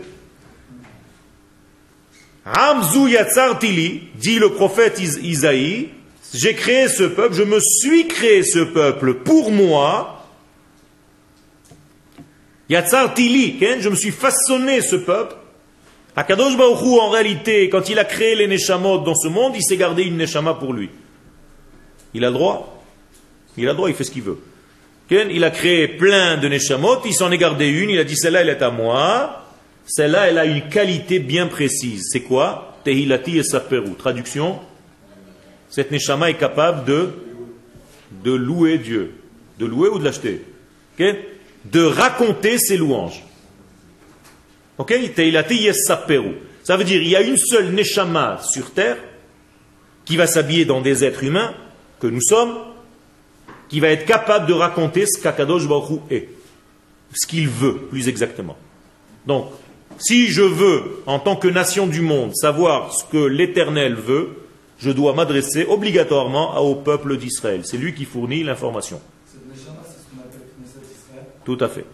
Ramzu 2.46 3.10
Yatsartili, 3.12 4.04
dit 4.16 4.40
le 4.40 4.50
prophète 4.54 4.98
Is- 5.02 5.20
Isaïe, 5.22 5.90
j'ai 6.34 6.54
créé 6.56 6.88
ce 6.88 7.04
peuple, 7.04 7.36
je 7.36 7.44
me 7.44 7.60
suis 7.60 8.08
créé 8.08 8.44
ce 8.44 8.60
peuple 8.60 9.16
pour 9.16 9.52
moi. 9.52 10.26
Yatsartili, 12.70 13.58
je 13.60 13.90
me 13.90 13.96
suis 13.96 14.12
façonné 14.12 14.80
ce 14.82 14.96
peuple. 14.96 15.36
Akadosh 16.16 16.56
Baruch 16.58 16.82
Hu, 16.82 17.00
en 17.00 17.10
réalité, 17.10 17.70
quand 17.70 17.90
il 17.90 17.98
a 17.98 18.06
créé 18.06 18.36
les 18.36 18.48
Neshamot 18.48 19.00
dans 19.00 19.16
ce 19.16 19.28
monde, 19.28 19.54
il 19.56 19.64
s'est 19.64 19.78
gardé 19.78 20.04
une 20.04 20.18
Neshama 20.18 20.54
pour 20.54 20.74
lui. 20.74 20.90
Il 22.14 22.24
a 22.24 22.28
le 22.28 22.34
droit 22.34 22.84
Il 23.58 23.68
a 23.68 23.72
le 23.72 23.78
droit, 23.78 23.90
il 23.90 23.96
fait 23.96 24.04
ce 24.04 24.12
qu'il 24.12 24.22
veut. 24.22 24.40
Il 25.10 25.44
a 25.44 25.52
créé 25.52 25.88
plein 25.88 26.38
de 26.38 26.48
Neshamot, 26.48 27.02
il 27.06 27.14
s'en 27.14 27.32
est 27.32 27.38
gardé 27.38 27.68
une, 27.68 27.90
il 27.90 28.00
a 28.00 28.04
dit 28.04 28.16
celle-là 28.16 28.42
elle 28.42 28.50
est 28.50 28.62
à 28.62 28.70
moi, 28.70 29.46
celle-là 29.86 30.28
elle 30.28 30.38
a 30.38 30.46
une 30.46 30.70
qualité 30.70 31.20
bien 31.20 31.48
précise. 31.48 32.10
C'est 32.12 32.22
quoi? 32.22 32.78
Tehilati 32.84 33.38
et 33.38 33.44
Saperu. 33.44 33.94
Traduction 33.98 34.60
Cette 35.70 35.92
Neshama 35.92 36.30
est 36.30 36.38
capable 36.38 36.86
de, 36.86 38.32
louer 38.32 38.78
Dieu. 38.78 39.16
De 39.60 39.66
louer 39.66 39.90
ou 39.90 40.00
de 40.00 40.04
l'acheter? 40.04 40.44
De 41.00 41.84
raconter 41.84 42.58
ses 42.58 42.78
louanges. 42.78 43.24
Ok? 44.78 44.94
Ça 46.64 46.78
veut 46.78 46.84
dire 46.84 47.02
il 47.02 47.10
y 47.10 47.16
a 47.16 47.22
une 47.22 47.38
seule 47.38 47.72
Neshama 47.72 48.40
sur 48.44 48.72
terre 48.72 48.98
qui 50.06 50.18
va 50.18 50.28
s'habiller 50.28 50.66
dans 50.66 50.82
des 50.82 51.04
êtres 51.04 51.24
humains 51.24 51.54
que 52.00 52.08
nous 52.08 52.22
sommes 52.22 52.58
qui 53.70 53.80
va 53.80 53.90
être 53.90 54.06
capable 54.06 54.46
de 54.46 54.54
raconter 54.54 55.06
ce 55.08 55.22
qu'Akadosh 55.22 55.68
Baruch 55.68 56.02
est. 56.12 56.30
Ce 57.14 57.26
qu'il 57.26 57.48
veut, 57.48 57.76
plus 57.90 58.08
exactement. 58.08 58.58
Donc, 59.26 59.48
si 59.98 60.28
je 60.28 60.42
veux, 60.42 61.02
en 61.06 61.20
tant 61.20 61.36
que 61.36 61.48
nation 61.48 61.88
du 61.88 62.02
monde, 62.02 62.36
savoir 62.36 62.94
ce 62.94 63.04
que 63.06 63.26
l'Éternel 63.26 63.96
veut, 63.96 64.30
je 64.80 64.92
dois 64.92 65.14
m'adresser 65.14 65.66
obligatoirement 65.66 66.60
au 66.60 66.76
peuple 66.76 67.18
d'Israël. 67.18 67.62
C'est 67.64 67.78
lui 67.78 67.94
qui 67.94 68.06
fournit 68.06 68.44
l'information. 68.44 69.00
Cette 69.26 69.42
Neshama, 69.48 69.80
c'est 69.86 70.02
ce 70.02 70.16
qu'on 70.16 70.22
appelle 70.22 70.48
Knesset 70.60 70.94
Israël. 70.94 71.26
Tout 71.46 71.58
à 71.60 71.70
fait. 71.70 71.86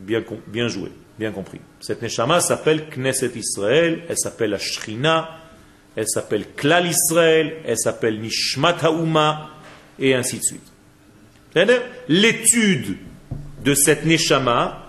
Bien, 0.00 0.68
joué, 0.68 0.90
bien 1.18 1.30
compris. 1.30 1.60
Cette 1.80 2.02
Neshama 2.02 2.40
s'appelle 2.40 2.88
Knesset 2.88 3.32
Israël, 3.36 4.02
elle 4.08 4.18
s'appelle 4.18 4.50
la 4.50 4.58
Shrina, 4.58 5.38
elle 5.94 6.08
s'appelle 6.08 6.46
Klal 6.56 6.86
Israël, 6.86 7.58
elle 7.64 7.78
s'appelle 7.78 8.20
Nishmat 8.20 8.76
Haouma, 8.82 9.50
et 9.98 10.14
ainsi 10.14 10.38
de 10.38 10.42
suite. 10.42 10.72
L'étude 12.08 12.96
de 13.62 13.74
cette 13.74 14.06
Neshama, 14.06 14.88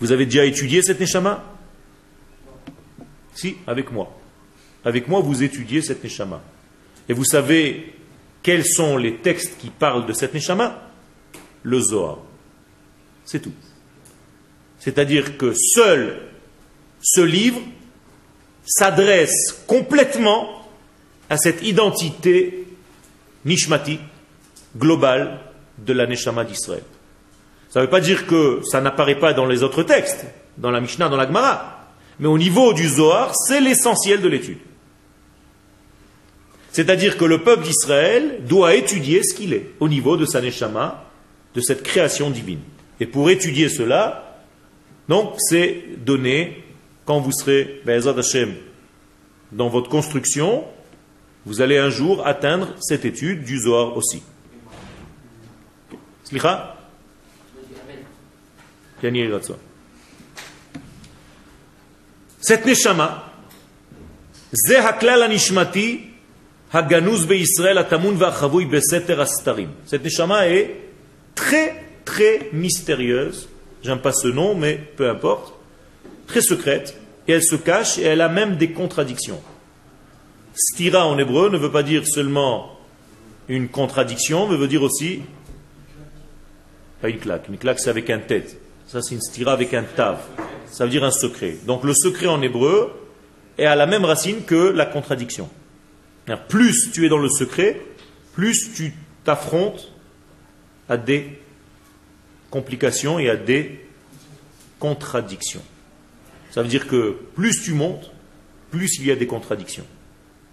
vous 0.00 0.12
avez 0.12 0.24
déjà 0.24 0.44
étudié 0.44 0.80
cette 0.80 1.00
Neshama? 1.00 1.44
Si, 3.34 3.56
avec 3.66 3.92
moi. 3.92 4.16
Avec 4.84 5.08
moi, 5.08 5.20
vous 5.20 5.42
étudiez 5.42 5.82
cette 5.82 6.02
Neshama. 6.02 6.40
Et 7.08 7.12
vous 7.12 7.24
savez 7.24 7.94
quels 8.42 8.64
sont 8.64 8.96
les 8.96 9.16
textes 9.16 9.58
qui 9.58 9.70
parlent 9.70 10.06
de 10.06 10.12
cette 10.12 10.32
Neshama? 10.32 10.82
Le 11.62 11.80
Zohar. 11.80 12.18
C'est 13.28 13.40
tout. 13.40 13.52
C'est-à-dire 14.78 15.36
que 15.36 15.52
seul 15.52 16.18
ce 17.02 17.20
livre 17.20 17.60
s'adresse 18.64 19.62
complètement 19.66 20.66
à 21.28 21.36
cette 21.36 21.62
identité 21.62 22.66
nishmati, 23.44 24.00
globale, 24.78 25.40
de 25.76 25.92
la 25.92 26.06
Neshama 26.06 26.44
d'Israël. 26.44 26.82
Ça 27.68 27.80
ne 27.80 27.84
veut 27.84 27.90
pas 27.90 28.00
dire 28.00 28.26
que 28.26 28.62
ça 28.64 28.80
n'apparaît 28.80 29.18
pas 29.18 29.34
dans 29.34 29.44
les 29.44 29.62
autres 29.62 29.82
textes, 29.82 30.24
dans 30.56 30.70
la 30.70 30.80
Mishnah, 30.80 31.10
dans 31.10 31.18
la 31.18 31.26
Gemara. 31.26 31.86
Mais 32.20 32.28
au 32.28 32.38
niveau 32.38 32.72
du 32.72 32.88
Zohar, 32.88 33.34
c'est 33.36 33.60
l'essentiel 33.60 34.22
de 34.22 34.28
l'étude. 34.28 34.58
C'est-à-dire 36.72 37.18
que 37.18 37.26
le 37.26 37.42
peuple 37.42 37.64
d'Israël 37.64 38.38
doit 38.48 38.74
étudier 38.74 39.22
ce 39.22 39.34
qu'il 39.34 39.52
est 39.52 39.68
au 39.80 39.88
niveau 39.88 40.16
de 40.16 40.24
sa 40.24 40.40
Neshama, 40.40 41.04
de 41.54 41.60
cette 41.60 41.82
création 41.82 42.30
divine. 42.30 42.62
Et 42.99 43.05
pour 43.05 43.29
étudier 43.29 43.69
cela, 43.69 44.41
donc 45.09 45.35
c'est 45.37 45.83
donné 45.97 46.63
quand 47.05 47.19
vous 47.19 47.31
serez, 47.31 47.81
Be'ezrat 47.85 48.17
Hashem, 48.17 48.53
dans 49.51 49.67
votre 49.69 49.89
construction, 49.89 50.63
vous 51.45 51.61
allez 51.61 51.77
un 51.77 51.89
jour 51.89 52.25
atteindre 52.25 52.69
cette 52.79 53.05
étude 53.05 53.43
du 53.43 53.59
Zohar 53.59 53.95
aussi. 53.97 54.23
Slicha 56.23 56.75
Yani 59.03 59.19
Yehי 59.19 59.31
רצון. 59.31 59.57
Cette 62.41 62.65
neshama, 62.65 63.19
זה 64.51 64.89
הכלל 64.89 65.23
הנשמתי 65.23 66.09
הגנוז 66.73 67.25
בישראל 67.25 67.77
הטמון 67.77 68.15
והחבוי 68.17 68.65
בסתר 68.65 69.21
הסתרים. 69.21 69.69
Cette 69.87 70.05
neshama 70.05 70.47
est 70.47 70.71
très 71.35 71.83
très 72.08 72.48
mystérieuse, 72.54 73.50
j'aime 73.82 74.00
pas 74.00 74.12
ce 74.12 74.28
nom, 74.28 74.54
mais 74.54 74.80
peu 74.96 75.10
importe, 75.10 75.52
très 76.26 76.40
secrète, 76.40 76.98
et 77.26 77.32
elle 77.32 77.42
se 77.42 77.54
cache, 77.54 77.98
et 77.98 78.04
elle 78.04 78.22
a 78.22 78.30
même 78.30 78.56
des 78.56 78.70
contradictions. 78.70 79.42
Stira 80.54 81.06
en 81.06 81.18
hébreu 81.18 81.50
ne 81.50 81.58
veut 81.58 81.70
pas 81.70 81.82
dire 81.82 82.08
seulement 82.08 82.78
une 83.46 83.68
contradiction, 83.68 84.48
mais 84.48 84.56
veut 84.56 84.68
dire 84.68 84.82
aussi, 84.82 85.20
pas 87.02 87.10
une 87.10 87.18
claque, 87.18 87.46
une 87.50 87.58
claque 87.58 87.78
c'est 87.78 87.90
avec 87.90 88.08
un 88.08 88.20
tête, 88.20 88.58
ça 88.86 89.02
c'est 89.02 89.14
une 89.14 89.20
stira 89.20 89.52
avec 89.52 89.74
un 89.74 89.82
tav, 89.82 90.18
ça 90.64 90.84
veut 90.84 90.90
dire 90.90 91.04
un 91.04 91.10
secret. 91.10 91.58
Donc 91.66 91.84
le 91.84 91.92
secret 91.92 92.26
en 92.26 92.40
hébreu 92.40 92.90
est 93.58 93.66
à 93.66 93.76
la 93.76 93.84
même 93.84 94.06
racine 94.06 94.44
que 94.46 94.70
la 94.70 94.86
contradiction. 94.86 95.50
Plus 96.48 96.90
tu 96.90 97.04
es 97.04 97.10
dans 97.10 97.18
le 97.18 97.28
secret, 97.28 97.82
plus 98.32 98.72
tu 98.74 98.94
t'affrontes 99.24 99.92
à 100.88 100.96
des 100.96 101.38
complications 102.50 103.18
et 103.18 103.28
à 103.28 103.36
des 103.36 103.84
contradictions. 104.78 105.62
Ça 106.50 106.62
veut 106.62 106.68
dire 106.68 106.86
que 106.86 107.16
plus 107.34 107.62
tu 107.62 107.74
montes, 107.74 108.10
plus 108.70 108.98
il 108.98 109.06
y 109.06 109.10
a 109.10 109.16
des 109.16 109.26
contradictions. 109.26 109.84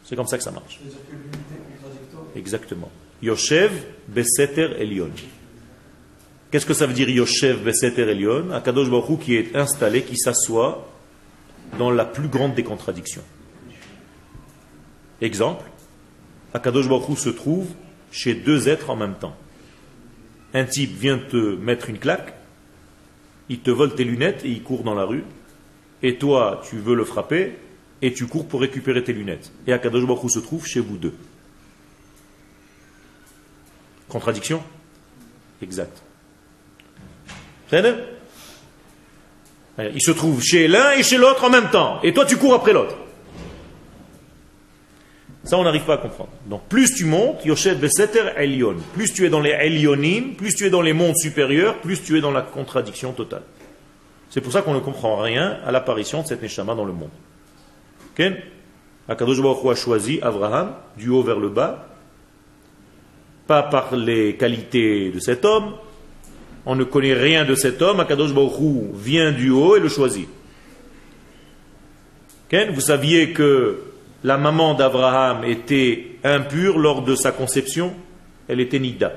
C'est 0.04 0.16
comme 0.16 0.28
ça 0.28 0.38
que 0.38 0.44
ça 0.44 0.52
marche. 0.52 0.80
Exactement. 2.36 2.92
Yoshev 3.22 3.72
Beseter 4.08 4.76
Elion. 4.80 5.10
Qu'est-ce 6.52 6.66
que 6.66 6.74
ça 6.74 6.86
veut 6.86 6.94
dire 6.94 7.10
Yoshev 7.10 7.64
Beseter 7.64 8.10
Elion? 8.10 8.52
Akadosh 8.52 8.90
Baruch 8.90 9.20
qui 9.22 9.36
est 9.36 9.56
installé, 9.56 10.04
qui 10.04 10.18
s'assoit 10.18 10.92
dans 11.80 11.92
la 11.92 12.06
plus 12.06 12.28
grande 12.28 12.56
des 12.56 12.64
contradictions. 12.64 13.24
Exemple, 15.22 15.66
Akadosh 16.54 16.88
Baruch 16.88 17.18
se 17.18 17.30
trouve 17.30 17.68
chez 18.12 18.34
deux 18.36 18.70
êtres 18.70 18.90
en 18.90 18.96
même 18.96 19.16
temps. 19.16 19.36
Un 20.56 20.64
type 20.64 20.98
vient 20.98 21.20
te 21.20 21.36
mettre 21.36 21.90
une 21.90 22.00
claque, 22.00 22.34
il 23.50 23.60
te 23.60 23.70
vole 23.70 23.94
tes 23.94 24.06
lunettes 24.06 24.46
et 24.46 24.50
il 24.50 24.64
court 24.64 24.84
dans 24.84 24.96
la 24.96 25.04
rue, 25.04 25.26
et 26.02 26.16
toi 26.16 26.62
tu 26.68 26.78
veux 26.78 26.96
le 26.96 27.04
frapper, 27.04 27.58
et 28.02 28.14
tu 28.14 28.26
cours 28.26 28.48
pour 28.48 28.62
récupérer 28.62 29.04
tes 29.04 29.12
lunettes. 29.12 29.52
Et 29.68 29.74
Akadosh 29.74 30.08
Baruch 30.08 30.24
Hu 30.24 30.30
se 30.30 30.40
trouve 30.40 30.66
chez 30.66 30.80
vous 30.80 30.98
deux. 30.98 31.14
Contradiction? 34.08 34.64
Exact. 35.62 36.02
Vrai 37.70 38.06
Il 39.94 40.02
se 40.02 40.12
trouve 40.12 40.42
chez 40.42 40.70
l'un 40.70 40.92
et 40.92 41.04
chez 41.04 41.18
l'autre 41.18 41.44
en 41.44 41.50
même 41.50 41.70
temps. 41.70 42.02
Et 42.02 42.14
toi, 42.14 42.26
tu 42.26 42.38
cours 42.38 42.54
après 42.54 42.72
l'autre. 42.72 42.96
Ça, 45.46 45.60
on 45.60 45.64
n'arrive 45.64 45.84
pas 45.84 45.94
à 45.94 45.98
comprendre. 45.98 46.32
Donc, 46.48 46.64
plus 46.68 46.96
tu 46.96 47.06
montes, 47.06 47.46
Yoshed 47.46 47.80
Beseter 47.80 48.32
Elion. 48.36 48.78
Plus 48.96 49.14
tu 49.14 49.26
es 49.26 49.30
dans 49.30 49.42
les 49.42 49.52
Elionim, 49.52 50.34
plus 50.36 50.56
tu 50.56 50.66
es 50.66 50.72
dans 50.72 50.82
les 50.82 50.94
mondes 50.94 51.16
supérieurs, 51.16 51.78
plus 51.82 52.02
tu 52.02 52.18
es 52.18 52.22
dans 52.22 52.32
la 52.32 52.42
contradiction 52.42 53.14
totale. 53.14 53.44
C'est 54.32 54.42
pour 54.42 54.52
ça 54.52 54.64
qu'on 54.64 54.74
ne 54.74 54.80
comprend 54.80 55.18
rien 55.18 55.60
à 55.64 55.72
l'apparition 55.72 56.24
de 56.24 56.28
cette 56.28 56.42
Neshama 56.42 56.74
dans 56.74 56.84
le 56.84 56.94
monde. 56.94 57.12
Ok? 58.12 58.26
Akadosh 59.08 59.40
Baruch 59.40 59.66
a 59.72 59.76
choisi 59.76 60.20
Abraham, 60.20 60.74
du 60.98 61.10
haut 61.10 61.22
vers 61.22 61.40
le 61.40 61.50
bas, 61.50 61.90
pas 63.46 63.62
par 63.62 63.96
les 63.96 64.36
qualités 64.38 65.12
de 65.12 65.20
cet 65.20 65.46
homme, 65.46 65.76
on 66.66 66.76
ne 66.76 66.84
connaît 66.84 67.14
rien 67.14 67.46
de 67.46 67.54
cet 67.54 67.84
homme, 67.84 68.00
Akadosh 68.00 68.34
Baruch 68.34 68.96
vient 68.96 69.32
du 69.32 69.52
haut 69.52 69.76
et 69.76 69.80
le 69.80 69.90
choisit. 69.90 70.28
Ok? 72.52 72.58
Vous 72.74 72.82
saviez 72.82 73.32
que 73.32 73.80
la 74.26 74.38
maman 74.38 74.74
d'Abraham 74.74 75.44
était 75.44 76.18
impure 76.24 76.80
lors 76.80 77.04
de 77.04 77.16
sa 77.16 77.32
conception 77.32 77.94
Elle 78.48 78.60
était 78.60 78.80
Nida. 78.80 79.14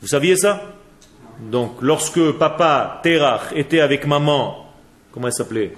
Vous 0.00 0.08
saviez 0.08 0.36
ça? 0.36 0.62
Donc, 1.40 1.80
lorsque 1.80 2.32
papa 2.32 3.00
Terach 3.04 3.52
était 3.54 3.80
avec 3.80 4.04
maman, 4.04 4.66
comment 5.12 5.28
elle 5.28 5.32
s'appelait? 5.32 5.76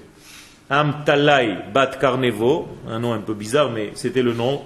Amtalai 0.70 1.59
Bat 1.75 1.99
Karnevo, 2.01 2.68
un 2.89 3.01
nom 3.01 3.12
un 3.12 3.20
peu 3.20 3.35
bizarre, 3.35 3.70
mais 3.70 3.93
c'était 3.95 4.22
le 4.22 4.33
nom. 4.33 4.62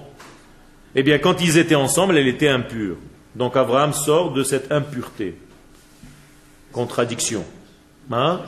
Eh 0.95 1.03
bien, 1.03 1.19
quand 1.19 1.41
ils 1.41 1.59
étaient 1.59 1.75
ensemble, 1.75 2.17
elle 2.17 2.29
était 2.29 2.49
impure. 2.49 2.97
Donc, 3.35 3.57
Abraham 3.57 3.93
sort 3.93 4.33
de 4.33 4.45
cette 4.45 4.71
impureté. 4.71 5.37
Contradiction. 6.71 7.45
Hein? 8.13 8.43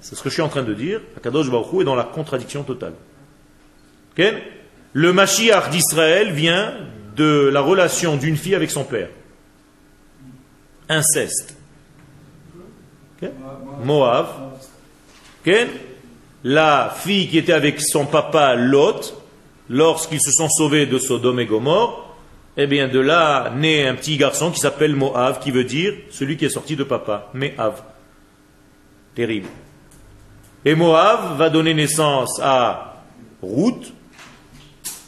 C'est 0.00 0.14
ce 0.14 0.22
que 0.22 0.28
je 0.28 0.34
suis 0.34 0.42
en 0.42 0.48
train 0.48 0.62
de 0.62 0.74
dire. 0.74 1.00
Akadosh 1.16 1.50
Baruch 1.50 1.80
est 1.80 1.84
dans 1.84 1.94
la 1.94 2.04
contradiction 2.04 2.62
totale. 2.62 2.94
Le 4.94 5.12
Mashiach 5.12 5.70
d'Israël 5.70 6.32
vient 6.32 6.74
de 7.16 7.50
la 7.52 7.60
relation 7.60 8.16
d'une 8.16 8.36
fille 8.36 8.54
avec 8.54 8.70
son 8.70 8.84
père. 8.84 9.08
Inceste. 10.88 11.56
Ok? 13.20 13.30
Moab. 13.84 14.26
Ok? 15.46 15.54
La 16.44 16.94
fille 16.96 17.28
qui 17.28 17.38
était 17.38 17.52
avec 17.52 17.80
son 17.80 18.06
papa 18.06 18.54
Lot, 18.54 19.14
lorsqu'ils 19.68 20.22
se 20.22 20.30
sont 20.30 20.48
sauvés 20.48 20.86
de 20.86 20.98
Sodome 20.98 21.40
et 21.40 21.46
Gomorre, 21.46 22.16
eh 22.56 22.66
bien 22.66 22.88
de 22.88 22.98
là 23.00 23.52
naît 23.54 23.86
un 23.86 23.94
petit 23.94 24.16
garçon 24.16 24.50
qui 24.50 24.60
s'appelle 24.60 24.96
Moab, 24.96 25.40
qui 25.40 25.50
veut 25.50 25.64
dire 25.64 25.94
celui 26.10 26.36
qui 26.36 26.44
est 26.44 26.50
sorti 26.50 26.76
de 26.76 26.84
papa. 26.84 27.30
Mehav. 27.34 27.82
Terrible. 29.18 29.48
Et 30.64 30.76
Moab 30.76 31.36
va 31.38 31.50
donner 31.50 31.74
naissance 31.74 32.38
à 32.40 33.02
Ruth, 33.42 33.92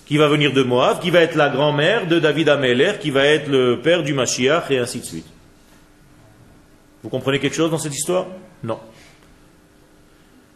qui 0.04 0.18
va 0.18 0.26
venir 0.26 0.52
de 0.52 0.64
Moab, 0.64 0.98
qui 0.98 1.10
va 1.10 1.20
être 1.20 1.36
la 1.36 1.48
grand-mère 1.48 2.08
de 2.08 2.18
David 2.18 2.48
Ameller, 2.48 2.94
qui 3.00 3.12
va 3.12 3.24
être 3.24 3.46
le 3.46 3.78
père 3.78 4.02
du 4.02 4.12
Mashiach, 4.12 4.68
et 4.70 4.78
ainsi 4.78 4.98
de 4.98 5.04
suite. 5.04 5.26
Vous 7.04 7.08
comprenez 7.08 7.38
quelque 7.38 7.54
chose 7.54 7.70
dans 7.70 7.78
cette 7.78 7.94
histoire? 7.94 8.26
Non. 8.64 8.80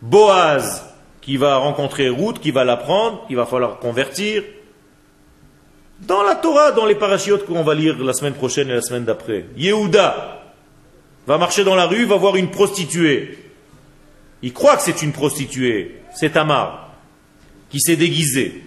Boaz, 0.02 0.92
qui 1.20 1.36
va 1.36 1.58
rencontrer 1.58 2.08
Ruth, 2.08 2.40
qui 2.40 2.50
va 2.50 2.64
l'apprendre, 2.64 3.24
il 3.30 3.36
va 3.36 3.46
falloir 3.46 3.78
convertir. 3.78 4.42
Dans 6.00 6.24
la 6.24 6.34
Torah, 6.34 6.72
dans 6.72 6.86
les 6.86 6.96
parachutes 6.96 7.46
qu'on 7.46 7.62
va 7.62 7.76
lire 7.76 8.02
la 8.02 8.14
semaine 8.14 8.34
prochaine 8.34 8.68
et 8.68 8.74
la 8.74 8.82
semaine 8.82 9.04
d'après, 9.04 9.46
Yehuda 9.56 10.42
va 11.28 11.38
marcher 11.38 11.62
dans 11.62 11.76
la 11.76 11.86
rue, 11.86 12.04
va 12.04 12.16
voir 12.16 12.34
une 12.34 12.50
prostituée. 12.50 13.38
Il 14.44 14.52
croit 14.52 14.76
que 14.76 14.82
c'est 14.82 15.00
une 15.00 15.12
prostituée, 15.12 16.02
c'est 16.14 16.34
Tamar, 16.34 16.90
qui 17.70 17.80
s'est 17.80 17.96
déguisée. 17.96 18.62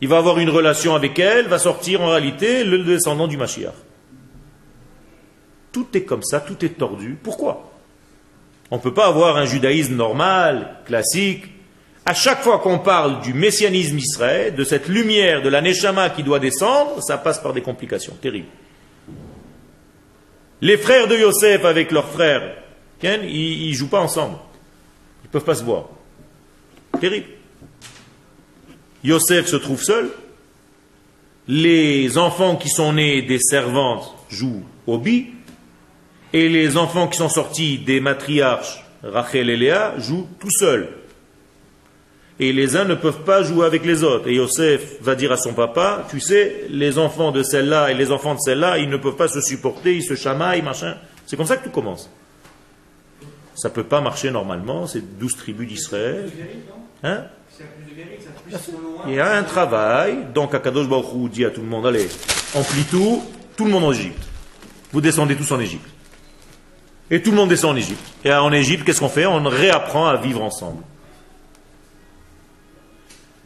Il 0.00 0.08
va 0.08 0.16
avoir 0.16 0.38
une 0.38 0.48
relation 0.48 0.94
avec 0.94 1.18
elle, 1.18 1.46
va 1.46 1.58
sortir 1.58 2.00
en 2.00 2.08
réalité 2.08 2.64
le 2.64 2.82
descendant 2.82 3.28
du 3.28 3.36
Mashiach. 3.36 3.74
Tout 5.72 5.88
est 5.92 6.04
comme 6.04 6.22
ça, 6.22 6.40
tout 6.40 6.64
est 6.64 6.78
tordu. 6.78 7.18
Pourquoi? 7.22 7.70
On 8.70 8.76
ne 8.76 8.80
peut 8.80 8.94
pas 8.94 9.08
avoir 9.08 9.36
un 9.36 9.44
judaïsme 9.44 9.94
normal, 9.94 10.78
classique. 10.86 11.44
À 12.06 12.14
chaque 12.14 12.40
fois 12.40 12.58
qu'on 12.58 12.78
parle 12.78 13.20
du 13.20 13.34
messianisme 13.34 13.98
Israël, 13.98 14.54
de 14.54 14.64
cette 14.64 14.88
lumière 14.88 15.42
de 15.42 15.50
la 15.50 15.60
Neshama 15.60 16.08
qui 16.08 16.22
doit 16.22 16.38
descendre, 16.38 17.02
ça 17.02 17.18
passe 17.18 17.40
par 17.40 17.52
des 17.52 17.60
complications 17.60 18.14
terribles. 18.14 18.48
Les 20.62 20.78
frères 20.78 21.08
de 21.08 21.16
Yosef 21.18 21.66
avec 21.66 21.90
leurs 21.90 22.08
frères, 22.08 22.56
ils 23.02 23.68
ne 23.70 23.74
jouent 23.76 23.90
pas 23.90 24.00
ensemble. 24.00 24.38
Ils 25.28 25.36
ne 25.36 25.40
peuvent 25.40 25.44
pas 25.44 25.54
se 25.54 25.64
voir. 25.64 25.84
Terrible. 27.00 27.26
Yosef 29.04 29.46
se 29.46 29.56
trouve 29.56 29.82
seul. 29.82 30.08
Les 31.46 32.16
enfants 32.16 32.56
qui 32.56 32.70
sont 32.70 32.94
nés 32.94 33.20
des 33.22 33.38
servantes 33.38 34.14
jouent 34.30 34.64
au 34.86 34.96
bi. 34.98 35.26
Et 36.32 36.48
les 36.48 36.78
enfants 36.78 37.08
qui 37.08 37.18
sont 37.18 37.28
sortis 37.28 37.78
des 37.78 38.00
matriarches, 38.00 38.84
Rachel 39.02 39.50
et 39.50 39.56
Léa, 39.56 39.94
jouent 39.98 40.28
tout 40.38 40.50
seuls. 40.50 40.88
Et 42.40 42.52
les 42.52 42.76
uns 42.76 42.84
ne 42.84 42.94
peuvent 42.94 43.24
pas 43.24 43.42
jouer 43.42 43.66
avec 43.66 43.84
les 43.84 44.04
autres. 44.04 44.28
Et 44.28 44.34
Yosef 44.34 45.00
va 45.02 45.14
dire 45.14 45.32
à 45.32 45.36
son 45.36 45.54
papa, 45.54 46.06
tu 46.10 46.20
sais, 46.20 46.66
les 46.70 46.98
enfants 46.98 47.32
de 47.32 47.42
celle-là 47.42 47.90
et 47.90 47.94
les 47.94 48.12
enfants 48.12 48.34
de 48.34 48.40
celle-là, 48.40 48.78
ils 48.78 48.88
ne 48.88 48.96
peuvent 48.96 49.16
pas 49.16 49.28
se 49.28 49.40
supporter, 49.40 49.96
ils 49.96 50.04
se 50.04 50.14
chamaillent, 50.14 50.62
machin. 50.62 50.96
C'est 51.26 51.36
comme 51.36 51.46
ça 51.46 51.56
que 51.56 51.64
tout 51.64 51.70
commence. 51.70 52.08
Ça 53.58 53.70
ne 53.70 53.74
peut 53.74 53.84
pas 53.84 54.00
marcher 54.00 54.30
normalement, 54.30 54.86
c'est 54.86 55.18
12 55.18 55.36
tribus 55.36 55.68
d'Israël. 55.68 56.30
Hein 57.02 57.24
Il 59.08 59.14
y 59.14 59.20
a 59.20 59.36
un 59.36 59.42
travail, 59.42 60.26
donc 60.32 60.54
Akadosh 60.54 60.88
Baruch 60.88 61.12
Hu 61.12 61.28
dit 61.28 61.44
à 61.44 61.50
tout 61.50 61.60
le 61.60 61.66
monde, 61.66 61.84
allez, 61.84 62.08
on 62.54 62.62
plie 62.62 62.84
tout, 62.84 63.24
tout 63.56 63.64
le 63.64 63.72
monde 63.72 63.82
en 63.82 63.92
Égypte. 63.92 64.22
Vous 64.92 65.00
descendez 65.00 65.34
tous 65.34 65.50
en 65.50 65.58
Égypte. 65.58 65.88
Et 67.10 67.20
tout 67.20 67.32
le 67.32 67.36
monde 67.36 67.48
descend 67.48 67.72
en 67.72 67.76
Égypte. 67.76 68.04
Et 68.24 68.32
en 68.32 68.52
Égypte, 68.52 68.84
qu'est-ce 68.84 69.00
qu'on 69.00 69.08
fait? 69.08 69.26
On 69.26 69.42
réapprend 69.42 70.06
à 70.06 70.16
vivre 70.16 70.40
ensemble. 70.40 70.84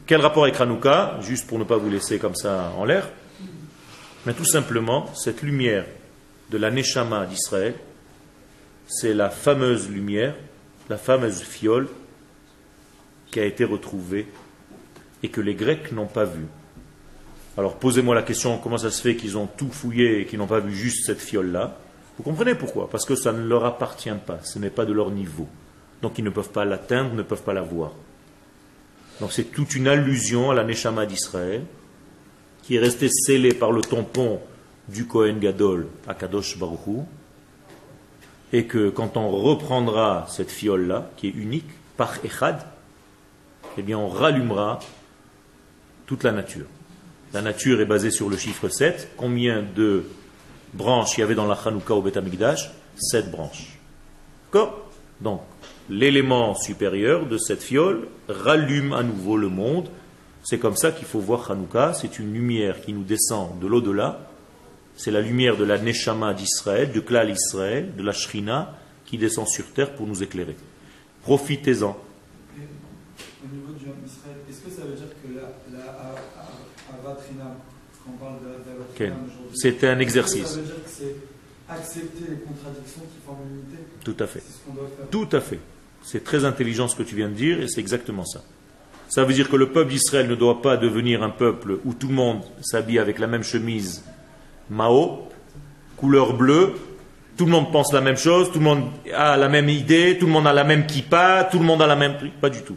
Quel 0.07 0.21
rapport 0.21 0.43
avec 0.43 0.61
Hanouka? 0.61 1.19
Juste 1.23 1.47
pour 1.47 1.59
ne 1.59 1.65
pas 1.65 1.79
vous 1.79 1.89
laisser 1.89 2.19
comme 2.19 2.35
ça 2.35 2.71
en 2.77 2.85
l'air. 2.85 3.09
Mais 4.27 4.35
tout 4.35 4.45
simplement, 4.45 5.07
cette 5.15 5.41
lumière 5.41 5.87
de 6.51 6.59
la 6.59 6.71
Neshama 6.71 7.25
d'Israël, 7.25 7.75
c'est 8.87 9.15
la 9.15 9.31
fameuse 9.31 9.89
lumière, 9.89 10.35
la 10.89 10.99
fameuse 10.99 11.41
fiole 11.41 11.89
qui 13.31 13.41
a 13.41 13.45
été 13.45 13.65
retrouvée 13.65 14.27
et 15.23 15.29
que 15.29 15.41
les 15.41 15.55
Grecs 15.55 15.93
n'ont 15.93 16.07
pas 16.07 16.25
vue. 16.25 16.47
Alors 17.57 17.77
posez-moi 17.77 18.15
la 18.15 18.23
question, 18.23 18.59
comment 18.59 18.79
ça 18.79 18.91
se 18.91 19.01
fait 19.01 19.17
qu'ils 19.17 19.37
ont 19.37 19.47
tout 19.47 19.71
fouillé 19.71 20.21
et 20.21 20.27
qu'ils 20.27 20.39
n'ont 20.39 20.47
pas 20.47 20.61
vu 20.61 20.75
juste 20.75 21.07
cette 21.07 21.21
fiole-là? 21.21 21.79
Vous 22.19 22.25
comprenez 22.25 22.55
pourquoi? 22.55 22.89
Parce 22.91 23.05
que 23.05 23.15
ça 23.15 23.33
ne 23.33 23.47
leur 23.47 23.65
appartient 23.65 24.11
pas, 24.27 24.41
ce 24.43 24.59
n'est 24.59 24.71
pas 24.71 24.85
de 24.85 24.93
leur 24.93 25.11
niveau. 25.11 25.49
Donc 26.03 26.19
ils 26.19 26.25
ne 26.25 26.31
peuvent 26.31 26.51
pas 26.51 26.65
l'atteindre, 26.65 27.15
ne 27.15 27.23
peuvent 27.23 27.43
pas 27.43 27.55
la 27.55 27.63
voir. 27.63 27.93
Donc 29.21 29.33
c'est 29.33 29.45
toute 29.45 29.75
une 29.75 29.87
allusion 29.87 30.51
à 30.51 30.55
la 30.55 30.65
Neshama 30.65 31.07
d'Israël, 31.07 31.63
qui 32.63 32.77
est 32.77 32.81
restée 32.81 33.09
scellée 33.09 33.55
par 33.55 33.73
le 33.73 33.83
tampon 33.83 34.41
du 34.89 35.07
Kohen 35.07 35.39
Gadol 35.39 35.89
à 36.09 36.15
Kadosh 36.15 36.59
Baruchou, 36.59 37.07
et 38.53 38.67
que 38.67 38.91
quand 38.91 39.17
on 39.17 39.31
reprendra 39.31 40.27
cette 40.29 40.51
fiole-là, 40.51 41.11
qui 41.17 41.29
est 41.29 41.35
unique, 41.35 41.69
par 41.97 42.15
Echad, 42.25 42.59
eh 43.79 43.83
bien 43.83 43.99
on 43.99 44.09
rallumera 44.09 44.81
toute 46.07 46.25
la 46.25 46.33
nature. 46.33 46.67
La 47.33 47.41
nature 47.41 47.81
est 47.81 47.87
basée 47.87 48.11
sur 48.11 48.29
le 48.29 48.37
chiffre 48.37 48.69
7. 48.69 49.13
Combien 49.17 49.63
de 49.63 50.05
branches 50.75 51.17
il 51.17 51.21
y 51.21 51.25
avait 51.25 51.35
dans 51.35 51.47
la 51.47 51.55
Hanouka 51.55 51.95
au 51.95 52.03
Beth 52.03 52.17
Amikdash 52.17 52.71
7 52.97 53.31
branches. 53.31 53.79
D'accord? 54.53 54.91
Donc, 55.21 55.41
l'élément 55.89 56.55
supérieur 56.55 57.27
de 57.27 57.39
cette 57.39 57.63
fiole 57.63 58.09
rallume 58.29 58.93
à 58.93 59.03
nouveau 59.03 59.37
le 59.37 59.49
monde. 59.49 59.89
C'est 60.43 60.59
comme 60.59 60.77
ça 60.77 60.93
qu'il 60.93 61.07
faut 61.07 61.21
voir 61.21 61.51
Hanouka. 61.51 61.95
C'est 61.95 62.19
une 62.19 62.35
lumière 62.35 62.83
qui 62.83 62.93
nous 62.93 63.05
descend 63.05 63.59
de 63.61 63.67
l'au-delà. 63.67 64.21
C'est 64.97 65.11
la 65.11 65.21
lumière 65.21 65.57
de 65.57 65.65
la 65.65 65.79
Neshama 65.79 66.35
d'Israël, 66.35 66.93
du 66.93 67.03
Klal 67.03 67.31
Israël, 67.31 67.95
de 67.97 68.03
la 68.03 68.13
Shrina, 68.13 68.77
qui 69.07 69.19
descend 69.19 69.49
sur 69.49 69.67
terre 69.73 69.95
pour 69.95 70.07
nous 70.07 70.23
éclairer. 70.23 70.57
Profitez-en. 71.23 71.91
Au 71.91 73.55
niveau 73.55 73.73
du 73.73 73.85
Israël, 74.07 74.37
est-ce 74.49 74.61
que 74.61 74.71
ça 74.71 74.83
veut 74.87 74.95
dire 74.95 75.09
que 75.23 75.35
la, 75.35 75.79
la 75.79 75.85
A- 75.91 76.15
A- 76.39 76.95
Avat 76.99 77.19
Rinam, 77.29 77.55
quand 78.05 78.11
on 78.15 78.25
parle 78.25 78.37
de 78.41 79.87
un 79.87 79.99
exercice. 79.99 80.47
Ça 80.47 80.57
veut 80.57 80.63
dire 80.63 80.75
que 80.75 80.91
c'est 80.91 81.17
accepter 81.69 82.25
les 82.31 82.37
contradictions 82.37 83.03
qui 83.03 83.25
forment 83.27 83.41
l'unité? 83.51 83.83
Tout 84.05 84.17
à 84.19 84.27
fait. 84.27 84.43
C'est 84.47 84.53
ce 84.53 84.59
qu'on 84.67 84.75
doit 84.75 84.89
faire. 84.97 85.09
Tout 85.11 85.29
à 85.37 85.41
fait. 85.41 85.59
C'est 86.03 86.25
très 86.25 86.45
intelligent 86.45 86.89
ce 86.89 86.97
que 86.97 87.03
tu 87.03 87.15
viens 87.15 87.29
de 87.29 87.35
dire 87.35 87.61
et 87.61 87.69
c'est 87.69 87.81
exactement 87.81 88.25
ça. 88.25 88.43
Ça 89.09 89.25
veut 89.25 89.35
dire 89.35 89.49
que 89.51 89.57
le 89.57 89.71
peuple 89.71 89.91
d'Israël 89.91 90.29
ne 90.29 90.35
doit 90.35 90.63
pas 90.63 90.77
devenir 90.77 91.23
un 91.23 91.31
peuple 91.31 91.79
où 91.85 91.93
tout 91.95 92.09
le 92.09 92.15
monde 92.15 92.43
s'habille 92.63 92.99
avec 92.99 93.19
la 93.19 93.27
même 93.27 93.43
chemise 93.45 94.03
Mao, 94.73 95.29
couleur 95.99 96.35
bleue, 96.35 96.75
tout 97.37 97.45
le 97.45 97.51
monde 97.51 97.71
pense 97.71 97.93
la 97.93 98.01
même 98.01 98.17
chose, 98.17 98.51
tout 98.51 98.59
le 98.59 98.65
monde 98.65 98.85
a 99.15 99.37
la 99.37 99.49
même 99.49 99.69
idée, 99.69 100.17
tout 100.19 100.27
le 100.27 100.33
monde 100.33 100.47
a 100.47 100.53
la 100.53 100.65
même 100.65 100.87
kippa, 100.87 101.49
tout 101.51 101.59
le 101.59 101.65
monde 101.65 101.83
a 101.83 101.87
la 101.87 101.97
même. 101.97 102.17
Pas 102.41 102.49
du 102.49 102.63
tout. 102.63 102.77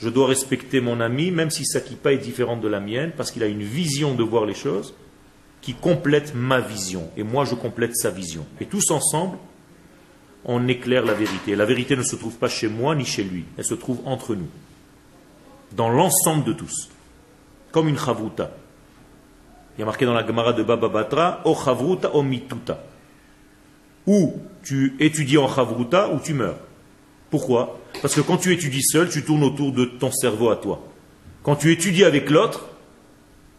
Je 0.00 0.08
dois 0.08 0.26
respecter 0.26 0.80
mon 0.80 1.00
ami, 1.00 1.30
même 1.30 1.50
si 1.50 1.64
sa 1.66 1.80
kippa 1.80 2.12
est 2.12 2.18
différente 2.18 2.60
de 2.60 2.68
la 2.68 2.80
mienne, 2.80 3.12
parce 3.16 3.30
qu'il 3.30 3.42
a 3.42 3.46
une 3.46 3.62
vision 3.62 4.14
de 4.14 4.22
voir 4.22 4.46
les 4.46 4.54
choses 4.54 4.94
qui 5.60 5.74
complète 5.74 6.34
ma 6.34 6.60
vision. 6.60 7.10
Et 7.16 7.22
moi, 7.22 7.44
je 7.44 7.54
complète 7.54 7.96
sa 7.96 8.10
vision. 8.10 8.46
Et 8.60 8.66
tous 8.66 8.90
ensemble, 8.90 9.36
on 10.44 10.66
éclaire 10.68 11.04
la 11.04 11.14
vérité. 11.14 11.56
La 11.56 11.64
vérité 11.64 11.96
ne 11.96 12.02
se 12.02 12.16
trouve 12.16 12.36
pas 12.36 12.48
chez 12.48 12.68
moi 12.68 12.94
ni 12.94 13.04
chez 13.04 13.24
lui. 13.24 13.44
Elle 13.58 13.64
se 13.64 13.74
trouve 13.74 14.00
entre 14.04 14.34
nous. 14.34 14.48
Dans 15.72 15.88
l'ensemble 15.88 16.44
de 16.44 16.52
tous. 16.52 16.88
Comme 17.72 17.88
une 17.88 17.98
chavruta. 17.98 18.52
Il 19.76 19.80
y 19.80 19.82
a 19.82 19.86
marqué 19.86 20.06
dans 20.06 20.14
la 20.14 20.26
Gemara 20.26 20.52
de 20.52 20.62
Baba 20.62 20.88
Batra, 20.88 21.42
o 21.44 21.54
chavruta 21.54 22.14
o 22.14 22.22
mituta. 22.22 22.82
Ou 24.06 24.40
tu 24.62 24.96
étudies 25.00 25.38
en 25.38 25.48
chavruta 25.48 26.10
ou 26.10 26.18
tu 26.18 26.32
meurs. 26.32 26.58
Pourquoi? 27.30 27.78
Parce 28.00 28.14
que 28.14 28.20
quand 28.20 28.38
tu 28.38 28.52
étudies 28.52 28.82
seul, 28.82 29.08
tu 29.10 29.24
tournes 29.24 29.44
autour 29.44 29.72
de 29.72 29.84
ton 29.84 30.10
cerveau 30.10 30.50
à 30.50 30.56
toi. 30.56 30.82
Quand 31.42 31.56
tu 31.56 31.70
étudies 31.72 32.04
avec 32.04 32.30
l'autre, 32.30 32.66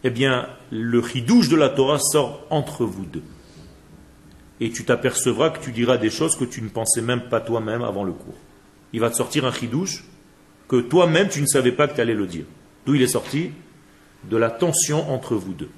eh 0.04 0.10
bien, 0.10 0.48
le 0.70 1.02
chidouche 1.02 1.48
de 1.48 1.56
la 1.56 1.68
Torah 1.68 1.98
sort 1.98 2.44
entre 2.50 2.84
vous 2.84 3.04
deux. 3.04 3.22
Et 4.60 4.70
tu 4.70 4.84
t'apercevras 4.84 5.50
que 5.50 5.62
tu 5.62 5.70
diras 5.70 5.98
des 5.98 6.10
choses 6.10 6.36
que 6.36 6.44
tu 6.44 6.62
ne 6.62 6.68
pensais 6.68 7.02
même 7.02 7.28
pas 7.28 7.40
toi-même 7.40 7.82
avant 7.82 8.04
le 8.04 8.12
cours. 8.12 8.34
Il 8.92 9.00
va 9.00 9.10
te 9.10 9.16
sortir 9.16 9.44
un 9.44 9.52
chidouche 9.52 10.04
que 10.66 10.80
toi-même 10.80 11.28
tu 11.28 11.40
ne 11.40 11.46
savais 11.46 11.72
pas 11.72 11.86
que 11.86 11.94
tu 11.94 12.00
allais 12.00 12.14
le 12.14 12.26
dire. 12.26 12.44
D'où 12.84 12.94
il 12.94 13.02
est 13.02 13.06
sorti? 13.06 13.52
De 14.28 14.36
la 14.36 14.50
tension 14.50 15.12
entre 15.12 15.36
vous 15.36 15.52
deux. 15.52 15.70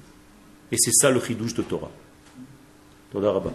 Et 0.71 0.77
c'est 0.77 0.93
ça 0.93 1.09
le 1.09 1.19
chidouche 1.19 1.53
de 1.53 1.61
Torah. 1.63 1.91
Rabba. 3.13 3.51